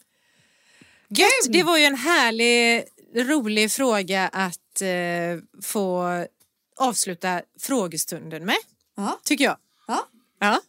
Gött, 1.07 1.29
det 1.49 1.63
var 1.63 1.77
ju 1.77 1.83
en 1.85 1.95
härlig, 1.95 2.83
rolig 3.15 3.71
fråga 3.71 4.27
att 4.27 4.81
eh, 4.81 5.61
få 5.61 6.07
avsluta 6.75 7.41
frågestunden 7.59 8.45
med, 8.45 8.57
Ja, 8.95 9.19
tycker 9.23 9.43
jag. 9.43 9.57
ja. 9.87 10.07
Ja. 10.39 10.61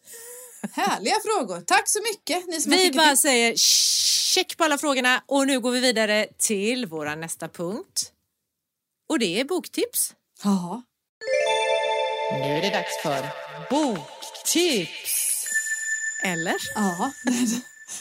Härliga 0.73 1.15
frågor. 1.25 1.61
Tack 1.61 1.89
så 1.89 1.99
mycket 2.03 2.47
ni 2.47 2.61
som 2.61 2.71
Vi 2.71 2.91
bara 2.93 3.17
säger 3.17 3.55
check 4.35 4.57
på 4.57 4.65
alla 4.65 4.79
frågorna 4.79 5.23
och 5.27 5.47
nu 5.47 5.61
går 5.61 5.71
vi 5.71 5.81
vidare 5.81 6.27
till 6.39 6.87
vår 6.87 7.17
nästa 7.17 7.49
punkt. 7.49 8.13
Och 9.09 9.19
det 9.19 9.41
är 9.41 9.45
boktips. 9.45 10.15
Ja. 10.45 10.83
Nu 12.33 12.39
är 12.47 12.63
det 12.63 12.71
dags 12.71 13.03
för 13.03 13.27
boktips. 13.71 15.45
Eller? 16.25 16.55
Ja. 16.75 17.13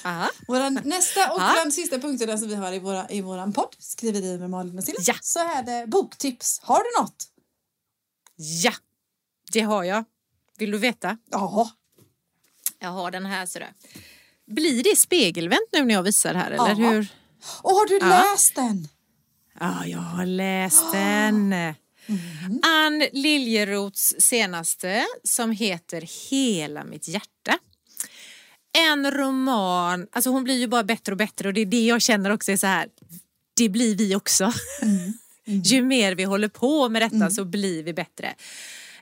Våra 0.48 0.70
nästa 0.70 1.32
och 1.34 1.42
Ja. 1.42 1.52
bland 1.54 1.74
sista 1.74 2.00
punkterna 2.00 2.38
som 2.38 2.48
vi 2.48 2.56
har 2.56 2.74
i, 2.74 2.80
våra, 2.80 3.10
i 3.10 3.22
våran 3.22 3.54
podd, 3.54 3.76
Skriverier 3.80 4.38
med 4.38 4.50
Malin 4.50 4.78
och 4.78 4.84
Silla, 4.84 5.00
Ja. 5.02 5.14
så 5.22 5.40
är 5.40 5.64
det 5.64 5.88
boktips. 5.88 6.60
Har 6.64 6.78
du 6.84 7.02
något? 7.04 7.28
Ja, 8.36 8.74
det 9.52 9.60
har 9.62 9.84
jag. 9.84 10.04
Vill 10.58 10.72
du 10.72 10.78
veta? 10.78 11.18
Ja. 11.32 11.72
Jag 12.80 12.90
har 12.90 13.12
den 13.12 13.26
här. 13.26 13.46
Sådär. 13.46 13.74
Blir 14.52 14.84
det 14.84 14.96
spegelvänt 14.98 15.70
nu 15.74 15.86
när 15.86 15.94
jag 15.94 16.04
visar 16.04 16.34
här? 16.34 16.52
Eller 16.52 16.68
Ja. 16.70 16.90
hur? 16.90 17.08
Och 17.62 17.72
har 17.72 17.88
du 17.88 17.98
Ja. 17.98 18.08
läst 18.32 18.56
den? 18.56 18.88
Ja, 19.60 19.86
jag 19.86 20.00
har 20.00 20.26
läst 20.26 20.92
den. 20.92 21.54
Ann 22.64 23.04
Liljeroths 23.14 24.16
senaste 24.20 25.06
som 25.24 25.52
heter 25.52 26.30
Hela 26.32 26.84
mitt 26.84 27.08
hjärta. 27.08 27.58
En 28.90 29.12
roman, 29.12 30.08
alltså 30.12 30.30
hon 30.30 30.44
blir 30.44 30.58
ju 30.60 30.68
bara 30.68 30.84
bättre 30.84 31.12
och 31.14 31.18
bättre 31.18 31.48
och 31.48 31.54
det 31.54 31.62
är 31.62 31.66
det 31.66 31.86
jag 31.86 32.02
känner 32.02 32.30
också 32.30 32.52
är 32.52 32.58
så 32.58 32.68
här. 32.68 32.88
det 33.54 33.70
blir 33.70 33.96
vi 33.96 34.16
också. 34.16 34.54
Ju 35.46 35.82
mer 35.84 36.16
vi 36.16 36.24
håller 36.24 36.48
på 36.48 36.90
med 36.90 37.02
detta 37.02 37.30
så 37.30 37.46
blir 37.46 37.84
vi 37.84 37.94
bättre. 37.94 38.28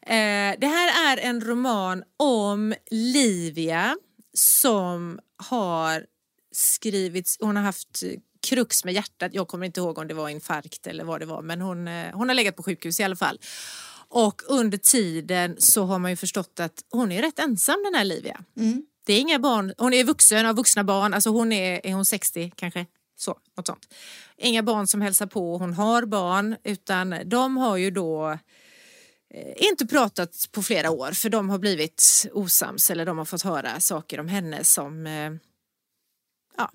Eh, 0.02 0.56
det 0.60 0.68
här 0.68 1.14
är 1.14 1.18
en 1.18 1.42
roman 1.42 2.04
om 2.18 2.74
Livia 2.92 3.98
som 4.34 5.20
har 5.40 6.06
skrivits, 6.52 7.38
hon 7.40 7.56
har 7.56 7.64
haft 7.64 8.04
krux 8.42 8.86
med 8.86 8.94
hjärtat. 8.94 9.34
Jag 9.34 9.48
kommer 9.48 9.66
inte 9.66 9.80
ihåg 9.80 9.98
om 9.98 10.08
det 10.08 10.14
var 10.14 10.30
infarkt 10.30 10.88
eller 10.88 11.04
vad 11.04 11.20
det 11.20 11.26
var 11.26 11.42
men 11.42 11.62
hon, 11.62 11.88
eh, 11.88 12.12
hon 12.14 12.28
har 12.30 12.36
legat 12.36 12.56
på 12.56 12.64
sjukhus 12.64 13.00
i 13.00 13.04
alla 13.04 13.16
fall. 13.16 13.40
Och 14.12 14.42
under 14.48 14.78
tiden 14.78 15.56
så 15.60 15.86
har 15.86 16.00
man 16.00 16.12
ju 16.12 16.18
förstått 16.18 16.60
att 16.60 16.84
hon 16.92 17.12
är 17.12 17.22
rätt 17.22 17.40
ensam 17.40 17.84
den 17.84 17.96
här 17.96 18.06
Livia. 18.06 18.44
Det 19.06 19.14
är 19.14 19.20
inga 19.20 19.40
barn, 19.40 19.74
hon 19.78 19.94
är 19.94 20.04
vuxen 20.04 20.46
av 20.46 20.56
vuxna 20.56 20.84
barn, 20.84 21.14
alltså 21.14 21.30
hon 21.30 21.52
är, 21.52 21.86
är 21.86 21.94
hon 21.94 22.06
60 22.06 22.52
kanske? 22.56 22.86
Så, 23.18 23.38
något 23.58 23.68
sånt. 23.68 23.94
Inga 24.38 24.64
barn 24.64 24.88
som 24.88 25.02
hälsar 25.02 25.26
på, 25.26 25.58
hon 25.58 25.74
har 25.74 26.06
barn 26.06 26.56
utan 26.64 27.16
de 27.26 27.58
har 27.58 27.78
ju 27.78 27.92
då 27.92 28.38
inte 29.58 29.88
pratat 29.88 30.48
på 30.52 30.64
flera 30.64 30.92
år 30.92 31.12
för 31.12 31.30
de 31.30 31.50
har 31.50 31.60
blivit 31.60 32.28
osams 32.34 32.90
eller 32.92 33.06
de 33.06 33.18
har 33.18 33.26
fått 33.26 33.42
höra 33.42 33.80
saker 33.80 34.20
om 34.20 34.28
henne 34.28 34.64
som 34.64 35.08
eh, 35.08 35.32
ja, 36.58 36.72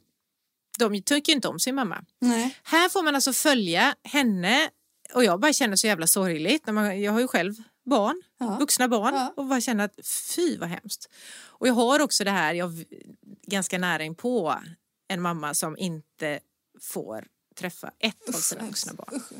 de 0.78 1.02
tycker 1.02 1.32
inte 1.32 1.48
om 1.48 1.60
sin 1.60 1.74
mamma. 1.74 2.04
Nej. 2.20 2.58
Här 2.62 2.88
får 2.88 3.02
man 3.02 3.14
alltså 3.14 3.32
följa 3.32 3.94
henne 4.04 4.70
och 5.14 5.24
jag 5.24 5.40
bara 5.40 5.52
känner 5.52 5.76
så 5.76 5.86
jävla 5.86 6.06
sorgligt. 6.06 6.66
När 6.66 6.72
man, 6.74 7.00
jag 7.02 7.12
har 7.12 7.20
ju 7.20 7.28
själv 7.28 7.54
barn, 7.84 8.22
Ja. 8.38 8.56
vuxna 8.60 8.88
barn 8.88 9.14
Ja. 9.14 9.32
och 9.36 9.46
bara 9.46 9.60
känner 9.60 9.84
att 9.84 10.06
fy 10.06 10.56
vad 10.58 10.68
hemskt. 10.68 11.08
Och 11.42 11.68
jag 11.68 11.74
har 11.74 12.00
också 12.00 12.24
det 12.24 12.30
här, 12.30 12.54
jag 12.54 12.84
ganska 13.46 13.78
nära 13.78 14.02
in 14.04 14.14
på 14.14 14.54
en 15.08 15.22
mamma 15.22 15.54
som 15.54 15.76
inte 15.78 16.40
får 16.80 17.26
träffa 17.56 17.90
ett 17.98 18.28
av 18.28 18.32
sina 18.32 18.64
vuxna 18.66 18.92
barn. 18.94 19.08
Usch. 19.16 19.32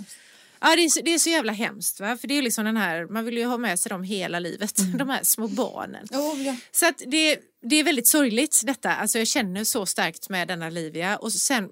Ja, 0.66 0.76
det, 0.76 0.84
är 0.84 0.88
så, 0.88 1.00
det 1.00 1.14
är 1.14 1.18
så 1.18 1.30
jävla 1.30 1.52
hemskt 1.52 2.00
va? 2.00 2.16
för 2.16 2.28
det 2.28 2.38
är 2.38 2.42
liksom 2.42 2.64
den 2.64 2.76
här, 2.76 3.06
man 3.06 3.24
vill 3.24 3.36
ju 3.38 3.44
ha 3.44 3.58
med 3.58 3.80
sig 3.80 3.90
dem 3.90 4.02
hela 4.02 4.38
livet, 4.38 4.78
Mm. 4.78 4.98
de 4.98 5.08
här 5.08 5.20
små 5.24 5.48
barnen. 5.48 6.06
Oh, 6.10 6.42
ja. 6.42 6.56
Så 6.72 6.88
att 6.88 7.02
det, 7.06 7.38
det 7.62 7.76
är 7.76 7.84
väldigt 7.84 8.06
sorgligt 8.08 8.62
detta. 8.64 8.94
Alltså 8.94 9.18
jag 9.18 9.26
känner 9.26 9.64
så 9.64 9.86
starkt 9.86 10.28
med 10.28 10.48
denna 10.48 10.70
Livia 10.70 11.16
och 11.16 11.32
sen 11.32 11.68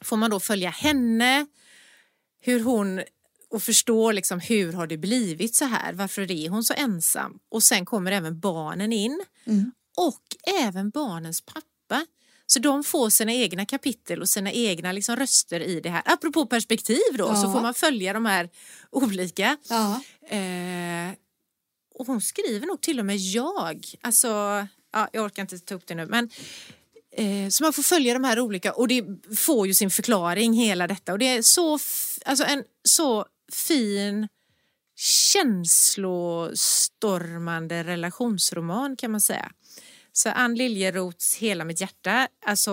får 0.00 0.16
man 0.16 0.30
då 0.30 0.40
följa 0.40 0.70
henne, 0.70 1.46
hur 2.40 2.60
hon 2.60 3.02
och 3.50 3.62
förstå 3.62 4.12
liksom 4.12 4.40
hur 4.40 4.72
har 4.72 4.86
det 4.86 4.96
blivit 4.98 5.54
så 5.54 5.64
här, 5.64 5.92
varför 5.92 6.30
är 6.30 6.48
hon 6.48 6.64
så 6.64 6.74
ensam? 6.74 7.38
Och 7.50 7.62
sen 7.62 7.84
kommer 7.86 8.12
även 8.12 8.40
barnen 8.40 8.92
in 8.92 9.24
och 9.96 10.22
även 10.62 10.90
barnens 10.90 11.40
pappa. 11.40 12.06
Så 12.52 12.58
de 12.58 12.84
får 12.84 13.10
sina 13.10 13.32
egna 13.32 13.66
kapitel 13.66 14.20
och 14.20 14.28
sina 14.28 14.52
egna 14.52 14.92
liksom 14.92 15.16
röster 15.16 15.60
i 15.60 15.80
det 15.80 15.90
här. 15.90 16.02
Apropå 16.04 16.46
perspektiv 16.46 17.00
då, 17.14 17.34
så 17.34 17.42
Ja. 17.46 17.52
får 17.52 17.60
man 17.60 17.74
följa 17.74 18.12
de 18.12 18.26
här 18.26 18.50
olika. 18.90 19.56
Ja. 19.68 20.00
Eh, 20.36 21.12
och 21.94 22.06
hon 22.06 22.20
skriver 22.20 22.66
nog 22.66 22.80
till 22.80 22.98
och 22.98 23.06
med 23.06 23.16
jag. 23.16 23.86
Alltså, 24.00 24.28
ja, 24.92 25.08
jag 25.12 25.24
orkar 25.24 25.42
inte 25.42 25.58
ta 25.58 25.74
upp 25.74 25.86
det 25.86 25.94
nu. 25.94 26.06
Men, 26.06 26.30
eh, 27.16 27.48
så 27.48 27.64
man 27.64 27.72
får 27.72 27.82
följa 27.82 28.14
de 28.14 28.24
här 28.24 28.40
olika 28.40 28.72
och 28.72 28.88
det 28.88 29.04
får 29.36 29.66
ju 29.66 29.74
sin 29.74 29.90
förklaring 29.90 30.52
hela 30.52 30.86
detta. 30.86 31.12
Och 31.12 31.18
det 31.18 31.28
är 31.28 31.42
så, 31.42 31.78
alltså 32.24 32.44
en 32.44 32.64
så 32.84 33.26
fin 33.52 34.28
känslostormande 34.96 37.84
relationsroman 37.84 38.96
kan 38.96 39.10
man 39.10 39.20
säga. 39.20 39.52
Så 40.12 40.28
Ann 40.28 40.54
Liljeroths 40.54 41.36
Hela 41.36 41.64
mitt 41.64 41.80
hjärta, 41.80 42.28
alltså 42.46 42.70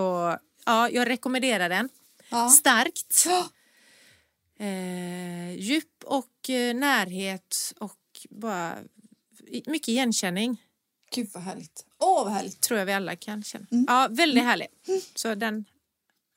ja, 0.66 0.90
jag 0.90 1.08
rekommenderar 1.08 1.68
den. 1.68 1.88
Ja. 2.30 2.48
Starkt. 2.48 3.24
Ja. 3.26 3.48
Eh, 4.66 5.52
djup 5.52 6.04
och 6.04 6.50
eh, 6.50 6.74
närhet 6.74 7.72
och 7.78 7.96
bara 8.30 8.76
mycket 9.66 9.88
igenkänning 9.88 10.62
Gud 11.14 11.28
vad 11.34 11.42
härligt. 11.42 11.86
Åh 11.98 12.24
vad 12.24 12.32
härligt. 12.32 12.60
tror 12.60 12.78
jag 12.78 12.86
vi 12.86 12.92
alla 12.92 13.16
kan 13.16 13.42
känna. 13.42 13.66
Mm. 13.70 13.84
Ja, 13.88 14.08
väldigt 14.10 14.44
härlig. 14.44 14.68
Så 15.14 15.34
den 15.34 15.64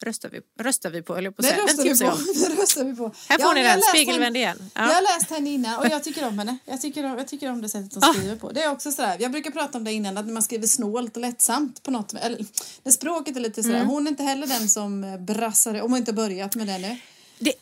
röstar 0.03 0.29
vi, 0.29 0.39
röstar 0.63 0.89
vi 0.89 1.01
på, 1.01 1.15
eller 1.15 1.31
på 1.31 1.41
att 1.41 1.45
röstar, 1.57 1.83
vi 1.83 1.89
tipsar 1.89 2.11
på. 2.11 2.17
jag 2.33 2.49
den 2.49 2.57
röstar 2.57 2.83
vi 2.83 2.95
på. 2.95 3.03
Här 3.29 3.37
får 3.37 3.47
Ja, 3.47 3.53
ni 3.53 3.61
jag 3.61 3.73
den, 3.75 3.81
spegelvänd 3.81 4.37
igen. 4.37 4.57
Jag 4.73 4.83
Ja. 4.83 4.93
har 4.93 5.01
läst 5.19 5.29
henne 5.31 5.49
innan 5.49 5.79
och 5.79 5.85
jag 5.85 6.03
tycker 6.03 6.27
om 6.27 6.39
henne. 6.39 6.57
Jag 6.65 6.81
tycker 6.81 7.03
om, 7.05 7.17
jag 7.17 7.27
tycker 7.27 7.49
om 7.51 7.61
det 7.61 7.69
sättet 7.69 7.93
hon 7.93 8.03
Ah. 8.03 8.13
skriver 8.13 8.35
på. 8.35 8.51
Det 8.51 8.63
är 8.63 8.71
också 8.71 8.91
sådär, 8.91 9.17
jag 9.19 9.31
brukar 9.31 9.51
prata 9.51 9.77
om 9.77 9.83
det 9.83 9.91
innan, 9.93 10.17
att 10.17 10.27
man 10.27 10.43
skriver 10.43 10.67
snålt 10.67 11.15
och 11.15 11.21
lättsamt 11.21 11.83
på 11.83 11.91
något, 11.91 12.13
eller 12.13 12.45
när 12.83 12.91
språket 12.91 13.35
är 13.35 13.39
lite 13.39 13.63
sådär. 13.63 13.75
Mm. 13.75 13.87
Hon 13.87 14.07
är 14.07 14.11
inte 14.11 14.23
heller 14.23 14.47
den 14.47 14.69
som 14.69 15.03
eh, 15.03 15.17
brassar, 15.19 15.81
om 15.81 15.91
hon 15.91 15.97
inte 15.99 16.13
börjat 16.13 16.55
med 16.55 16.67
det 16.67 16.77
nu. 16.77 16.97
Det, 17.39 17.53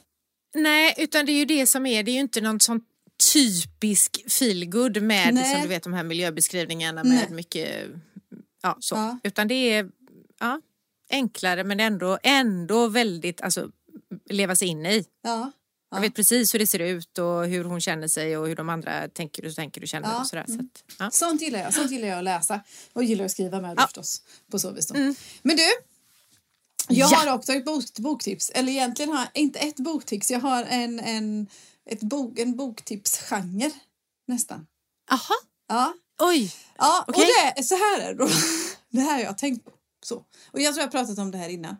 nej, 0.55 0.93
utan 0.97 1.25
det 1.25 1.31
är 1.31 1.37
ju 1.37 1.45
det 1.45 1.67
som 1.67 1.85
är, 1.85 2.03
det 2.03 2.11
är 2.11 2.13
ju 2.13 2.19
inte 2.19 2.41
någon 2.41 2.59
sån 2.59 2.81
typisk 3.33 4.31
feelgood 4.39 5.01
med 5.01 5.33
Nej. 5.33 5.53
som 5.53 5.61
du 5.61 5.67
vet 5.67 5.83
de 5.83 5.93
här 5.93 6.03
miljöbeskrivningarna 6.03 7.03
med 7.03 7.13
Nej. 7.13 7.27
mycket, 7.31 7.85
ja 8.63 8.77
så. 8.79 8.95
Ja. 8.95 9.17
Utan 9.23 9.47
det 9.47 9.53
är 9.73 9.89
ja, 10.39 10.61
enklare 11.11 11.63
men 11.63 11.79
ändå, 11.79 12.17
ändå 12.23 12.87
väldigt, 12.87 13.41
alltså 13.41 13.69
leva 14.29 14.55
sig 14.55 14.67
in 14.67 14.85
i. 14.85 15.05
Ja. 15.21 15.51
Ja. 15.91 15.97
Jag 15.97 16.01
vet 16.01 16.15
precis 16.15 16.53
hur 16.53 16.59
det 16.59 16.67
ser 16.67 16.79
ut 16.79 17.17
och 17.17 17.45
hur 17.45 17.63
hon 17.63 17.81
känner 17.81 18.07
sig 18.07 18.37
och 18.37 18.47
hur 18.47 18.55
de 18.55 18.69
andra 18.69 19.07
tänker 19.07 19.45
och 19.45 19.55
tänker 19.55 19.81
och 19.81 19.87
känner 19.87 20.09
Ja. 20.09 20.19
och 20.21 20.27
sådär. 20.27 20.45
Så 20.47 20.53
att, 20.53 20.83
ja. 20.99 21.11
Sånt 21.11 21.41
gillar 21.41 21.59
jag. 21.59 21.73
Sånt 21.73 21.91
gillar 21.91 22.07
jag 22.07 22.17
att 22.17 22.23
läsa 22.23 22.59
och 22.93 23.03
gillar 23.03 23.25
att 23.25 23.31
skriva 23.31 23.61
med 23.61 23.67
Ja. 23.69 23.71
Mm. 23.71 23.83
förstås. 23.87 24.21
På 24.51 24.59
så 24.59 24.71
vis 24.71 24.87
då. 24.87 24.93
Men 25.41 25.55
du, 25.55 25.63
jag 26.87 27.11
Ja. 27.11 27.15
har 27.17 27.33
också 27.35 27.53
ett 27.53 27.65
bok, 27.65 27.83
boktips. 27.97 28.49
Eller 28.49 28.71
egentligen 28.71 29.11
har 29.11 29.27
inte 29.33 29.59
ett 29.59 29.75
boktips. 29.75 30.31
Jag 30.31 30.39
har 30.39 30.63
en, 30.63 30.99
en, 30.99 31.47
ett 31.89 32.01
bok, 32.01 32.39
en 32.39 32.55
boktipsgenre 32.55 33.71
nästan. 34.27 34.67
Aha, 35.11 35.33
Ja, 35.67 35.93
oj. 36.21 36.53
ja 36.77 37.05
Okej. 37.07 37.23
och 37.23 37.53
det 37.57 37.63
så 37.63 37.75
här 37.75 37.99
är 37.99 38.13
det 38.13 38.23
då. 38.23 38.29
Det 38.89 39.01
här 39.01 39.13
har 39.13 39.19
jag 39.19 39.37
tänkt 39.37 39.65
på. 39.65 39.71
Så. 40.03 40.15
Och 40.51 40.59
jag 40.61 40.73
tror 40.73 40.81
jag 40.81 40.87
har 40.87 40.91
pratat 40.91 41.17
om 41.17 41.31
det 41.31 41.37
här 41.37 41.49
innan. 41.49 41.75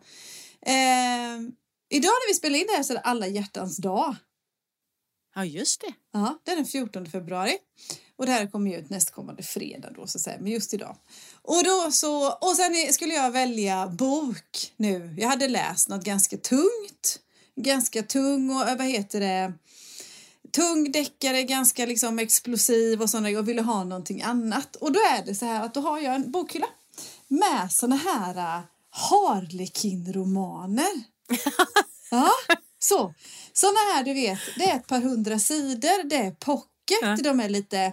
Eh, 0.66 1.52
idag 1.88 2.10
när 2.10 2.28
vi 2.28 2.34
spelar 2.34 2.58
in 2.58 2.66
det 2.66 2.76
här 2.76 2.82
så 2.82 2.92
är 2.92 2.94
det 2.94 3.00
alla 3.00 3.26
hjärtans 3.26 3.76
dag. 3.76 4.16
Ja 5.34 5.44
just 5.44 5.80
det. 5.80 5.92
Ja, 6.12 6.38
det 6.44 6.50
är 6.50 6.56
den 6.56 6.66
14 6.66 7.06
februari. 7.06 7.58
Och 8.16 8.26
det 8.26 8.32
här 8.32 8.46
kommer 8.46 8.70
ju 8.70 8.76
ut 8.76 8.90
nästkommande 8.90 9.42
fredag 9.42 9.90
då 9.96 10.06
så 10.06 10.18
att 10.18 10.22
säga, 10.22 10.36
men 10.40 10.52
just 10.52 10.74
idag. 10.74 10.96
Och 11.42 11.64
då 11.64 11.90
så, 11.92 12.32
och 12.32 12.56
sen 12.56 12.92
skulle 12.92 13.14
jag 13.14 13.30
välja 13.30 13.86
bok 13.86 14.72
nu. 14.76 15.14
Jag 15.18 15.28
hade 15.28 15.48
läst 15.48 15.88
något 15.88 16.04
ganska 16.04 16.36
tungt. 16.36 17.20
Ganska 17.56 18.02
tung 18.02 18.50
och 18.50 18.68
eh, 18.68 18.76
vad 18.76 18.86
heter 18.86 19.20
det? 19.20 19.52
Tung 20.50 20.92
deckare, 20.92 21.42
ganska 21.42 21.86
liksom 21.86 22.18
explosiv 22.18 23.02
och 23.02 23.10
sådana 23.10 23.30
Jag 23.30 23.42
ville 23.42 23.62
ha 23.62 23.84
någonting 23.84 24.22
annat. 24.22 24.76
Och 24.76 24.92
då 24.92 25.00
är 25.00 25.24
det 25.26 25.34
så 25.34 25.44
här 25.44 25.64
att 25.64 25.74
då 25.74 25.80
har 25.80 26.00
jag 26.00 26.14
en 26.14 26.30
bokhylla 26.30 26.66
med 27.32 27.72
såna 27.72 27.96
här 27.96 28.58
uh, 28.58 28.64
Harlekin-romaner. 28.90 31.02
Ja, 32.10 32.30
så. 32.78 33.14
Såna 33.52 33.78
här 33.78 34.04
du 34.04 34.14
vet, 34.14 34.38
det 34.58 34.70
är 34.70 34.76
ett 34.76 34.86
par 34.86 35.00
hundra 35.00 35.38
sidor, 35.38 36.08
det 36.08 36.16
är 36.16 36.30
pocket, 36.30 36.68
Ja. 37.02 37.16
de 37.16 37.40
är 37.40 37.48
lite 37.48 37.92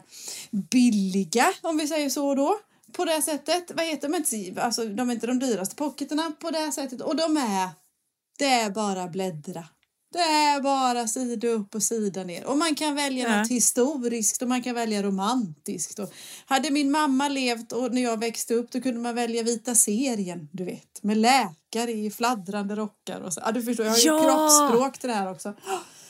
billiga 0.71 1.53
om 1.61 1.77
vi 1.77 1.87
säger 1.87 2.09
så 2.09 2.35
då. 2.35 2.59
På 2.93 3.05
det 3.05 3.21
sättet, 3.21 3.71
vad 3.75 3.85
heter 3.85 4.09
de 4.09 4.15
inte, 4.17 4.63
alltså 4.63 4.85
de 4.85 5.09
är 5.09 5.13
inte 5.13 5.27
de 5.27 5.39
dyraste 5.39 5.75
pocketerna 5.75 6.31
på 6.39 6.51
det 6.51 6.71
sättet 6.71 7.01
och 7.01 7.15
de 7.15 7.37
är, 7.37 7.69
det 8.37 8.45
är 8.45 8.69
bara 8.69 9.07
bläddra. 9.07 9.67
Det 10.11 10.19
är 10.19 10.61
bara 10.61 11.07
sida 11.07 11.47
upp 11.47 11.75
och 11.75 11.83
sida 11.83 12.23
ner. 12.23 12.45
Och 12.45 12.57
man 12.57 12.75
kan 12.75 12.95
välja 12.95 13.29
Ja. 13.29 13.37
något 13.39 13.49
historiskt 13.51 14.41
och 14.41 14.47
man 14.47 14.61
kan 14.63 14.75
välja 14.75 15.03
romantiskt. 15.03 15.99
Och 15.99 16.13
hade 16.45 16.71
min 16.71 16.91
mamma 16.91 17.27
levt 17.27 17.71
och 17.71 17.93
när 17.93 18.01
jag 18.01 18.19
växte 18.19 18.53
upp 18.53 18.71
då 18.71 18.81
kunde 18.81 18.99
man 18.99 19.15
välja 19.15 19.43
vita 19.43 19.75
serien, 19.75 20.49
du 20.51 20.65
vet. 20.65 21.03
Med 21.03 21.17
läkare 21.17 21.91
i 21.91 22.11
fladdrande 22.11 22.75
rockar 22.75 23.19
och 23.21 23.33
så. 23.33 23.41
Ja, 23.45 23.51
du 23.51 23.63
förstår, 23.63 23.85
jag 23.85 23.93
har 23.93 23.99
ju 23.99 24.05
Ja! 24.07 24.23
kroppsspråk 24.23 24.97
till 24.99 25.09
det 25.09 25.15
här 25.15 25.31
också. 25.31 25.53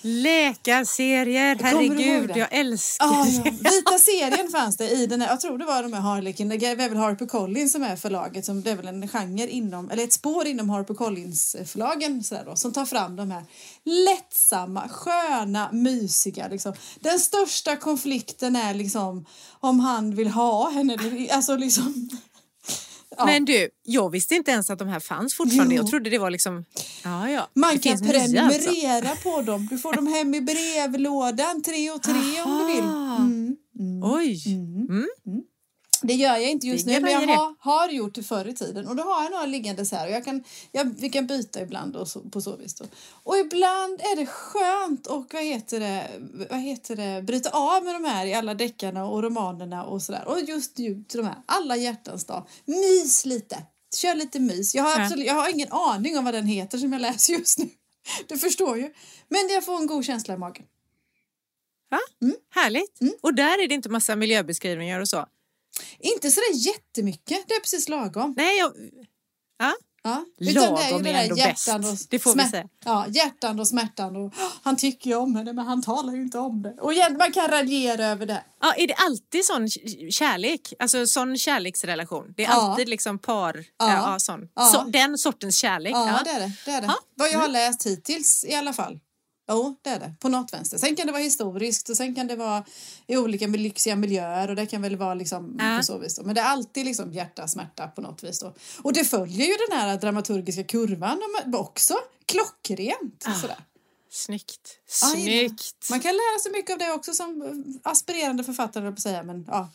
Läkarserier, 0.01 1.57
herregud, 1.61 2.31
jag 2.35 2.47
älskar 2.51 3.25
det. 3.25 3.31
ja. 3.31 3.51
Vita 3.51 3.97
serien 3.99 4.51
fanns 4.51 4.77
det 4.77 4.89
i 4.89 5.05
den 5.05 5.21
här, 5.21 5.29
jag 5.29 5.39
tror 5.39 5.57
det 5.57 5.65
var 5.65 5.83
de 5.83 5.93
här 5.93 6.01
Harlequin, 6.01 6.49
det 6.49 6.55
är 6.55 6.75
väl 6.75 6.97
Harper 6.97 7.25
Collins 7.25 7.71
som 7.71 7.83
är 7.83 7.95
förlaget, 7.95 8.45
som 8.45 8.61
det 8.61 8.71
är 8.71 8.75
väl 8.75 8.87
en 8.87 9.07
genre 9.07 9.47
inom, 9.47 9.91
eller 9.91 10.03
ett 10.03 10.13
spår 10.13 10.47
inom 10.47 10.69
Harper 10.69 10.93
Collins 10.93 11.55
förlagen 11.65 12.23
sådär 12.23 12.43
då, 12.45 12.55
som 12.55 12.73
tar 12.73 12.85
fram 12.85 13.15
de 13.15 13.31
här 13.31 13.43
lättsamma, 13.83 14.89
sköna, 14.89 15.69
mysiga 15.71 16.47
liksom. 16.47 16.73
Den 16.99 17.19
största 17.19 17.75
konflikten 17.75 18.55
är 18.55 18.73
liksom 18.73 19.25
om 19.59 19.79
han 19.79 20.15
vill 20.15 20.27
ha 20.27 20.69
henne, 20.69 20.97
alltså 21.31 21.55
liksom 21.55 22.09
Ja. 23.17 23.25
Men 23.25 23.45
du, 23.45 23.69
jag 23.83 24.09
visste 24.09 24.35
inte 24.35 24.51
ens 24.51 24.69
att 24.69 24.79
de 24.79 24.87
här 24.87 24.99
fanns 24.99 25.33
fortfarande. 25.35 25.75
Jo. 25.75 25.81
Jag 25.81 25.89
trodde 25.89 26.09
det 26.09 26.17
var 26.17 26.29
liksom... 26.29 26.65
Ja, 27.03 27.29
ja. 27.29 27.49
Man 27.53 27.79
kan 27.79 27.91
alltså. 27.91 28.05
prenumerera 28.05 29.15
på 29.23 29.41
dem. 29.41 29.67
Du 29.71 29.77
får 29.77 29.93
dem 29.93 30.07
hem 30.07 30.35
i 30.35 30.41
brevlådan, 30.41 31.61
tre 31.63 31.91
och 31.91 32.03
tre 32.03 32.41
om 32.45 32.59
du 32.59 32.73
vill. 32.73 32.83
Aha. 32.83 33.17
Mm. 33.17 33.55
Mm. 33.79 34.03
Oj. 34.03 34.41
Mm. 34.47 35.07
Mm. 36.03 36.07
Det 36.17 36.23
gör 36.23 36.33
jag 36.37 36.51
inte 36.51 36.67
just 36.67 36.85
nu, 36.85 36.99
men 36.99 37.11
jag 37.11 37.19
har, 37.35 37.55
har 37.59 37.89
gjort 37.89 38.15
det 38.15 38.23
förr 38.23 38.47
i 38.47 38.53
tiden. 38.53 38.87
Och 38.87 38.95
då 38.95 39.03
har 39.03 39.23
jag 39.23 39.31
några 39.31 39.45
liggandes 39.45 39.91
här 39.91 40.07
och 40.07 40.13
jag 40.13 40.25
kan, 40.25 40.43
jag, 40.71 40.95
vi 40.99 41.09
kan 41.09 41.27
byta 41.27 41.61
ibland 41.61 41.95
och 41.95 42.07
så, 42.07 42.19
på 42.19 42.41
så 42.41 42.55
vis. 42.55 42.75
Då. 42.75 42.85
Och 43.23 43.37
ibland 43.37 44.01
är 44.01 44.15
det 44.15 44.25
skönt 44.25 45.07
och 45.07 45.33
vad 45.33 45.43
heter 45.43 45.79
det, 45.79 46.07
vad 46.49 46.59
heter 46.59 46.95
det, 46.95 47.21
bryta 47.21 47.49
av 47.49 47.83
med 47.83 47.95
de 47.95 48.03
här 48.05 48.25
i 48.25 48.33
alla 48.33 48.53
deckarna 48.53 49.05
och 49.05 49.23
romanerna 49.23 49.83
och 49.85 50.01
sådär. 50.01 50.27
Och 50.27 50.39
just 50.41 50.77
nu 50.77 51.03
till 51.07 51.17
de 51.17 51.25
här, 51.27 51.35
alla 51.45 51.75
hjärtans 51.75 52.25
dag. 52.25 52.47
Mys 52.65 53.25
lite. 53.25 53.63
Kör 53.95 54.15
lite 54.15 54.39
mys. 54.39 54.75
Jag 54.75 54.83
har, 54.83 54.99
Ja. 54.99 55.03
absolut, 55.05 55.27
jag 55.27 55.33
har 55.33 55.49
ingen 55.49 55.71
aning 55.71 56.17
om 56.17 56.25
vad 56.25 56.33
den 56.33 56.45
heter 56.45 56.77
som 56.77 56.93
jag 56.93 57.01
läser 57.01 57.33
just 57.33 57.59
nu. 57.59 57.69
Du 58.27 58.37
förstår 58.37 58.77
ju. 58.77 58.93
Men 59.27 59.47
jag 59.49 59.65
får 59.65 59.75
en 59.77 59.87
god 59.87 60.05
känsla 60.05 60.33
i 60.33 60.37
magen. 60.37 60.65
Va? 61.91 61.99
Mm. 62.21 62.35
Härligt. 62.49 62.99
Och 63.21 63.33
där 63.33 63.63
är 63.63 63.67
det 63.67 63.75
inte 63.75 63.89
massa 63.89 64.15
miljöbeskrivningar 64.15 64.99
och 64.99 65.07
så. 65.07 65.25
Inte 65.99 66.31
sådär 66.31 66.53
jättemycket, 66.53 67.47
det 67.47 67.53
är 67.53 67.59
precis 67.59 67.89
lagom. 67.89 68.33
Nej, 68.37 68.57
jag... 68.57 68.73
Ja. 69.59 69.73
Ja, 70.03 70.25
Lagom 70.39 71.03
det 71.03 71.09
är 71.09 71.13
där 71.13 71.23
ändå 71.23 71.35
hjärtan 71.37 71.81
bäst. 71.81 72.03
Och 72.03 72.07
Det 72.09 72.19
får 72.19 72.35
vi 72.35 72.43
säga. 72.49 72.67
Ja, 72.85 73.05
hjärtan 73.09 73.59
och 73.59 73.67
smärtan 73.67 74.15
och 74.15 74.21
"Åh, 74.23 74.31
han 74.63 74.77
tycker 74.77 75.09
ju 75.09 75.15
om 75.15 75.35
henne 75.35 75.53
men 75.53 75.65
han 75.65 75.81
talar 75.81 76.13
ju 76.13 76.21
inte 76.21 76.39
om 76.39 76.61
det. 76.61 76.75
Och 76.81 76.93
igen, 76.93 77.17
man 77.17 77.31
kan 77.31 77.47
raljera 77.47 78.05
över 78.05 78.25
det. 78.25 78.43
Ja, 78.61 78.73
är 78.73 78.87
det 78.87 78.93
alltid 78.93 79.45
sån 79.45 79.69
kärlek? 80.11 80.73
Alltså 80.79 81.07
sån 81.07 81.37
kärleksrelation? 81.37 82.33
Det 82.37 82.43
är 82.45 82.47
Ja. 82.49 82.53
alltid 82.53 82.89
liksom 82.89 83.19
par... 83.19 83.65
Ja. 83.79 83.93
Ja. 84.13 84.19
Sån. 84.19 84.49
Ja. 84.55 84.65
Så, 84.65 84.83
den 84.83 85.17
sortens 85.17 85.55
kärlek? 85.57 85.91
Ja, 85.93 86.21
det 86.25 86.29
är 86.31 86.39
det. 86.39 86.51
det, 86.65 86.71
är 86.71 86.81
det. 86.81 86.93
Vad 87.15 87.29
jag 87.31 87.39
har 87.39 87.47
läst 87.47 87.85
hittills 87.85 88.45
i 88.45 88.55
alla 88.55 88.73
fall. 88.73 88.99
Jo, 89.49 89.75
det 89.81 89.89
är 89.89 89.99
det. 89.99 90.13
På 90.19 90.29
något 90.29 90.53
vänster. 90.53 90.77
Sen 90.77 90.95
kan 90.95 91.05
det 91.07 91.11
vara 91.13 91.23
historiskt 91.23 91.89
och 91.89 91.97
sen 91.97 92.15
kan 92.15 92.27
det 92.27 92.35
vara 92.35 92.65
i 93.07 93.17
olika 93.17 93.47
lyxiga 93.47 93.95
miljöer 93.95 94.47
och 94.49 94.55
det 94.55 94.65
kan 94.65 94.81
väl 94.81 94.95
vara 94.97 95.13
liksom 95.13 95.57
Ja. 95.59 95.77
på 95.77 95.83
så 95.83 95.97
vis. 95.97 96.15
Då. 96.15 96.23
Men 96.23 96.35
det 96.35 96.41
är 96.41 96.45
alltid 96.45 96.85
liksom 96.85 97.13
hjärta, 97.13 97.47
smärta 97.47 97.87
på 97.87 98.01
något 98.01 98.23
vis. 98.23 98.39
Då. 98.39 98.53
Och 98.81 98.93
det 98.93 99.03
följer 99.05 99.45
ju 99.47 99.53
den 99.69 99.77
här 99.79 99.97
dramaturgiska 99.97 100.63
kurvan 100.63 101.21
också. 101.53 101.93
Klockrent. 102.25 103.23
Ah. 103.27 103.33
Sådär. 103.33 103.57
Snyggt. 104.11 104.79
Snyggt. 104.87 105.87
Man 105.89 105.99
kan 105.99 106.11
lära 106.11 106.39
sig 106.39 106.51
mycket 106.51 106.71
av 106.73 106.77
det 106.79 106.91
också 106.91 107.13
som 107.13 107.41
eh, 107.41 107.91
aspirerande 107.91 108.43
författare, 108.43 108.91
på 108.91 109.01
säga, 109.01 109.23
men 109.23 109.45
ja, 109.47 109.69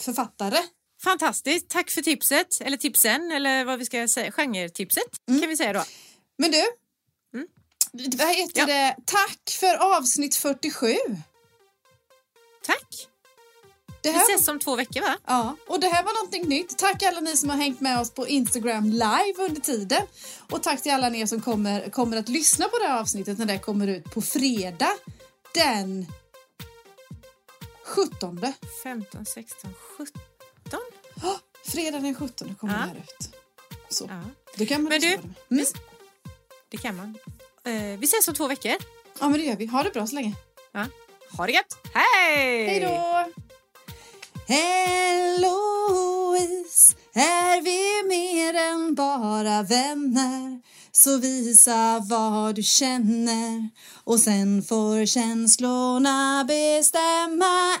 författare. 0.00 0.58
Fantastiskt. 1.02 1.68
Tack 1.68 1.90
för 1.90 2.02
tipset. 2.02 2.60
Eller 2.60 2.76
tipsen, 2.76 3.32
eller 3.32 3.64
vad 3.64 3.78
vi 3.78 3.84
ska 3.84 4.08
säga. 4.08 4.32
Genretipset 4.32 5.04
Mm. 5.28 5.40
kan 5.40 5.48
vi 5.50 5.56
säga 5.56 5.72
då. 5.72 5.82
Men 6.38 6.50
du. 6.50 6.62
Vad 8.16 8.28
heter 8.34 8.60
Ja. 8.60 8.66
det? 8.66 8.96
Tack 9.04 9.50
för 9.60 9.96
avsnitt 9.96 10.34
47. 10.36 10.96
Tack. 12.62 13.08
Det 14.02 14.12
Vi 14.12 14.18
här, 14.18 14.24
ses 14.34 14.48
om 14.48 14.58
två 14.58 14.76
veckor 14.76 15.00
va? 15.00 15.16
ja, 15.26 15.56
och 15.68 15.80
det 15.80 15.88
här 15.88 16.02
var 16.02 16.12
någonting 16.12 16.48
nytt. 16.48 16.78
Tack 16.78 17.02
alla 17.02 17.20
ni 17.20 17.36
som 17.36 17.50
har 17.50 17.56
hängt 17.56 17.80
med 17.80 18.00
oss 18.00 18.10
på 18.10 18.28
Instagram 18.28 18.84
live 18.90 19.34
under 19.38 19.60
tiden. 19.60 20.02
Och 20.50 20.62
tack 20.62 20.82
till 20.82 20.92
alla 20.92 21.08
ni 21.08 21.26
som 21.26 21.40
kommer, 21.40 21.90
kommer 21.90 22.16
att 22.16 22.28
lyssna 22.28 22.68
på 22.68 22.78
det 22.78 22.86
här 22.86 23.00
avsnittet 23.00 23.38
när 23.38 23.46
det 23.46 23.58
kommer 23.58 23.86
ut 23.86 24.04
på 24.04 24.22
fredag 24.22 24.92
den 25.54 26.06
17. 27.84 28.40
15, 28.82 29.26
16, 29.26 29.74
17. 29.98 30.80
Oh, 31.22 31.36
fredag 31.64 32.00
den 32.00 32.14
17 32.14 32.54
kommer 32.54 32.74
Ja. 32.74 32.80
det 32.80 32.86
här 32.86 32.96
ut. 32.96 33.30
Så, 33.88 34.04
Ja, 34.10 34.22
då 34.56 34.66
kan 34.66 34.82
man 34.82 34.88
Men 34.88 35.00
du, 35.00 35.06
det. 35.08 35.54
Mm. 35.54 35.66
det 36.68 36.76
kan 36.76 36.96
man. 36.96 37.18
Eh, 37.66 37.98
vi 37.98 38.04
ses 38.06 38.28
om 38.28 38.34
två 38.34 38.48
veckor. 38.48 38.72
Ja, 39.20 39.28
men 39.28 39.32
det 39.40 39.46
gör 39.46 39.56
vi. 39.56 39.66
Ha 39.66 39.82
det 39.82 39.90
bra 39.90 40.06
så 40.06 40.14
länge. 40.14 40.34
Ja. 40.72 40.86
Ha 41.36 41.46
det 41.46 41.52
gött. 41.52 41.78
Hej! 41.94 42.66
Hej 42.66 42.80
då! 42.80 43.24
Eloise, 44.48 45.74
är 47.14 47.62
vi 47.62 48.08
mer 48.08 48.54
än 48.54 48.94
bara 48.94 49.62
vänner? 49.62 50.60
Så 50.92 51.18
visa 51.18 52.02
vad 52.08 52.54
du 52.54 52.62
känner 52.62 53.70
och 54.04 54.20
sen 54.20 54.62
får 54.62 55.06
känslorna 55.06 56.44
bestämma 56.48 57.76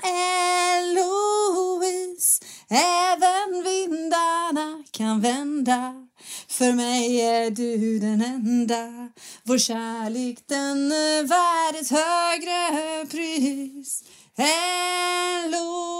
Eloise, 0.76 2.44
även 2.68 3.62
vindarna 3.64 4.84
kan 4.90 5.20
vända 5.20 6.05
för 6.48 6.72
mig 6.72 7.20
är 7.20 7.50
du 7.50 7.98
den 7.98 8.22
enda. 8.22 9.08
Vår 9.42 9.58
kärlek 9.58 10.38
den 10.46 10.92
är 10.92 11.22
värd 11.22 11.76
ett 11.80 11.90
högre 11.90 13.06
pris. 13.06 14.04
Än 14.36 15.50
Louise 15.50 15.96